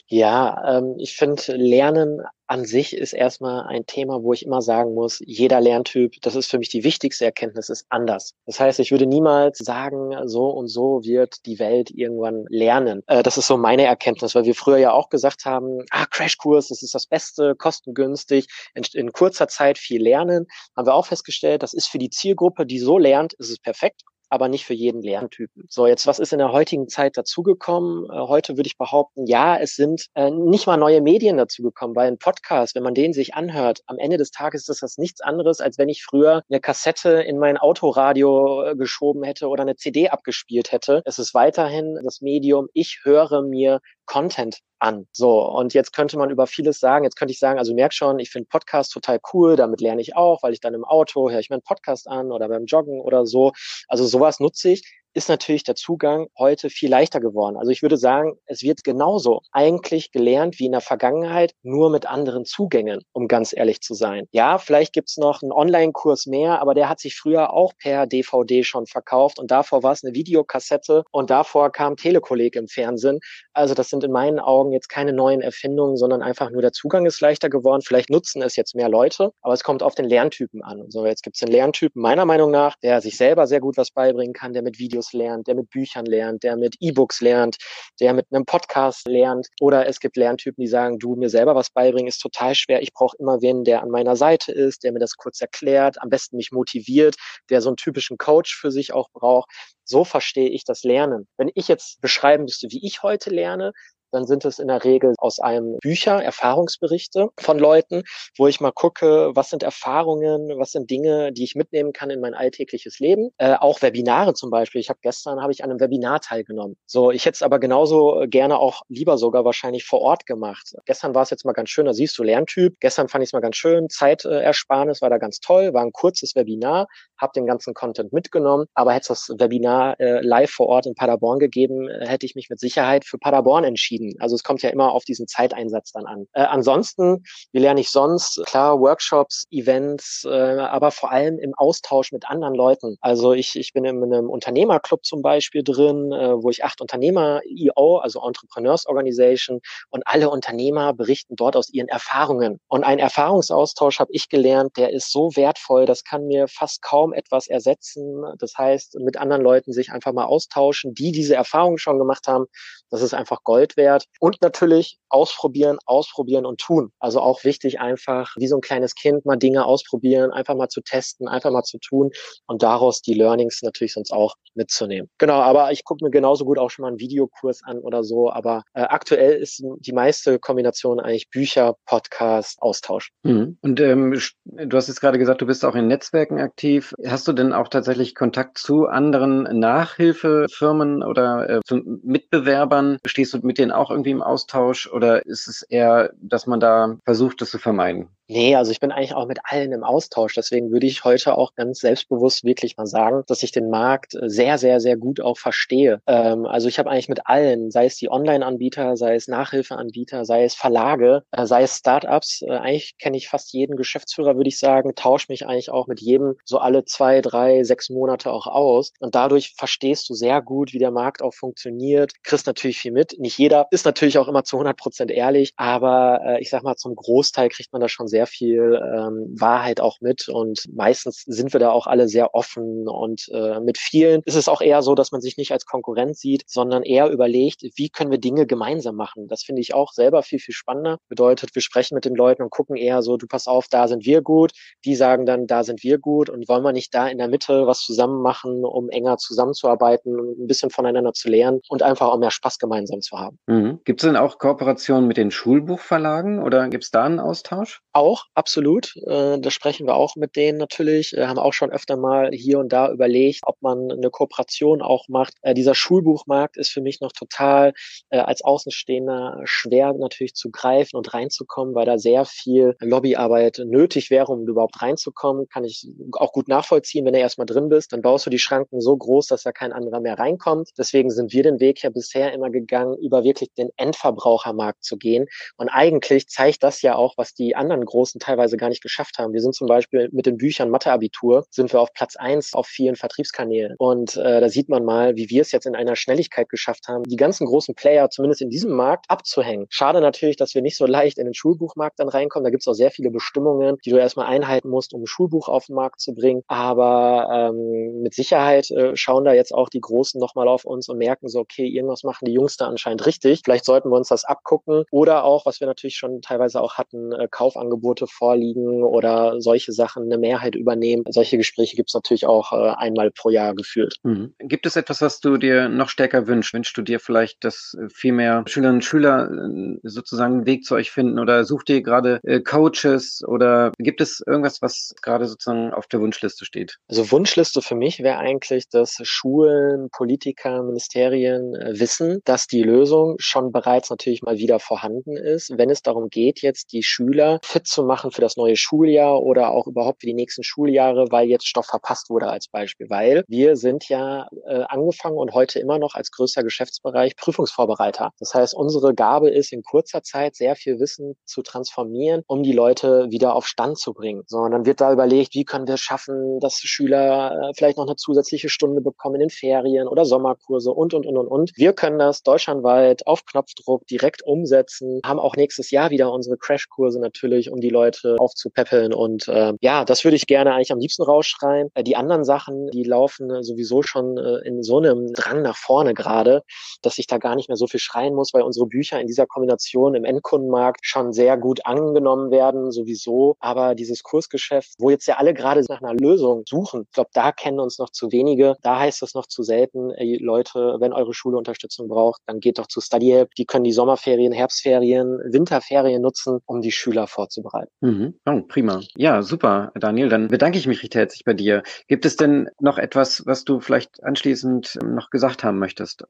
Ja, 0.07 0.77
ähm, 0.77 0.95
ich 0.99 1.15
finde 1.15 1.41
Lernen 1.55 2.21
an 2.49 2.65
sich 2.65 2.95
ist 2.95 3.13
erstmal 3.13 3.67
ein 3.67 3.85
Thema, 3.85 4.23
wo 4.23 4.33
ich 4.33 4.43
immer 4.43 4.63
sagen 4.63 4.95
muss, 4.95 5.21
jeder 5.23 5.61
Lerntyp, 5.61 6.15
das 6.23 6.35
ist 6.35 6.49
für 6.49 6.57
mich 6.57 6.69
die 6.69 6.83
wichtigste 6.83 7.23
Erkenntnis, 7.23 7.69
ist 7.69 7.85
anders. 7.89 8.33
Das 8.47 8.59
heißt, 8.59 8.79
ich 8.79 8.89
würde 8.89 9.05
niemals 9.05 9.59
sagen, 9.59 10.15
so 10.27 10.49
und 10.49 10.67
so 10.67 11.03
wird 11.03 11.45
die 11.45 11.59
Welt 11.59 11.91
irgendwann 11.91 12.45
lernen. 12.49 13.03
Äh, 13.05 13.21
das 13.21 13.37
ist 13.37 13.45
so 13.45 13.55
meine 13.55 13.83
Erkenntnis, 13.83 14.33
weil 14.33 14.45
wir 14.45 14.55
früher 14.55 14.77
ja 14.77 14.93
auch 14.93 15.09
gesagt 15.09 15.45
haben, 15.45 15.85
ah, 15.91 16.07
Crashkurs, 16.07 16.69
das 16.69 16.81
ist 16.81 16.95
das 16.95 17.05
Beste, 17.05 17.53
kostengünstig, 17.55 18.47
in, 18.73 18.83
in 18.93 19.11
kurzer 19.11 19.47
Zeit 19.47 19.77
viel 19.77 20.01
lernen. 20.01 20.47
Haben 20.75 20.87
wir 20.87 20.95
auch 20.95 21.05
festgestellt, 21.05 21.61
das 21.61 21.75
ist 21.75 21.85
für 21.85 21.99
die 21.99 22.09
Zielgruppe, 22.09 22.65
die 22.65 22.79
so 22.79 22.97
lernt, 22.97 23.33
ist 23.33 23.51
es 23.51 23.59
perfekt 23.59 24.01
aber 24.29 24.47
nicht 24.47 24.65
für 24.65 24.73
jeden 24.73 25.01
Lerntypen. 25.01 25.65
So, 25.69 25.87
jetzt, 25.87 26.07
was 26.07 26.19
ist 26.19 26.33
in 26.33 26.39
der 26.39 26.51
heutigen 26.51 26.87
Zeit 26.87 27.17
dazugekommen? 27.17 28.05
Äh, 28.05 28.27
heute 28.27 28.57
würde 28.57 28.67
ich 28.67 28.77
behaupten, 28.77 29.25
ja, 29.25 29.57
es 29.57 29.75
sind 29.75 30.07
äh, 30.15 30.29
nicht 30.31 30.67
mal 30.67 30.77
neue 30.77 31.01
Medien 31.01 31.37
dazugekommen, 31.37 31.95
weil 31.95 32.07
ein 32.07 32.17
Podcast, 32.17 32.75
wenn 32.75 32.83
man 32.83 32.93
den 32.93 33.13
sich 33.13 33.33
anhört, 33.33 33.81
am 33.87 33.97
Ende 33.97 34.17
des 34.17 34.31
Tages 34.31 34.69
ist 34.69 34.83
das 34.83 34.97
nichts 34.97 35.21
anderes, 35.21 35.61
als 35.61 35.77
wenn 35.77 35.89
ich 35.89 36.03
früher 36.03 36.43
eine 36.49 36.59
Kassette 36.59 37.21
in 37.21 37.39
mein 37.39 37.57
Autoradio 37.57 38.63
äh, 38.63 38.75
geschoben 38.75 39.23
hätte 39.23 39.47
oder 39.47 39.63
eine 39.63 39.75
CD 39.75 40.09
abgespielt 40.09 40.71
hätte. 40.71 41.01
Es 41.05 41.19
ist 41.19 41.33
weiterhin 41.33 41.99
das 42.03 42.21
Medium, 42.21 42.67
ich 42.73 43.01
höre 43.03 43.41
mir 43.41 43.81
Content 44.09 44.59
an. 44.79 45.07
So, 45.11 45.39
und 45.47 45.73
jetzt 45.73 45.93
könnte 45.93 46.17
man 46.17 46.31
über 46.31 46.47
vieles 46.47 46.79
sagen. 46.79 47.05
Jetzt 47.05 47.15
könnte 47.15 47.31
ich 47.31 47.39
sagen, 47.39 47.59
also 47.59 47.73
merk 47.75 47.93
schon, 47.93 48.19
ich 48.19 48.31
finde 48.31 48.49
Podcast 48.49 48.91
total 48.91 49.19
cool, 49.33 49.55
damit 49.55 49.81
lerne 49.81 50.01
ich 50.01 50.15
auch, 50.15 50.41
weil 50.41 50.53
ich 50.53 50.59
dann 50.59 50.73
im 50.73 50.83
Auto 50.83 51.29
höre 51.29 51.39
ich 51.39 51.49
meinen 51.49 51.61
Podcast 51.61 52.07
an 52.07 52.31
oder 52.31 52.49
beim 52.49 52.65
Joggen 52.65 52.99
oder 52.99 53.25
so. 53.25 53.53
Also 53.87 54.05
sowas 54.05 54.39
nutze 54.39 54.69
ich 54.69 54.83
ist 55.19 55.27
natürlich 55.27 55.65
der 55.65 55.75
Zugang 55.75 56.27
heute 56.37 56.69
viel 56.69 56.89
leichter 56.89 57.19
geworden. 57.19 57.57
Also 57.57 57.71
ich 57.71 57.81
würde 57.81 57.97
sagen, 57.97 58.37
es 58.45 58.63
wird 58.63 58.85
genauso 58.85 59.41
eigentlich 59.51 60.13
gelernt 60.13 60.59
wie 60.59 60.67
in 60.67 60.71
der 60.71 60.79
Vergangenheit, 60.79 61.51
nur 61.61 61.89
mit 61.89 62.05
anderen 62.05 62.45
Zugängen, 62.45 63.01
um 63.11 63.27
ganz 63.27 63.51
ehrlich 63.51 63.81
zu 63.81 63.93
sein. 63.95 64.27
Ja, 64.31 64.57
vielleicht 64.59 64.93
gibt's 64.93 65.17
noch 65.17 65.41
einen 65.41 65.51
Online-Kurs 65.51 66.25
mehr, 66.25 66.61
aber 66.61 66.73
der 66.73 66.87
hat 66.87 67.01
sich 67.01 67.17
früher 67.17 67.51
auch 67.51 67.73
per 67.77 68.07
DVD 68.07 68.63
schon 68.63 68.85
verkauft 68.85 69.39
und 69.39 69.51
davor 69.51 69.83
war 69.83 69.91
es 69.91 70.05
eine 70.05 70.15
Videokassette 70.15 71.03
und 71.11 71.29
davor 71.29 71.69
kam 71.73 71.97
Telekolleg 71.97 72.55
im 72.55 72.69
Fernsehen. 72.69 73.19
Also 73.51 73.73
das 73.73 73.89
sind 73.89 74.05
in 74.05 74.13
meinen 74.13 74.39
Augen 74.39 74.71
jetzt 74.71 74.87
keine 74.87 75.11
neuen 75.11 75.41
Erfindungen, 75.41 75.97
sondern 75.97 76.21
einfach 76.21 76.49
nur 76.49 76.61
der 76.61 76.71
Zugang 76.71 77.05
ist 77.05 77.19
leichter 77.19 77.49
geworden. 77.49 77.81
Vielleicht 77.85 78.09
nutzen 78.09 78.41
es 78.41 78.55
jetzt 78.55 78.73
mehr 78.73 78.87
Leute, 78.87 79.33
aber 79.41 79.53
es 79.53 79.63
kommt 79.63 79.83
auf 79.83 79.95
den 79.95 80.05
Lerntypen 80.05 80.63
an. 80.63 80.89
So, 80.89 81.05
jetzt 81.05 81.23
gibt's 81.23 81.39
den 81.39 81.49
Lerntypen 81.49 82.01
meiner 82.01 82.23
Meinung 82.23 82.51
nach, 82.51 82.77
der 82.81 83.01
sich 83.01 83.17
selber 83.17 83.47
sehr 83.47 83.59
gut 83.59 83.75
was 83.75 83.91
beibringen 83.91 84.33
kann, 84.33 84.53
der 84.53 84.61
mit 84.61 84.79
Videos 84.79 85.08
Lernt, 85.13 85.47
der 85.47 85.55
mit 85.55 85.69
Büchern 85.69 86.05
lernt, 86.05 86.43
der 86.43 86.57
mit 86.57 86.75
E-Books 86.79 87.21
lernt, 87.21 87.57
der 87.99 88.13
mit 88.13 88.27
einem 88.31 88.45
Podcast 88.45 89.07
lernt. 89.07 89.47
Oder 89.59 89.87
es 89.87 89.99
gibt 89.99 90.17
Lerntypen, 90.17 90.61
die 90.61 90.67
sagen, 90.67 90.99
du 90.99 91.15
mir 91.15 91.29
selber 91.29 91.55
was 91.55 91.69
beibringen, 91.69 92.07
ist 92.07 92.19
total 92.19 92.55
schwer. 92.55 92.81
Ich 92.81 92.93
brauche 92.93 93.17
immer 93.19 93.41
wen, 93.41 93.63
der 93.63 93.81
an 93.81 93.89
meiner 93.89 94.15
Seite 94.15 94.51
ist, 94.51 94.83
der 94.83 94.91
mir 94.91 94.99
das 94.99 95.17
kurz 95.17 95.41
erklärt, 95.41 96.01
am 96.01 96.09
besten 96.09 96.37
mich 96.37 96.51
motiviert, 96.51 97.15
der 97.49 97.61
so 97.61 97.69
einen 97.69 97.77
typischen 97.77 98.17
Coach 98.17 98.55
für 98.55 98.71
sich 98.71 98.93
auch 98.93 99.09
braucht. 99.11 99.49
So 99.83 100.03
verstehe 100.03 100.49
ich 100.49 100.63
das 100.65 100.83
Lernen. 100.83 101.27
Wenn 101.37 101.49
ich 101.55 101.67
jetzt 101.67 101.99
beschreiben 102.01 102.43
müsste, 102.43 102.67
wie 102.69 102.85
ich 102.85 103.01
heute 103.01 103.31
lerne, 103.31 103.73
dann 104.11 104.25
sind 104.25 104.45
es 104.45 104.59
in 104.59 104.67
der 104.67 104.83
Regel 104.83 105.13
aus 105.17 105.39
einem 105.39 105.77
Bücher, 105.81 106.23
Erfahrungsberichte 106.23 107.29
von 107.39 107.59
Leuten, 107.59 108.03
wo 108.37 108.47
ich 108.47 108.59
mal 108.59 108.71
gucke, 108.71 109.31
was 109.33 109.49
sind 109.49 109.63
Erfahrungen, 109.63 110.57
was 110.57 110.71
sind 110.71 110.89
Dinge, 110.89 111.31
die 111.31 111.43
ich 111.43 111.55
mitnehmen 111.55 111.93
kann 111.93 112.09
in 112.09 112.19
mein 112.19 112.33
alltägliches 112.33 112.99
Leben. 112.99 113.29
Äh, 113.37 113.55
auch 113.55 113.81
Webinare 113.81 114.33
zum 114.33 114.49
Beispiel. 114.49 114.81
Ich 114.81 114.89
habe 114.89 114.99
gestern 115.01 115.41
habe 115.41 115.51
ich 115.51 115.63
an 115.63 115.69
einem 115.69 115.79
Webinar 115.79 116.21
teilgenommen. 116.21 116.75
So, 116.85 117.11
ich 117.11 117.25
hätte 117.25 117.35
es 117.35 117.41
aber 117.41 117.59
genauso 117.59 118.25
gerne 118.27 118.59
auch 118.59 118.81
lieber 118.89 119.17
sogar 119.17 119.45
wahrscheinlich 119.45 119.85
vor 119.85 120.01
Ort 120.01 120.25
gemacht. 120.25 120.73
Gestern 120.85 121.13
war 121.15 121.23
es 121.23 121.29
jetzt 121.29 121.45
mal 121.45 121.53
ganz 121.53 121.69
schön, 121.69 121.85
da 121.85 121.93
siehst 121.93 122.17
du 122.17 122.23
Lerntyp. 122.23 122.75
Gestern 122.79 123.07
fand 123.07 123.23
ich 123.23 123.29
es 123.29 123.33
mal 123.33 123.39
ganz 123.39 123.55
schön, 123.55 123.89
Zeitersparnis 123.89 125.01
war 125.01 125.09
da 125.09 125.17
ganz 125.17 125.39
toll, 125.39 125.73
war 125.73 125.83
ein 125.83 125.91
kurzes 125.91 126.35
Webinar, 126.35 126.87
habe 127.17 127.31
den 127.35 127.45
ganzen 127.45 127.73
Content 127.73 128.13
mitgenommen, 128.13 128.65
aber 128.73 128.93
hätte 128.93 129.13
es 129.13 129.25
das 129.27 129.39
Webinar 129.39 129.99
äh, 129.99 130.21
live 130.21 130.51
vor 130.51 130.67
Ort 130.67 130.85
in 130.85 130.95
Paderborn 130.95 131.39
gegeben, 131.39 131.87
äh, 131.89 132.07
hätte 132.07 132.25
ich 132.25 132.35
mich 132.35 132.49
mit 132.49 132.59
Sicherheit 132.59 133.05
für 133.05 133.17
Paderborn 133.17 133.63
entschieden 133.63 133.98
entschieden. 133.99 134.21
Also 134.21 134.35
es 134.35 134.43
kommt 134.43 134.61
ja 134.61 134.69
immer 134.69 134.91
auf 134.91 135.03
diesen 135.03 135.27
Zeiteinsatz 135.27 135.91
dann 135.91 136.05
an. 136.05 136.25
Äh, 136.33 136.41
ansonsten, 136.41 137.23
wie 137.51 137.59
lerne 137.59 137.81
ich 137.81 137.89
sonst? 137.89 138.41
Klar, 138.45 138.79
Workshops, 138.79 139.45
Events, 139.51 140.25
äh, 140.25 140.29
aber 140.29 140.91
vor 140.91 141.11
allem 141.11 141.39
im 141.39 141.53
Austausch 141.55 142.11
mit 142.11 142.29
anderen 142.29 142.55
Leuten. 142.55 142.97
Also 143.01 143.33
ich, 143.33 143.55
ich 143.55 143.73
bin 143.73 143.85
in 143.85 144.03
einem 144.03 144.29
Unternehmerclub 144.29 145.05
zum 145.05 145.21
Beispiel 145.21 145.63
drin, 145.63 146.11
äh, 146.11 146.41
wo 146.41 146.49
ich 146.49 146.63
acht 146.63 146.81
Unternehmer, 146.81 147.41
EO, 147.45 147.97
also 147.97 148.21
Entrepreneurs 148.25 148.85
Organization, 148.85 149.59
und 149.89 150.03
alle 150.05 150.29
Unternehmer 150.29 150.93
berichten 150.93 151.35
dort 151.35 151.55
aus 151.55 151.69
ihren 151.69 151.87
Erfahrungen. 151.87 152.59
Und 152.67 152.83
ein 152.83 152.99
Erfahrungsaustausch 152.99 153.99
habe 153.99 154.11
ich 154.13 154.29
gelernt, 154.29 154.77
der 154.77 154.91
ist 154.91 155.11
so 155.11 155.35
wertvoll, 155.35 155.85
das 155.85 156.03
kann 156.03 156.27
mir 156.27 156.47
fast 156.47 156.81
kaum 156.81 157.13
etwas 157.13 157.47
ersetzen. 157.47 158.23
Das 158.37 158.53
heißt, 158.57 158.95
mit 158.99 159.17
anderen 159.17 159.41
Leuten 159.41 159.73
sich 159.73 159.91
einfach 159.91 160.13
mal 160.13 160.25
austauschen, 160.25 160.93
die 160.93 161.11
diese 161.11 161.35
Erfahrungen 161.35 161.77
schon 161.77 161.97
gemacht 161.97 162.27
haben. 162.27 162.45
Das 162.89 163.01
ist 163.01 163.13
einfach 163.13 163.43
Gold 163.43 163.77
wert 163.77 163.88
wert. 163.89 164.05
Und 164.19 164.41
natürlich 164.41 164.99
ausprobieren, 165.09 165.77
ausprobieren 165.85 166.45
und 166.45 166.59
tun. 166.59 166.91
Also 166.99 167.19
auch 167.19 167.43
wichtig, 167.43 167.79
einfach 167.79 168.33
wie 168.37 168.47
so 168.47 168.57
ein 168.57 168.61
kleines 168.61 168.95
Kind 168.95 169.25
mal 169.25 169.37
Dinge 169.37 169.65
ausprobieren, 169.65 170.31
einfach 170.31 170.55
mal 170.55 170.69
zu 170.69 170.81
testen, 170.81 171.27
einfach 171.27 171.51
mal 171.51 171.63
zu 171.63 171.79
tun 171.79 172.11
und 172.47 172.61
daraus 172.61 173.01
die 173.01 173.15
Learnings 173.15 173.61
natürlich 173.63 173.93
sonst 173.93 174.11
auch 174.11 174.35
mitzunehmen. 174.55 175.09
Genau, 175.17 175.39
aber 175.41 175.71
ich 175.71 175.83
gucke 175.83 176.03
mir 176.05 176.11
genauso 176.11 176.45
gut 176.45 176.59
auch 176.59 176.69
schon 176.69 176.83
mal 176.83 176.89
einen 176.89 176.99
Videokurs 176.99 177.61
an 177.63 177.79
oder 177.79 178.03
so. 178.03 178.31
Aber 178.31 178.63
äh, 178.73 178.81
aktuell 178.81 179.33
ist 179.33 179.63
die 179.79 179.93
meiste 179.93 180.39
Kombination 180.39 180.99
eigentlich 180.99 181.29
Bücher, 181.29 181.75
Podcast, 181.85 182.61
Austausch. 182.61 183.11
Mhm. 183.23 183.57
Und 183.61 183.79
ähm, 183.79 184.19
du 184.45 184.77
hast 184.77 184.87
jetzt 184.87 185.01
gerade 185.01 185.17
gesagt, 185.17 185.41
du 185.41 185.45
bist 185.45 185.65
auch 185.65 185.75
in 185.75 185.87
Netzwerken 185.87 186.39
aktiv. 186.39 186.93
Hast 187.05 187.27
du 187.27 187.33
denn 187.33 187.53
auch 187.53 187.67
tatsächlich 187.67 188.15
Kontakt 188.15 188.57
zu 188.57 188.85
anderen 188.85 189.59
Nachhilfefirmen 189.59 191.03
oder 191.03 191.49
äh, 191.49 191.59
zu 191.65 191.81
Mitbewerbern? 192.03 192.97
Stehst 193.05 193.33
du 193.33 193.39
mit 193.41 193.57
denen 193.57 193.71
auch 193.79 193.91
irgendwie 193.91 194.11
im 194.11 194.21
Austausch 194.21 194.87
oder 194.87 195.25
ist 195.25 195.47
es 195.47 195.61
eher, 195.63 196.13
dass 196.21 196.47
man 196.47 196.59
da 196.59 196.97
versucht, 197.05 197.41
das 197.41 197.49
zu 197.51 197.59
vermeiden? 197.59 198.09
Nee, 198.31 198.55
also 198.55 198.71
ich 198.71 198.79
bin 198.79 198.91
eigentlich 198.91 199.15
auch 199.15 199.25
mit 199.25 199.39
allen 199.43 199.71
im 199.71 199.83
Austausch. 199.83 200.35
Deswegen 200.35 200.71
würde 200.71 200.85
ich 200.85 201.03
heute 201.03 201.35
auch 201.35 201.55
ganz 201.55 201.79
selbstbewusst 201.79 202.43
wirklich 202.43 202.77
mal 202.77 202.85
sagen, 202.85 203.23
dass 203.25 203.41
ich 203.41 203.51
den 203.51 203.71
Markt 203.71 204.15
sehr, 204.21 204.59
sehr, 204.59 204.79
sehr 204.79 204.97
gut 204.97 205.19
auch 205.19 205.39
verstehe. 205.39 205.99
Ähm, 206.05 206.45
also 206.45 206.67
ich 206.67 206.77
habe 206.77 206.91
eigentlich 206.91 207.09
mit 207.09 207.25
allen, 207.25 207.71
sei 207.71 207.87
es 207.87 207.95
die 207.95 208.11
Online-Anbieter, 208.11 208.97
sei 208.97 209.15
es 209.15 209.27
Nachhilfeanbieter, 209.27 210.25
sei 210.25 210.43
es 210.43 210.53
Verlage, 210.53 211.23
äh, 211.31 211.47
sei 211.47 211.63
es 211.63 211.77
Startups, 211.77 212.43
äh, 212.43 212.51
eigentlich 212.51 212.99
kenne 212.99 213.17
ich 213.17 213.27
fast 213.27 213.51
jeden 213.51 213.75
Geschäftsführer, 213.75 214.35
würde 214.35 214.49
ich 214.49 214.59
sagen, 214.59 214.93
tausche 214.93 215.25
mich 215.29 215.47
eigentlich 215.47 215.71
auch 215.71 215.87
mit 215.87 215.99
jedem 215.99 216.35
so 216.45 216.59
alle 216.59 216.85
zwei, 216.85 217.21
drei, 217.21 217.63
sechs 217.63 217.89
Monate 217.89 218.31
auch 218.31 218.45
aus. 218.45 218.93
Und 218.99 219.15
dadurch 219.15 219.55
verstehst 219.57 220.07
du 220.07 220.13
sehr 220.13 220.43
gut, 220.43 220.71
wie 220.73 220.79
der 220.79 220.91
Markt 220.91 221.23
auch 221.23 221.33
funktioniert, 221.33 222.13
kriegst 222.21 222.45
natürlich 222.45 222.77
viel 222.77 222.91
mit. 222.91 223.17
Nicht 223.17 223.39
jeder 223.39 223.65
ist 223.71 223.85
natürlich 223.85 224.19
auch 224.19 224.27
immer 224.27 224.43
zu 224.43 224.57
100 224.57 224.77
Prozent 224.77 225.09
ehrlich, 225.09 225.53
aber 225.55 226.21
äh, 226.23 226.41
ich 226.41 226.51
sag 226.51 226.61
mal, 226.61 226.75
zum 226.75 226.95
Großteil 226.95 227.49
kriegt 227.49 227.73
man 227.73 227.81
da 227.81 227.89
schon 227.89 228.07
sehr 228.07 228.18
sehr 228.19 228.27
viel 228.27 228.81
ähm, 228.83 229.33
Wahrheit 229.39 229.79
auch 229.79 230.01
mit 230.01 230.27
und 230.27 230.65
meistens 230.73 231.23
sind 231.25 231.53
wir 231.53 231.59
da 231.61 231.71
auch 231.71 231.87
alle 231.87 232.09
sehr 232.09 232.35
offen 232.35 232.85
und 232.89 233.29
äh, 233.31 233.61
mit 233.61 233.77
vielen 233.77 234.21
ist 234.25 234.35
es 234.35 234.49
auch 234.49 234.59
eher 234.59 234.81
so, 234.81 234.93
dass 234.93 235.13
man 235.13 235.21
sich 235.21 235.37
nicht 235.37 235.53
als 235.53 235.65
Konkurrent 235.65 236.17
sieht, 236.17 236.43
sondern 236.47 236.83
eher 236.83 237.09
überlegt, 237.09 237.61
wie 237.75 237.89
können 237.89 238.11
wir 238.11 238.17
Dinge 238.17 238.45
gemeinsam 238.45 238.95
machen. 238.95 239.29
Das 239.29 239.43
finde 239.43 239.61
ich 239.61 239.73
auch 239.73 239.93
selber 239.93 240.21
viel, 240.21 240.39
viel 240.39 240.53
spannender. 240.53 240.97
Bedeutet, 241.07 241.55
wir 241.55 241.61
sprechen 241.61 241.95
mit 241.95 242.03
den 242.03 242.13
Leuten 242.13 242.43
und 242.43 242.49
gucken 242.51 242.75
eher 242.75 243.01
so, 243.01 243.15
du 243.15 243.25
pass 243.25 243.47
auf, 243.47 243.67
da 243.69 243.87
sind 243.87 244.05
wir 244.05 244.21
gut, 244.21 244.51
die 244.83 244.95
sagen 244.95 245.25
dann, 245.25 245.47
da 245.47 245.63
sind 245.63 245.81
wir 245.81 245.97
gut 245.97 246.29
und 246.29 246.49
wollen 246.49 246.63
wir 246.63 246.73
nicht 246.73 246.93
da 246.93 247.07
in 247.07 247.19
der 247.19 247.29
Mitte 247.29 247.67
was 247.67 247.79
zusammen 247.79 248.21
machen, 248.21 248.65
um 248.65 248.89
enger 248.89 249.15
zusammenzuarbeiten 249.15 250.19
und 250.19 250.39
ein 250.39 250.47
bisschen 250.47 250.71
voneinander 250.71 251.13
zu 251.13 251.29
lernen 251.29 251.61
und 251.69 251.83
einfach 251.83 252.09
auch 252.09 252.19
mehr 252.19 252.31
Spaß 252.31 252.57
gemeinsam 252.59 252.99
zu 252.99 253.17
haben. 253.17 253.39
Mhm. 253.47 253.79
Gibt 253.85 254.01
es 254.01 254.07
denn 254.07 254.17
auch 254.17 254.39
Kooperationen 254.39 255.07
mit 255.07 255.15
den 255.15 255.31
Schulbuchverlagen 255.31 256.43
oder 256.43 256.67
gibt 256.67 256.83
es 256.83 256.91
da 256.91 257.05
einen 257.05 257.21
Austausch? 257.21 257.81
Auch 257.93 258.08
auch, 258.09 258.25
absolut. 258.33 258.95
Äh, 259.05 259.39
da 259.39 259.51
sprechen 259.51 259.85
wir 259.85 259.95
auch 259.95 260.15
mit 260.15 260.35
denen 260.35 260.57
natürlich, 260.57 261.15
äh, 261.15 261.27
haben 261.27 261.39
auch 261.39 261.53
schon 261.53 261.71
öfter 261.71 261.97
mal 261.97 262.31
hier 262.31 262.59
und 262.59 262.73
da 262.73 262.91
überlegt, 262.91 263.41
ob 263.43 263.61
man 263.61 263.91
eine 263.91 264.09
Kooperation 264.09 264.81
auch 264.81 265.07
macht. 265.07 265.33
Äh, 265.41 265.53
dieser 265.53 265.75
Schulbuchmarkt 265.75 266.57
ist 266.57 266.71
für 266.71 266.81
mich 266.81 267.01
noch 267.01 267.11
total 267.11 267.73
als 268.09 268.43
Außenstehender 268.43 269.41
schwer 269.43 269.93
natürlich 269.93 270.33
zu 270.33 270.49
greifen 270.51 270.97
und 270.97 271.13
reinzukommen, 271.13 271.75
weil 271.75 271.85
da 271.85 271.97
sehr 271.97 272.25
viel 272.25 272.75
Lobbyarbeit 272.79 273.61
nötig 273.65 274.09
wäre, 274.09 274.31
um 274.31 274.47
überhaupt 274.47 274.81
reinzukommen. 274.81 275.47
Kann 275.49 275.63
ich 275.63 275.87
auch 276.13 276.33
gut 276.33 276.47
nachvollziehen, 276.47 277.05
wenn 277.05 277.13
du 277.13 277.19
erstmal 277.19 277.45
drin 277.45 277.69
bist, 277.69 277.93
dann 277.93 278.01
baust 278.01 278.25
du 278.25 278.29
die 278.29 278.39
Schranken 278.39 278.81
so 278.81 278.95
groß, 278.95 279.27
dass 279.27 279.43
da 279.43 279.51
kein 279.51 279.71
anderer 279.71 279.99
mehr 279.99 280.17
reinkommt. 280.17 280.69
Deswegen 280.77 281.11
sind 281.11 281.31
wir 281.33 281.43
den 281.43 281.59
Weg 281.59 281.83
ja 281.83 281.89
bisher 281.89 282.33
immer 282.33 282.49
gegangen, 282.49 282.97
über 282.97 283.23
wirklich 283.23 283.53
den 283.53 283.69
Endverbrauchermarkt 283.77 284.83
zu 284.83 284.97
gehen. 284.97 285.27
Und 285.57 285.69
eigentlich 285.69 286.27
zeigt 286.27 286.63
das 286.63 286.81
ja 286.81 286.95
auch, 286.95 287.13
was 287.17 287.33
die 287.33 287.55
anderen 287.55 287.85
großen 287.85 287.98
Großen 287.99 288.21
teilweise 288.21 288.55
gar 288.55 288.69
nicht 288.69 288.81
geschafft 288.81 289.17
haben. 289.19 289.33
Wir 289.33 289.41
sind 289.41 289.53
zum 289.53 289.67
Beispiel 289.67 290.07
mit 290.13 290.25
den 290.25 290.37
Büchern 290.37 290.69
Matheabitur 290.69 291.43
sind 291.49 291.73
wir 291.73 291.81
auf 291.81 291.91
Platz 291.93 292.15
eins 292.15 292.53
auf 292.53 292.65
vielen 292.65 292.95
Vertriebskanälen. 292.95 293.75
Und 293.77 294.15
äh, 294.15 294.39
da 294.39 294.47
sieht 294.47 294.69
man 294.69 294.85
mal, 294.85 295.17
wie 295.17 295.29
wir 295.29 295.41
es 295.41 295.51
jetzt 295.51 295.65
in 295.65 295.75
einer 295.75 295.97
Schnelligkeit 295.97 296.47
geschafft 296.47 296.87
haben, 296.87 297.03
die 297.03 297.17
ganzen 297.17 297.45
großen 297.45 297.75
Player 297.75 298.09
zumindest 298.09 298.41
in 298.41 298.49
diesem 298.49 298.71
Markt 298.71 299.09
abzuhängen. 299.09 299.67
Schade 299.69 299.99
natürlich, 299.99 300.37
dass 300.37 300.55
wir 300.55 300.61
nicht 300.61 300.77
so 300.77 300.85
leicht 300.85 301.17
in 301.17 301.25
den 301.25 301.33
Schulbuchmarkt 301.33 301.99
dann 301.99 302.07
reinkommen. 302.07 302.45
Da 302.45 302.51
gibt 302.51 302.63
es 302.63 302.67
auch 302.69 302.73
sehr 302.73 302.89
viele 302.89 303.11
Bestimmungen, 303.11 303.75
die 303.83 303.89
du 303.89 303.97
erstmal 303.97 304.27
einhalten 304.27 304.69
musst, 304.69 304.93
um 304.93 305.03
ein 305.03 305.07
Schulbuch 305.07 305.49
auf 305.49 305.65
den 305.65 305.75
Markt 305.75 305.99
zu 305.99 306.13
bringen. 306.13 306.41
Aber 306.47 307.51
ähm, 307.51 308.01
mit 308.01 308.13
Sicherheit 308.13 308.71
äh, 308.71 308.95
schauen 308.95 309.25
da 309.25 309.33
jetzt 309.33 309.53
auch 309.53 309.67
die 309.67 309.81
Großen 309.81 310.21
nochmal 310.21 310.47
auf 310.47 310.63
uns 310.63 310.87
und 310.87 310.99
merken 310.99 311.27
so, 311.27 311.39
okay, 311.39 311.67
irgendwas 311.67 312.03
machen 312.03 312.23
die 312.23 312.33
Jungs 312.33 312.55
da 312.55 312.67
anscheinend 312.67 313.05
richtig. 313.05 313.41
Vielleicht 313.43 313.65
sollten 313.65 313.89
wir 313.89 313.97
uns 313.97 314.07
das 314.07 314.23
abgucken. 314.23 314.85
Oder 314.89 315.25
auch, 315.25 315.45
was 315.45 315.59
wir 315.59 315.67
natürlich 315.67 315.97
schon 315.97 316.21
teilweise 316.21 316.61
auch 316.61 316.75
hatten, 316.75 317.11
äh, 317.11 317.27
Kaufangebote 317.29 317.88
vorliegen 318.07 318.83
oder 318.83 319.39
solche 319.39 319.71
Sachen, 319.71 320.03
eine 320.03 320.17
Mehrheit 320.17 320.55
übernehmen. 320.55 321.03
Solche 321.09 321.37
Gespräche 321.37 321.75
gibt 321.75 321.89
es 321.89 321.93
natürlich 321.93 322.25
auch 322.25 322.51
äh, 322.51 322.73
einmal 322.77 323.11
pro 323.11 323.29
Jahr 323.29 323.55
geführt. 323.55 323.95
Mhm. 324.03 324.33
Gibt 324.39 324.65
es 324.65 324.75
etwas, 324.75 325.01
was 325.01 325.19
du 325.19 325.37
dir 325.37 325.69
noch 325.69 325.89
stärker 325.89 326.27
wünschst? 326.27 326.53
Wünschst 326.53 326.77
du 326.77 326.81
dir 326.81 326.99
vielleicht, 326.99 327.43
dass 327.43 327.75
äh, 327.79 327.89
viel 327.89 328.13
mehr 328.13 328.43
Schülerinnen 328.47 328.77
und 328.77 328.83
Schüler 328.83 329.29
äh, 329.31 329.79
sozusagen 329.83 330.33
einen 330.35 330.45
Weg 330.45 330.65
zu 330.65 330.75
euch 330.75 330.91
finden 330.91 331.19
oder 331.19 331.43
sucht 331.43 331.69
ihr 331.69 331.81
gerade 331.81 332.19
äh, 332.23 332.41
Coaches 332.41 333.21
oder 333.25 333.71
gibt 333.77 334.01
es 334.01 334.21
irgendwas, 334.25 334.61
was 334.61 334.93
gerade 335.01 335.25
sozusagen 335.25 335.73
auf 335.73 335.87
der 335.87 336.01
Wunschliste 336.01 336.45
steht? 336.45 336.77
Also 336.87 337.11
Wunschliste 337.11 337.61
für 337.61 337.75
mich 337.75 337.99
wäre 337.99 338.17
eigentlich, 338.17 338.69
dass 338.69 338.97
Schulen, 339.03 339.89
Politiker, 339.91 340.63
Ministerien 340.63 341.55
äh, 341.55 341.79
wissen, 341.79 342.19
dass 342.25 342.47
die 342.47 342.63
Lösung 342.63 343.15
schon 343.19 343.51
bereits 343.51 343.89
natürlich 343.89 344.21
mal 344.21 344.37
wieder 344.37 344.59
vorhanden 344.59 345.17
ist, 345.17 345.51
wenn 345.57 345.69
es 345.69 345.81
darum 345.81 346.09
geht, 346.09 346.41
jetzt 346.41 346.73
die 346.73 346.83
Schüler 346.83 347.39
fit 347.43 347.67
zu 347.69 347.83
machen 347.83 348.11
für 348.11 348.21
das 348.21 348.37
neue 348.37 348.55
Schuljahr 348.55 349.21
oder 349.21 349.51
auch 349.51 349.67
überhaupt 349.67 350.01
für 350.01 350.07
die 350.07 350.13
nächsten 350.13 350.43
Schuljahre, 350.43 351.07
weil 351.11 351.27
jetzt 351.27 351.47
Stoff 351.47 351.67
verpasst 351.67 352.09
wurde 352.09 352.27
als 352.27 352.47
Beispiel. 352.47 352.89
Weil 352.89 353.23
wir 353.27 353.55
sind 353.55 353.87
ja 353.89 354.27
äh, 354.47 354.63
angefangen 354.67 355.17
und 355.17 355.33
heute 355.33 355.59
immer 355.59 355.79
noch 355.79 355.95
als 355.95 356.11
größter 356.11 356.43
Geschäftsbereich 356.43 357.15
Prüfungsvorbereiter. 357.15 358.11
Das 358.19 358.33
heißt, 358.33 358.53
unsere 358.53 358.93
Gabe 358.93 359.29
ist 359.29 359.53
in 359.53 359.63
kurzer 359.63 360.03
Zeit 360.03 360.35
sehr 360.35 360.55
viel 360.55 360.79
Wissen 360.79 361.15
zu 361.25 361.41
transformieren, 361.41 362.23
um 362.27 362.43
die 362.43 362.53
Leute 362.53 363.07
wieder 363.09 363.35
auf 363.35 363.47
Stand 363.47 363.77
zu 363.77 363.93
bringen. 363.93 364.23
So, 364.27 364.37
und 364.39 364.51
dann 364.51 364.65
wird 364.65 364.81
da 364.81 364.91
überlegt, 364.91 365.35
wie 365.35 365.45
können 365.45 365.67
wir 365.67 365.75
es 365.75 365.81
schaffen, 365.81 366.39
dass 366.39 366.59
Schüler 366.59 367.49
äh, 367.49 367.53
vielleicht 367.55 367.77
noch 367.77 367.87
eine 367.87 367.95
zusätzliche 367.95 368.49
Stunde 368.49 368.81
bekommen 368.81 369.15
in 369.15 369.21
den 369.21 369.29
Ferien 369.29 369.87
oder 369.87 370.05
Sommerkurse 370.05 370.71
und, 370.71 370.93
und, 370.93 371.05
und, 371.05 371.17
und, 371.17 371.27
und. 371.27 371.51
Wir 371.55 371.73
können 371.73 371.99
das 371.99 372.23
deutschlandweit 372.23 373.05
auf 373.07 373.25
Knopfdruck 373.25 373.85
direkt 373.87 374.23
umsetzen, 374.23 375.01
haben 375.05 375.19
auch 375.19 375.35
nächstes 375.35 375.71
Jahr 375.71 375.89
wieder 375.89 376.11
unsere 376.11 376.37
Crashkurse 376.37 376.99
natürlich, 376.99 377.51
um 377.59 377.61
die 377.61 377.69
Leute 377.69 378.15
aufzupäppeln 378.19 378.93
und 378.93 379.27
äh, 379.27 379.53
ja, 379.59 379.83
das 379.83 380.03
würde 380.05 380.15
ich 380.15 380.27
gerne 380.27 380.53
eigentlich 380.53 380.71
am 380.71 380.79
liebsten 380.79 381.03
rausschreien. 381.03 381.69
Äh, 381.73 381.83
die 381.83 381.97
anderen 381.97 382.23
Sachen, 382.23 382.67
die 382.71 382.83
laufen 382.83 383.29
äh, 383.29 383.43
sowieso 383.43 383.81
schon 383.81 384.17
äh, 384.17 384.47
in 384.47 384.63
so 384.63 384.77
einem 384.77 385.11
Drang 385.13 385.41
nach 385.41 385.57
vorne 385.57 385.93
gerade, 385.93 386.43
dass 386.81 386.97
ich 386.97 387.07
da 387.07 387.17
gar 387.17 387.35
nicht 387.35 387.49
mehr 387.49 387.57
so 387.57 387.67
viel 387.67 387.79
schreien 387.79 388.15
muss, 388.15 388.33
weil 388.33 388.43
unsere 388.43 388.65
Bücher 388.65 388.99
in 389.01 389.07
dieser 389.07 389.25
Kombination 389.25 389.93
im 389.95 390.05
Endkundenmarkt 390.05 390.85
schon 390.85 391.11
sehr 391.11 391.37
gut 391.37 391.65
angenommen 391.65 392.31
werden, 392.31 392.71
sowieso. 392.71 393.35
Aber 393.39 393.75
dieses 393.75 394.03
Kursgeschäft, 394.03 394.73
wo 394.79 394.89
jetzt 394.89 395.07
ja 395.07 395.17
alle 395.17 395.33
gerade 395.33 395.61
nach 395.67 395.81
einer 395.81 395.93
Lösung 395.93 396.43
suchen, 396.47 396.83
ich 396.83 396.93
glaube, 396.93 397.09
da 397.13 397.31
kennen 397.33 397.59
uns 397.59 397.77
noch 397.77 397.89
zu 397.89 398.11
wenige. 398.11 398.55
Da 398.61 398.79
heißt 398.79 399.03
es 399.03 399.13
noch 399.13 399.27
zu 399.27 399.43
selten, 399.43 399.91
ey, 399.91 400.17
Leute, 400.21 400.77
wenn 400.79 400.93
eure 400.93 401.13
Schule 401.13 401.37
Unterstützung 401.37 401.89
braucht, 401.89 402.21
dann 402.25 402.39
geht 402.39 402.57
doch 402.57 402.67
zu 402.67 402.79
StudyHelp. 402.79 403.35
Die 403.35 403.45
können 403.45 403.65
die 403.65 403.73
Sommerferien, 403.73 404.31
Herbstferien, 404.31 405.19
Winterferien 405.25 406.01
nutzen, 406.01 406.39
um 406.45 406.61
die 406.61 406.71
Schüler 406.71 407.07
vorzubereiten. 407.07 407.48
Mhm. 407.81 408.15
Oh, 408.25 408.41
prima. 408.41 408.81
Ja, 408.95 409.21
super, 409.21 409.71
Daniel. 409.75 410.09
Dann 410.09 410.27
bedanke 410.27 410.57
ich 410.57 410.67
mich 410.67 410.83
recht 410.83 410.95
herzlich 410.95 411.23
bei 411.23 411.33
dir. 411.33 411.63
Gibt 411.87 412.05
es 412.05 412.15
denn 412.15 412.49
noch 412.59 412.77
etwas, 412.77 413.25
was 413.25 413.43
du 413.43 413.59
vielleicht 413.59 414.03
anschließend 414.03 414.79
noch 414.83 415.09
gesagt 415.09 415.43
haben 415.43 415.59
möchtest? 415.59 416.03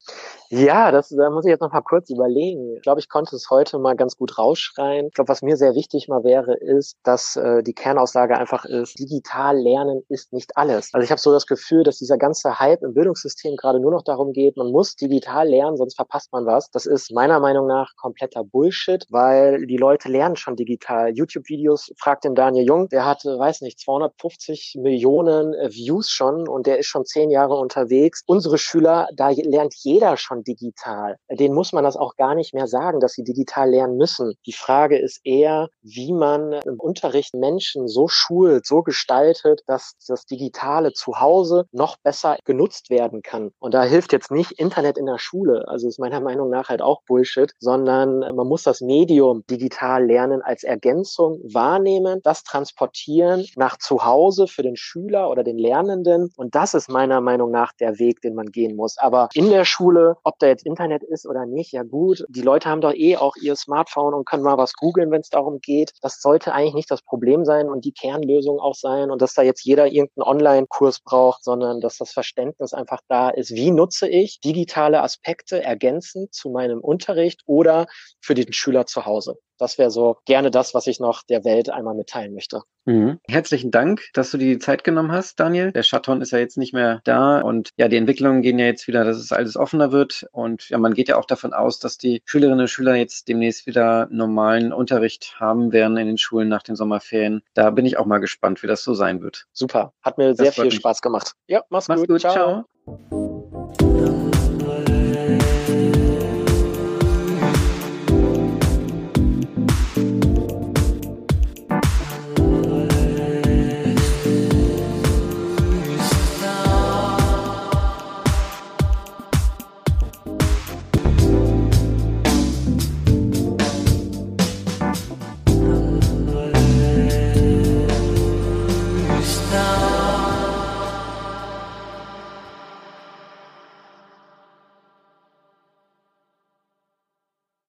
Ja, 0.50 0.92
das 0.92 1.10
da 1.10 1.30
muss 1.30 1.46
ich 1.46 1.50
jetzt 1.50 1.62
noch 1.62 1.72
mal 1.72 1.82
kurz 1.82 2.10
überlegen. 2.10 2.76
Ich 2.76 2.82
glaube, 2.82 3.00
ich 3.00 3.10
konnte 3.10 3.36
es 3.36 3.50
heute 3.50 3.80
mal 3.80 3.96
ganz 3.96 4.16
gut 4.16 4.38
rausschreien. 4.38 5.08
Ich 5.08 5.14
glaube, 5.14 5.30
was 5.30 5.42
mir 5.42 5.58
sehr 5.58 5.76
wichtig 5.76 6.08
mal 6.08 6.24
wäre, 6.24 6.56
ist, 6.56 6.98
dass 7.04 7.36
äh, 7.36 7.64
die 7.64 7.74
Kernaussage 7.74 8.38
einfach 8.38 8.66
ist, 8.66 9.00
digital 9.00 9.58
lernen 9.58 10.04
ist 10.10 10.34
nicht 10.34 10.58
alles. 10.58 10.94
Also 10.94 11.04
ich 11.04 11.12
habe 11.12 11.22
so 11.22 11.32
das 11.32 11.46
Gefühl, 11.46 11.84
dass 11.84 11.98
dieser 11.98 12.18
ganze 12.18 12.60
Hype 12.60 12.82
im 12.84 12.94
Bildungssystem 12.94 13.56
gerade 13.56 13.80
nur 13.80 13.92
noch 13.92 14.04
darum 14.04 14.34
geht, 14.34 14.58
man 14.58 14.72
muss 14.72 14.96
digital 14.96 15.48
lernen, 15.48 15.78
sonst 15.78 15.96
verpasst 15.96 16.32
man 16.32 16.46
was. 16.46 16.70
Das 16.72 16.86
ist 16.86 17.12
meiner 17.12 17.40
Meinung 17.40 17.68
nach 17.68 17.96
kompletter 17.96 18.44
Bullshit, 18.44 19.06
weil 19.10 19.66
die 19.66 19.78
Leute 19.78 20.10
lernen 20.10 20.36
schon 20.36 20.56
digital. 20.56 21.14
YouTube-Videos, 21.30 21.92
fragt 21.98 22.24
den 22.24 22.36
Daniel 22.36 22.66
Jung, 22.66 22.90
der 22.90 23.06
hat, 23.06 23.24
weiß 23.24 23.62
nicht, 23.62 23.80
250 23.80 24.76
Millionen 24.80 25.54
äh, 25.54 25.72
Views 25.72 26.10
schon 26.10 26.48
und 26.48 26.68
der 26.68 26.80
ist 26.80 26.88
schon 26.88 27.06
zehn 27.06 27.30
Jahre 27.30 27.56
unterwegs. 27.56 28.24
Unsere 28.26 28.58
Schüler, 28.58 29.08
da 29.14 29.30
lernt 29.30 29.74
jeder 29.76 30.18
schon 30.18 30.44
digital. 30.44 31.18
Den 31.30 31.54
muss 31.54 31.74
man 31.74 31.84
das 31.84 31.96
auch 31.96 32.16
gar 32.16 32.36
nicht 32.36 32.54
mehr 32.54 32.68
sagen, 32.68 33.00
dass 33.00 33.14
sie 33.14 33.24
digital 33.24 33.70
lernen 33.70 33.98
müssen. 33.98 34.34
Die 34.46 34.54
Frage 34.54 34.98
ist 34.98 35.22
eher, 35.24 35.70
wie 35.82 36.14
man 36.14 36.54
im 36.54 36.80
Unterricht 36.80 37.34
Menschen 37.34 37.88
so 37.88 38.08
schult, 38.08 38.66
so 38.66 38.82
gestaltet, 38.82 39.62
dass 39.68 39.94
das 40.08 40.26
Digitale 40.26 40.94
zu 40.94 41.20
Hause 41.20 41.66
noch 41.72 41.98
besser 42.04 42.38
genutzt 42.46 42.90
werden 42.90 43.22
kann. 43.22 43.52
Und 43.60 43.74
da 43.74 43.84
hilft 43.84 44.14
jetzt 44.14 44.32
nicht 44.32 44.54
Internet 44.54 44.98
in 44.98 45.06
der 45.06 45.20
Schule, 45.20 45.68
also 45.68 45.88
ist 45.88 46.00
meiner 46.00 46.22
Meinung 46.22 46.50
nach 46.50 46.70
halt 46.70 46.82
auch 46.82 47.02
Bullshit, 47.08 47.52
sondern 47.60 48.20
man 48.20 48.48
muss 48.48 48.64
das 48.64 48.82
Medium 48.82 49.44
digital 49.50 50.06
lernen 50.06 50.42
als 50.42 50.64
Ergänzung 50.64 51.19
wahrnehmen, 51.20 52.22
das 52.24 52.44
transportieren 52.44 53.46
nach 53.56 53.78
zu 53.78 54.06
Hause 54.06 54.48
für 54.48 54.64
den 54.64 54.76
Schüler 54.76 55.30
oder 55.30 55.44
den 55.44 55.58
Lernenden. 55.58 56.32
Und 56.36 56.56
das 56.56 56.74
ist 56.74 56.90
meiner 56.90 57.22
Meinung 57.22 57.52
nach 57.52 57.74
der 57.74 58.00
Weg, 58.00 58.22
den 58.22 58.36
man 58.36 58.48
gehen 58.48 58.76
muss. 58.76 58.98
Aber 58.98 59.30
in 59.34 59.50
der 59.50 59.66
Schule, 59.66 60.18
ob 60.24 60.40
da 60.40 60.48
jetzt 60.48 60.66
Internet 60.66 61.04
ist 61.04 61.28
oder 61.28 61.46
nicht, 61.46 61.72
ja 61.72 61.84
gut, 61.84 62.26
die 62.30 62.42
Leute 62.42 62.70
haben 62.70 62.82
doch 62.82 62.94
eh 62.94 63.18
auch 63.18 63.36
ihr 63.42 63.56
Smartphone 63.56 64.14
und 64.14 64.26
können 64.26 64.44
mal 64.44 64.58
was 64.58 64.74
googeln, 64.74 65.12
wenn 65.12 65.22
es 65.22 65.30
darum 65.30 65.60
geht. 65.60 65.92
Das 66.02 66.22
sollte 66.22 66.54
eigentlich 66.54 66.74
nicht 66.74 66.92
das 66.92 67.02
Problem 67.02 67.46
sein 67.46 67.70
und 67.70 67.86
die 67.86 67.92
Kernlösung 67.92 68.60
auch 68.60 68.76
sein 68.76 69.12
und 69.12 69.22
dass 69.22 69.34
da 69.34 69.42
jetzt 69.42 69.64
jeder 69.66 69.88
irgendeinen 69.88 70.28
Online-Kurs 70.28 71.02
braucht, 71.02 71.44
sondern 71.44 71.82
dass 71.82 71.98
das 71.98 72.12
Verständnis 72.12 72.74
einfach 72.74 73.02
da 73.08 73.30
ist, 73.30 73.52
wie 73.52 73.72
nutze 73.72 74.08
ich 74.08 74.40
digitale 74.40 75.02
Aspekte 75.02 75.64
ergänzend 75.64 76.34
zu 76.34 76.50
meinem 76.50 76.80
Unterricht 76.80 77.42
oder 77.46 77.88
für 78.22 78.34
den 78.34 78.54
Schüler 78.54 78.86
zu 78.86 79.06
Hause. 79.06 79.38
Das 79.60 79.78
wäre 79.78 79.92
so 79.92 80.18
gerne 80.26 80.50
das, 80.52 80.74
was 80.74 80.88
ich 80.88 81.00
noch 81.00 81.24
der 81.24 81.44
Welt 81.44 81.70
einmal 81.70 81.94
mitteilen 81.94 82.34
möchte. 82.34 82.62
Mhm. 82.86 83.20
Herzlichen 83.28 83.72
Dank, 83.72 84.08
dass 84.14 84.32
du 84.32 84.38
die 84.38 84.58
Zeit 84.58 84.84
genommen 84.84 85.12
hast, 85.12 85.40
Daniel. 85.40 85.72
Der 85.72 85.84
Shutdown 85.84 86.22
ist 86.22 86.32
ja 86.32 86.40
jetzt 86.40 86.58
nicht 86.58 86.74
mehr 86.74 87.02
da 87.04 87.42
und 87.42 87.70
ja, 87.78 87.88
die 87.88 87.98
Entwicklungen 87.98 88.42
gehen 88.42 88.58
ja 88.58 88.66
jetzt 88.66 88.88
wieder, 88.88 89.04
dass 89.04 89.18
es 89.18 89.32
alles 89.32 89.58
offener 89.58 89.92
wird 89.92 90.26
und 90.32 90.70
ja, 90.70 90.78
man 90.78 90.94
geht 90.94 91.10
ja 91.10 91.18
auch 91.18 91.26
davon 91.26 91.54
aus, 91.54 91.80
dass 91.80 91.98
die 91.98 92.22
Schülerinnen 92.26 92.62
und 92.62 92.68
Schüler 92.70 92.96
jetzt 92.96 93.28
demnächst 93.28 93.68
wieder 93.68 94.08
normalen 94.10 94.74
Unterricht 94.74 95.36
haben 95.40 95.72
werden 95.72 95.98
in 95.98 96.08
den 96.08 96.18
Schulen 96.18 96.48
nach 96.48 96.64
den 96.64 96.76
Sommerferien. 96.76 97.44
Da 97.54 97.70
bin 97.70 97.86
ich 97.86 97.98
auch 97.98 98.06
mal 98.06 98.20
gespannt, 98.20 98.64
wie 98.64 98.68
das 98.68 98.84
so 98.84 98.94
sein 98.94 99.22
wird. 99.22 99.46
Super, 99.52 99.94
hat 100.02 100.18
mir 100.18 100.30
das 100.30 100.38
sehr 100.38 100.52
viel 100.52 100.66
mich. 100.66 100.76
Spaß 100.76 101.02
gemacht. 101.02 101.34
Ja, 101.48 101.64
mach's, 101.70 101.88
mach's 101.88 102.02
gut. 102.02 102.10
gut. 102.10 102.22
Ciao. 102.22 102.66
Ciao. 103.10 104.39